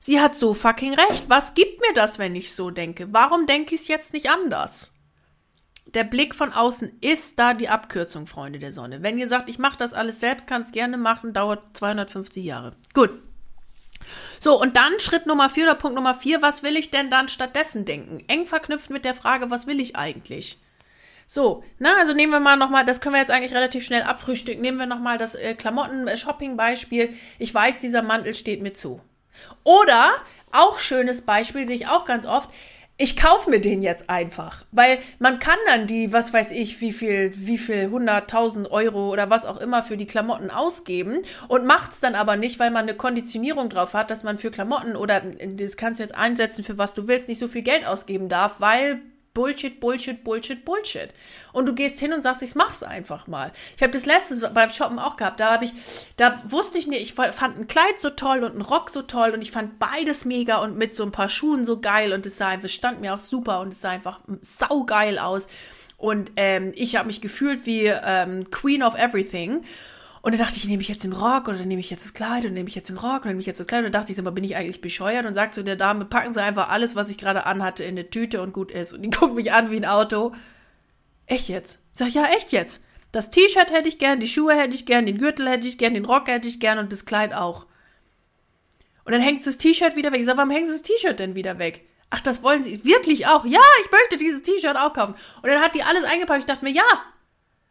Sie 0.00 0.20
hat 0.20 0.36
so 0.36 0.52
fucking 0.52 0.94
recht. 0.94 1.30
Was 1.30 1.54
gibt 1.54 1.80
mir 1.80 1.94
das, 1.94 2.18
wenn 2.18 2.34
ich 2.34 2.54
so 2.54 2.70
denke? 2.70 3.12
Warum 3.12 3.46
denke 3.46 3.74
ich 3.74 3.82
es 3.82 3.88
jetzt 3.88 4.12
nicht 4.12 4.28
anders? 4.28 4.98
Der 5.94 6.04
Blick 6.04 6.34
von 6.34 6.52
außen 6.52 6.98
ist 7.00 7.38
da 7.38 7.54
die 7.54 7.68
Abkürzung, 7.68 8.26
Freunde 8.26 8.58
der 8.58 8.72
Sonne. 8.72 9.02
Wenn 9.02 9.16
ihr 9.16 9.28
sagt, 9.28 9.48
ich 9.48 9.58
mache 9.58 9.78
das 9.78 9.94
alles 9.94 10.20
selbst, 10.20 10.46
kann 10.46 10.62
es 10.62 10.72
gerne 10.72 10.96
machen, 10.96 11.32
dauert 11.32 11.76
250 11.76 12.44
Jahre. 12.44 12.74
Gut. 12.92 13.14
So, 14.40 14.60
und 14.60 14.76
dann 14.76 14.98
Schritt 14.98 15.26
Nummer 15.26 15.50
vier 15.50 15.64
oder 15.64 15.74
Punkt 15.74 15.94
Nummer 15.94 16.14
vier, 16.14 16.42
was 16.42 16.62
will 16.62 16.76
ich 16.76 16.90
denn 16.90 17.10
dann 17.10 17.28
stattdessen 17.28 17.84
denken? 17.84 18.24
Eng 18.28 18.46
verknüpft 18.46 18.90
mit 18.90 19.04
der 19.04 19.14
Frage, 19.14 19.50
was 19.50 19.66
will 19.66 19.80
ich 19.80 19.96
eigentlich? 19.96 20.58
So, 21.26 21.64
na, 21.78 21.96
also 21.98 22.12
nehmen 22.12 22.32
wir 22.32 22.40
mal 22.40 22.56
nochmal, 22.56 22.84
das 22.84 23.00
können 23.00 23.14
wir 23.14 23.20
jetzt 23.20 23.30
eigentlich 23.30 23.54
relativ 23.54 23.84
schnell 23.84 24.02
abfrühstücken. 24.02 24.60
Nehmen 24.60 24.78
wir 24.78 24.86
nochmal 24.86 25.16
das 25.16 25.34
äh, 25.34 25.54
Klamotten-Shopping-Beispiel. 25.54 27.16
Ich 27.38 27.54
weiß, 27.54 27.80
dieser 27.80 28.02
Mantel 28.02 28.34
steht 28.34 28.60
mir 28.60 28.72
zu. 28.72 29.00
Oder, 29.64 30.12
auch 30.50 30.78
schönes 30.78 31.22
Beispiel, 31.22 31.66
sehe 31.66 31.76
ich 31.76 31.86
auch 31.86 32.04
ganz 32.04 32.26
oft, 32.26 32.50
ich 32.98 33.16
kaufe 33.16 33.50
mir 33.50 33.60
den 33.60 33.82
jetzt 33.82 34.08
einfach, 34.10 34.64
weil 34.70 34.98
man 35.18 35.38
kann 35.38 35.58
dann 35.66 35.86
die, 35.86 36.12
was 36.12 36.32
weiß 36.32 36.52
ich, 36.52 36.80
wie 36.80 36.92
viel, 36.92 37.32
wie 37.34 37.58
viel, 37.58 37.86
100.000 37.86 38.70
Euro 38.70 39.10
oder 39.10 39.30
was 39.30 39.44
auch 39.44 39.56
immer 39.56 39.82
für 39.82 39.96
die 39.96 40.06
Klamotten 40.06 40.50
ausgeben 40.50 41.22
und 41.48 41.66
macht's 41.66 42.00
dann 42.00 42.14
aber 42.14 42.36
nicht, 42.36 42.60
weil 42.60 42.70
man 42.70 42.82
eine 42.82 42.94
Konditionierung 42.94 43.70
drauf 43.70 43.94
hat, 43.94 44.10
dass 44.10 44.24
man 44.24 44.38
für 44.38 44.50
Klamotten 44.50 44.94
oder 44.94 45.20
das 45.20 45.76
kannst 45.76 45.98
du 45.98 46.04
jetzt 46.04 46.14
einsetzen, 46.14 46.64
für 46.64 46.78
was 46.78 46.94
du 46.94 47.08
willst, 47.08 47.28
nicht 47.28 47.38
so 47.38 47.48
viel 47.48 47.62
Geld 47.62 47.86
ausgeben 47.86 48.28
darf, 48.28 48.60
weil 48.60 49.00
Bullshit, 49.34 49.80
Bullshit, 49.80 50.22
Bullshit, 50.22 50.64
Bullshit. 50.64 51.08
Und 51.52 51.66
du 51.66 51.74
gehst 51.74 51.98
hin 51.98 52.12
und 52.12 52.22
sagst, 52.22 52.42
ich 52.42 52.54
mach's 52.54 52.82
einfach 52.82 53.26
mal. 53.26 53.52
Ich 53.76 53.82
habe 53.82 53.92
das 53.92 54.06
letztes 54.06 54.42
beim 54.52 54.70
Shoppen 54.70 54.98
auch 54.98 55.16
gehabt. 55.16 55.40
Da 55.40 55.52
habe 55.52 55.64
ich, 55.64 55.72
da 56.16 56.42
wusste 56.46 56.78
ich 56.78 56.86
nicht, 56.86 57.02
ich 57.02 57.14
fand 57.14 57.58
ein 57.58 57.66
Kleid 57.68 57.98
so 57.98 58.10
toll 58.10 58.44
und 58.44 58.56
ein 58.56 58.62
Rock 58.62 58.90
so 58.90 59.02
toll 59.02 59.30
und 59.30 59.42
ich 59.42 59.50
fand 59.50 59.78
beides 59.78 60.24
mega 60.24 60.58
und 60.58 60.76
mit 60.76 60.94
so 60.94 61.02
ein 61.02 61.12
paar 61.12 61.28
Schuhen 61.28 61.64
so 61.64 61.80
geil 61.80 62.12
und 62.12 62.26
es 62.26 62.36
sah 62.36 62.48
einfach, 62.48 62.68
stand 62.68 63.00
mir 63.00 63.14
auch 63.14 63.18
super 63.18 63.60
und 63.60 63.72
es 63.72 63.80
sah 63.80 63.90
einfach 63.90 64.20
saugeil 64.42 65.18
aus. 65.18 65.48
Und 65.96 66.32
ähm, 66.36 66.72
ich 66.74 66.96
habe 66.96 67.06
mich 67.06 67.20
gefühlt 67.20 67.64
wie 67.64 67.86
ähm, 67.86 68.50
Queen 68.50 68.82
of 68.82 68.94
Everything. 68.96 69.64
Und 70.22 70.32
dann 70.32 70.40
dachte 70.40 70.56
ich, 70.56 70.66
nehme 70.66 70.80
ich 70.80 70.88
jetzt 70.88 71.02
den 71.02 71.12
Rock 71.12 71.48
oder 71.48 71.64
nehme 71.64 71.80
ich 71.80 71.90
jetzt 71.90 72.04
das 72.04 72.14
Kleid 72.14 72.44
und 72.44 72.54
nehme 72.54 72.68
ich 72.68 72.76
jetzt 72.76 72.88
den 72.88 72.96
Rock 72.96 73.24
und 73.24 73.26
nehme 73.26 73.40
ich 73.40 73.46
jetzt 73.46 73.58
das 73.58 73.66
Kleid. 73.66 73.80
Und 73.80 73.86
dann 73.86 74.00
dachte 74.00 74.12
ich, 74.12 74.18
aber 74.20 74.30
bin 74.30 74.44
ich 74.44 74.54
eigentlich 74.54 74.80
bescheuert 74.80 75.26
und 75.26 75.34
sagte 75.34 75.56
zu 75.56 75.64
der 75.64 75.74
Dame, 75.74 76.04
packen 76.04 76.32
Sie 76.32 76.40
einfach 76.40 76.68
alles, 76.68 76.94
was 76.94 77.10
ich 77.10 77.18
gerade 77.18 77.44
anhatte, 77.44 77.82
in 77.82 77.98
eine 77.98 78.08
Tüte 78.08 78.40
und 78.40 78.52
gut 78.52 78.70
ist. 78.70 78.92
Und 78.92 79.02
die 79.02 79.10
guckt 79.18 79.34
mich 79.34 79.52
an 79.52 79.72
wie 79.72 79.76
ein 79.76 79.84
Auto. 79.84 80.32
Echt 81.26 81.48
jetzt? 81.48 81.80
Ich 81.92 81.98
sag, 81.98 82.10
ja, 82.10 82.26
echt 82.26 82.52
jetzt. 82.52 82.84
Das 83.10 83.30
T-Shirt 83.30 83.72
hätte 83.72 83.88
ich 83.88 83.98
gern, 83.98 84.20
die 84.20 84.28
Schuhe 84.28 84.54
hätte 84.54 84.74
ich 84.74 84.86
gern, 84.86 85.06
den 85.06 85.18
Gürtel 85.18 85.48
hätte 85.48 85.66
ich 85.66 85.76
gern, 85.76 85.94
den 85.94 86.04
Rock 86.04 86.28
hätte 86.28 86.48
ich 86.48 86.60
gern 86.60 86.78
und 86.78 86.92
das 86.92 87.04
Kleid 87.04 87.34
auch. 87.34 87.66
Und 89.04 89.12
dann 89.12 89.20
hängt 89.20 89.44
das 89.44 89.58
T-Shirt 89.58 89.96
wieder 89.96 90.12
weg. 90.12 90.20
Ich 90.20 90.26
sag, 90.26 90.36
warum 90.36 90.50
hängt 90.50 90.68
das 90.68 90.82
T-Shirt 90.82 91.18
denn 91.18 91.34
wieder 91.34 91.58
weg? 91.58 91.84
Ach, 92.10 92.20
das 92.20 92.42
wollen 92.42 92.62
Sie 92.62 92.84
wirklich 92.84 93.26
auch? 93.26 93.44
Ja, 93.44 93.60
ich 93.84 93.90
möchte 93.90 94.18
dieses 94.18 94.42
T-Shirt 94.42 94.76
auch 94.76 94.92
kaufen. 94.92 95.14
Und 95.42 95.48
dann 95.48 95.60
hat 95.60 95.74
die 95.74 95.82
alles 95.82 96.04
eingepackt. 96.04 96.40
Ich 96.40 96.46
dachte 96.46 96.64
mir, 96.64 96.70
ja, 96.70 96.84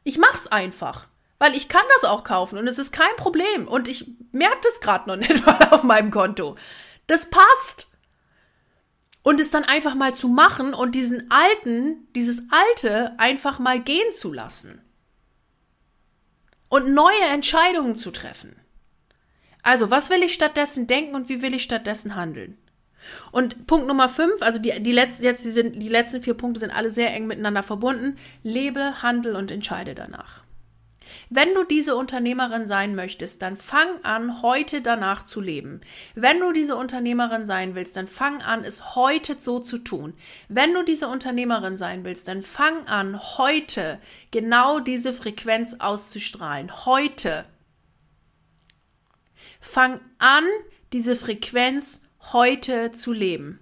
ich 0.04 0.18
mach's 0.18 0.48
einfach. 0.48 1.08
Weil 1.42 1.56
ich 1.56 1.70
kann 1.70 1.82
das 1.96 2.08
auch 2.08 2.24
kaufen 2.24 2.60
und 2.60 2.68
es 2.68 2.78
ist 2.78 2.94
kein 2.94 3.16
Problem. 3.18 3.68
Und 3.68 3.88
ich 3.88 4.12
merke 4.32 4.60
das 4.62 4.80
gerade 4.80 5.10
noch 5.10 5.16
nicht 5.16 5.44
mal 5.48 5.70
auf 5.72 5.82
meinem 5.82 6.12
Konto. 6.12 6.56
Das 7.08 7.32
passt. 7.32 7.88
Und 9.24 9.42
es 9.42 9.50
dann 9.50 9.64
einfach 9.64 9.96
mal 9.96 10.14
zu 10.14 10.28
machen 10.28 10.76
und 10.76 10.94
diesen 10.94 11.32
alten, 11.32 12.08
dieses 12.14 12.44
alte 12.52 13.18
einfach 13.18 13.58
mal 13.58 13.82
gehen 13.82 14.14
zu 14.14 14.32
lassen. 14.32 14.84
Und 16.70 16.94
neue 16.94 17.24
Entscheidungen 17.32 17.96
zu 17.96 18.12
treffen. 18.12 18.56
Also, 19.64 19.90
was 19.90 20.12
will 20.12 20.22
ich 20.22 20.36
stattdessen 20.36 20.86
denken 20.86 21.16
und 21.16 21.28
wie 21.28 21.42
will 21.42 21.56
ich 21.56 21.64
stattdessen 21.64 22.16
handeln? 22.16 22.60
Und 23.32 23.66
Punkt 23.66 23.88
Nummer 23.88 24.10
fünf, 24.10 24.44
also 24.44 24.60
die, 24.60 24.80
die, 24.84 24.92
letzten, 24.92 25.24
jetzt, 25.24 25.44
die, 25.44 25.50
sind, 25.50 25.82
die 25.82 25.90
letzten 25.90 26.22
vier 26.22 26.36
Punkte 26.36 26.60
sind 26.60 26.70
alle 26.70 26.92
sehr 26.92 27.12
eng 27.16 27.26
miteinander 27.26 27.64
verbunden. 27.64 28.20
Lebe, 28.44 29.02
handel 29.02 29.36
und 29.36 29.50
entscheide 29.50 29.96
danach. 29.96 30.44
Wenn 31.34 31.54
du 31.54 31.64
diese 31.64 31.96
Unternehmerin 31.96 32.68
sein 32.68 32.94
möchtest, 32.94 33.42
dann 33.42 33.56
fang 33.56 34.04
an, 34.04 34.42
heute 34.42 34.82
danach 34.82 35.24
zu 35.24 35.40
leben. 35.40 35.80
Wenn 36.14 36.42
du 36.42 36.52
diese 36.52 36.76
Unternehmerin 36.76 37.46
sein 37.46 37.74
willst, 37.74 37.96
dann 37.96 38.08
fang 38.08 38.42
an, 38.42 38.66
es 38.66 38.96
heute 38.96 39.40
so 39.40 39.60
zu 39.60 39.78
tun. 39.78 40.14
Wenn 40.50 40.74
du 40.74 40.84
diese 40.84 41.08
Unternehmerin 41.08 41.78
sein 41.78 42.04
willst, 42.04 42.28
dann 42.28 42.42
fang 42.42 42.86
an, 42.88 43.18
heute 43.38 44.02
genau 44.32 44.82
diese 44.82 45.14
Frequenz 45.14 45.78
auszustrahlen. 45.80 46.86
Heute. 46.86 47.46
Fang 49.62 50.02
an, 50.18 50.44
diese 50.92 51.16
Frequenz 51.16 52.02
heute 52.34 52.92
zu 52.92 53.14
leben 53.14 53.62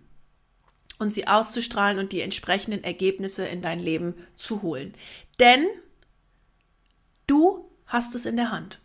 und 0.97 1.13
sie 1.13 1.27
auszustrahlen 1.27 1.99
und 1.99 2.13
die 2.13 2.21
entsprechenden 2.21 2.83
Ergebnisse 2.83 3.45
in 3.45 3.61
dein 3.61 3.79
Leben 3.79 4.15
zu 4.35 4.63
holen. 4.63 4.95
Denn 5.39 5.67
du 7.29 7.69
hast 7.85 8.15
es 8.15 8.25
in 8.25 8.35
der 8.35 8.51
Hand 8.51 8.79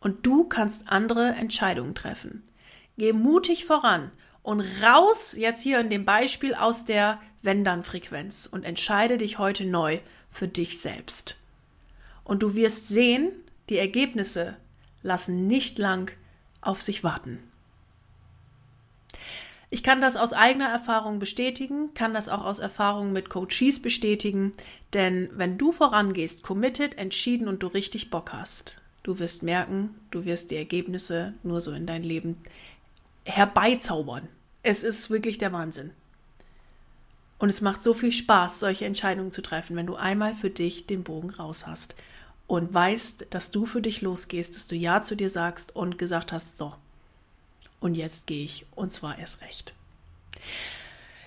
und 0.00 0.24
du 0.26 0.44
kannst 0.44 0.88
andere 0.88 1.30
Entscheidungen 1.30 1.94
treffen. 1.94 2.44
Geh 2.96 3.12
mutig 3.12 3.64
voran 3.64 4.10
und 4.42 4.60
raus 4.82 5.34
jetzt 5.36 5.62
hier 5.62 5.80
in 5.80 5.90
dem 5.90 6.04
Beispiel 6.04 6.54
aus 6.54 6.84
der 6.84 7.20
Wenn-Dann-Frequenz 7.42 8.48
und 8.50 8.64
entscheide 8.64 9.18
dich 9.18 9.38
heute 9.38 9.64
neu 9.64 9.98
für 10.28 10.48
dich 10.48 10.80
selbst. 10.80 11.38
Und 12.24 12.42
du 12.42 12.54
wirst 12.54 12.88
sehen, 12.88 13.32
die 13.68 13.78
Ergebnisse 13.78 14.56
lassen 15.02 15.46
nicht 15.46 15.78
lang 15.78 16.12
auf 16.60 16.82
sich 16.82 17.04
warten. 17.04 17.40
Ich 19.76 19.82
kann 19.82 20.00
das 20.00 20.16
aus 20.16 20.32
eigener 20.32 20.70
Erfahrung 20.70 21.18
bestätigen, 21.18 21.92
kann 21.92 22.14
das 22.14 22.30
auch 22.30 22.46
aus 22.46 22.60
Erfahrung 22.60 23.12
mit 23.12 23.28
Coaches 23.28 23.82
bestätigen, 23.82 24.52
denn 24.94 25.28
wenn 25.34 25.58
du 25.58 25.70
vorangehst, 25.70 26.42
committed, 26.42 26.96
entschieden 26.96 27.46
und 27.46 27.62
du 27.62 27.66
richtig 27.66 28.08
Bock 28.08 28.32
hast, 28.32 28.80
du 29.02 29.18
wirst 29.18 29.42
merken, 29.42 29.94
du 30.10 30.24
wirst 30.24 30.50
die 30.50 30.56
Ergebnisse 30.56 31.34
nur 31.42 31.60
so 31.60 31.72
in 31.72 31.86
dein 31.86 32.04
Leben 32.04 32.38
herbeizaubern. 33.26 34.26
Es 34.62 34.82
ist 34.82 35.10
wirklich 35.10 35.36
der 35.36 35.52
Wahnsinn. 35.52 35.90
Und 37.38 37.50
es 37.50 37.60
macht 37.60 37.82
so 37.82 37.92
viel 37.92 38.12
Spaß, 38.12 38.60
solche 38.60 38.86
Entscheidungen 38.86 39.30
zu 39.30 39.42
treffen, 39.42 39.76
wenn 39.76 39.86
du 39.86 39.96
einmal 39.96 40.32
für 40.32 40.48
dich 40.48 40.86
den 40.86 41.04
Bogen 41.04 41.28
raus 41.28 41.66
hast 41.66 41.96
und 42.46 42.72
weißt, 42.72 43.26
dass 43.28 43.50
du 43.50 43.66
für 43.66 43.82
dich 43.82 44.00
losgehst, 44.00 44.56
dass 44.56 44.68
du 44.68 44.74
Ja 44.74 45.02
zu 45.02 45.16
dir 45.16 45.28
sagst 45.28 45.76
und 45.76 45.98
gesagt 45.98 46.32
hast, 46.32 46.56
so, 46.56 46.72
und 47.86 47.96
jetzt 47.96 48.26
gehe 48.26 48.44
ich 48.44 48.66
und 48.74 48.90
zwar 48.90 49.18
erst 49.18 49.42
recht. 49.42 49.74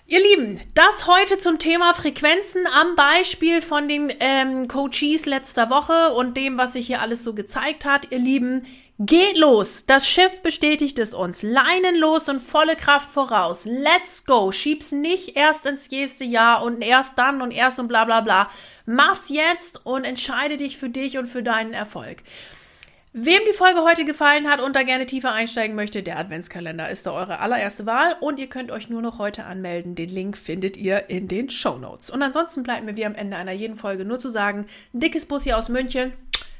Ihr 0.07 0.19
Lieben, 0.21 0.59
das 0.73 1.07
heute 1.07 1.37
zum 1.37 1.57
Thema 1.57 1.93
Frequenzen 1.93 2.65
am 2.67 2.95
Beispiel 2.95 3.61
von 3.61 3.87
den 3.87 4.11
ähm, 4.19 4.67
Coaches 4.67 5.25
letzter 5.25 5.69
Woche 5.69 6.13
und 6.13 6.35
dem, 6.35 6.57
was 6.57 6.73
sich 6.73 6.87
hier 6.87 7.01
alles 7.01 7.23
so 7.23 7.33
gezeigt 7.33 7.85
hat. 7.85 8.11
Ihr 8.11 8.19
Lieben, 8.19 8.65
geht 8.99 9.37
los. 9.37 9.85
Das 9.85 10.09
Schiff 10.09 10.41
bestätigt 10.41 10.99
es 10.99 11.13
uns. 11.13 11.41
Leinen 11.41 11.95
los 11.95 12.27
und 12.27 12.41
volle 12.41 12.75
Kraft 12.75 13.09
voraus. 13.09 13.63
Let's 13.63 14.25
go. 14.25 14.51
Schieb's 14.51 14.91
nicht 14.91 15.37
erst 15.37 15.65
ins 15.65 15.89
nächste 15.89 16.25
Jahr 16.25 16.63
und 16.63 16.81
erst 16.81 17.17
dann 17.17 17.41
und 17.41 17.51
erst 17.51 17.79
und 17.79 17.87
bla 17.87 18.03
bla 18.03 18.19
bla. 18.19 18.49
Mach's 18.85 19.29
jetzt 19.29 19.85
und 19.85 20.03
entscheide 20.03 20.57
dich 20.57 20.77
für 20.77 20.89
dich 20.89 21.17
und 21.17 21.27
für 21.27 21.43
deinen 21.43 21.73
Erfolg. 21.73 22.23
Wem 23.11 23.41
die 23.49 23.53
Folge 23.53 23.81
heute 23.81 24.05
gefallen 24.05 24.47
hat 24.47 24.61
und 24.61 24.75
da 24.75 24.83
gerne 24.83 25.07
tiefer 25.07 25.31
einsteigen 25.33 25.75
möchte, 25.75 26.03
der 26.03 26.19
Adventskalender 26.19 26.91
ist 26.91 27.07
da 27.07 27.11
eure 27.11 27.39
allererste 27.39 27.87
Wahl 27.87 28.15
und 28.19 28.39
ihr 28.39 28.47
könnt 28.47 28.69
euch 28.69 28.87
nur 28.87 29.01
noch 29.01 29.17
heute 29.17 29.45
anmelden. 29.45 29.95
Den 29.95 30.09
Link 30.09 30.37
findet 30.37 30.77
ihr 30.77 31.09
in 31.09 31.27
den 31.27 31.49
Show 31.49 31.79
Notes. 31.79 32.11
Und 32.11 32.21
ansonsten 32.21 32.61
bleibt 32.61 32.85
mir 32.85 32.95
wie 32.95 33.05
am 33.05 33.15
Ende 33.15 33.35
einer 33.35 33.51
jeden 33.51 33.77
Folge 33.77 34.05
nur 34.05 34.19
zu 34.19 34.29
sagen, 34.29 34.67
dickes 34.93 35.25
Bus 35.25 35.43
hier 35.43 35.57
aus 35.57 35.69
München. 35.69 36.13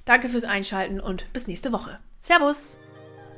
Danke 0.06 0.28
fürs 0.28 0.44
Einschalten 0.44 1.00
und 1.00 1.32
bis 1.34 1.46
nächste 1.46 1.72
Woche. 1.72 2.00
Servus! 2.20 2.80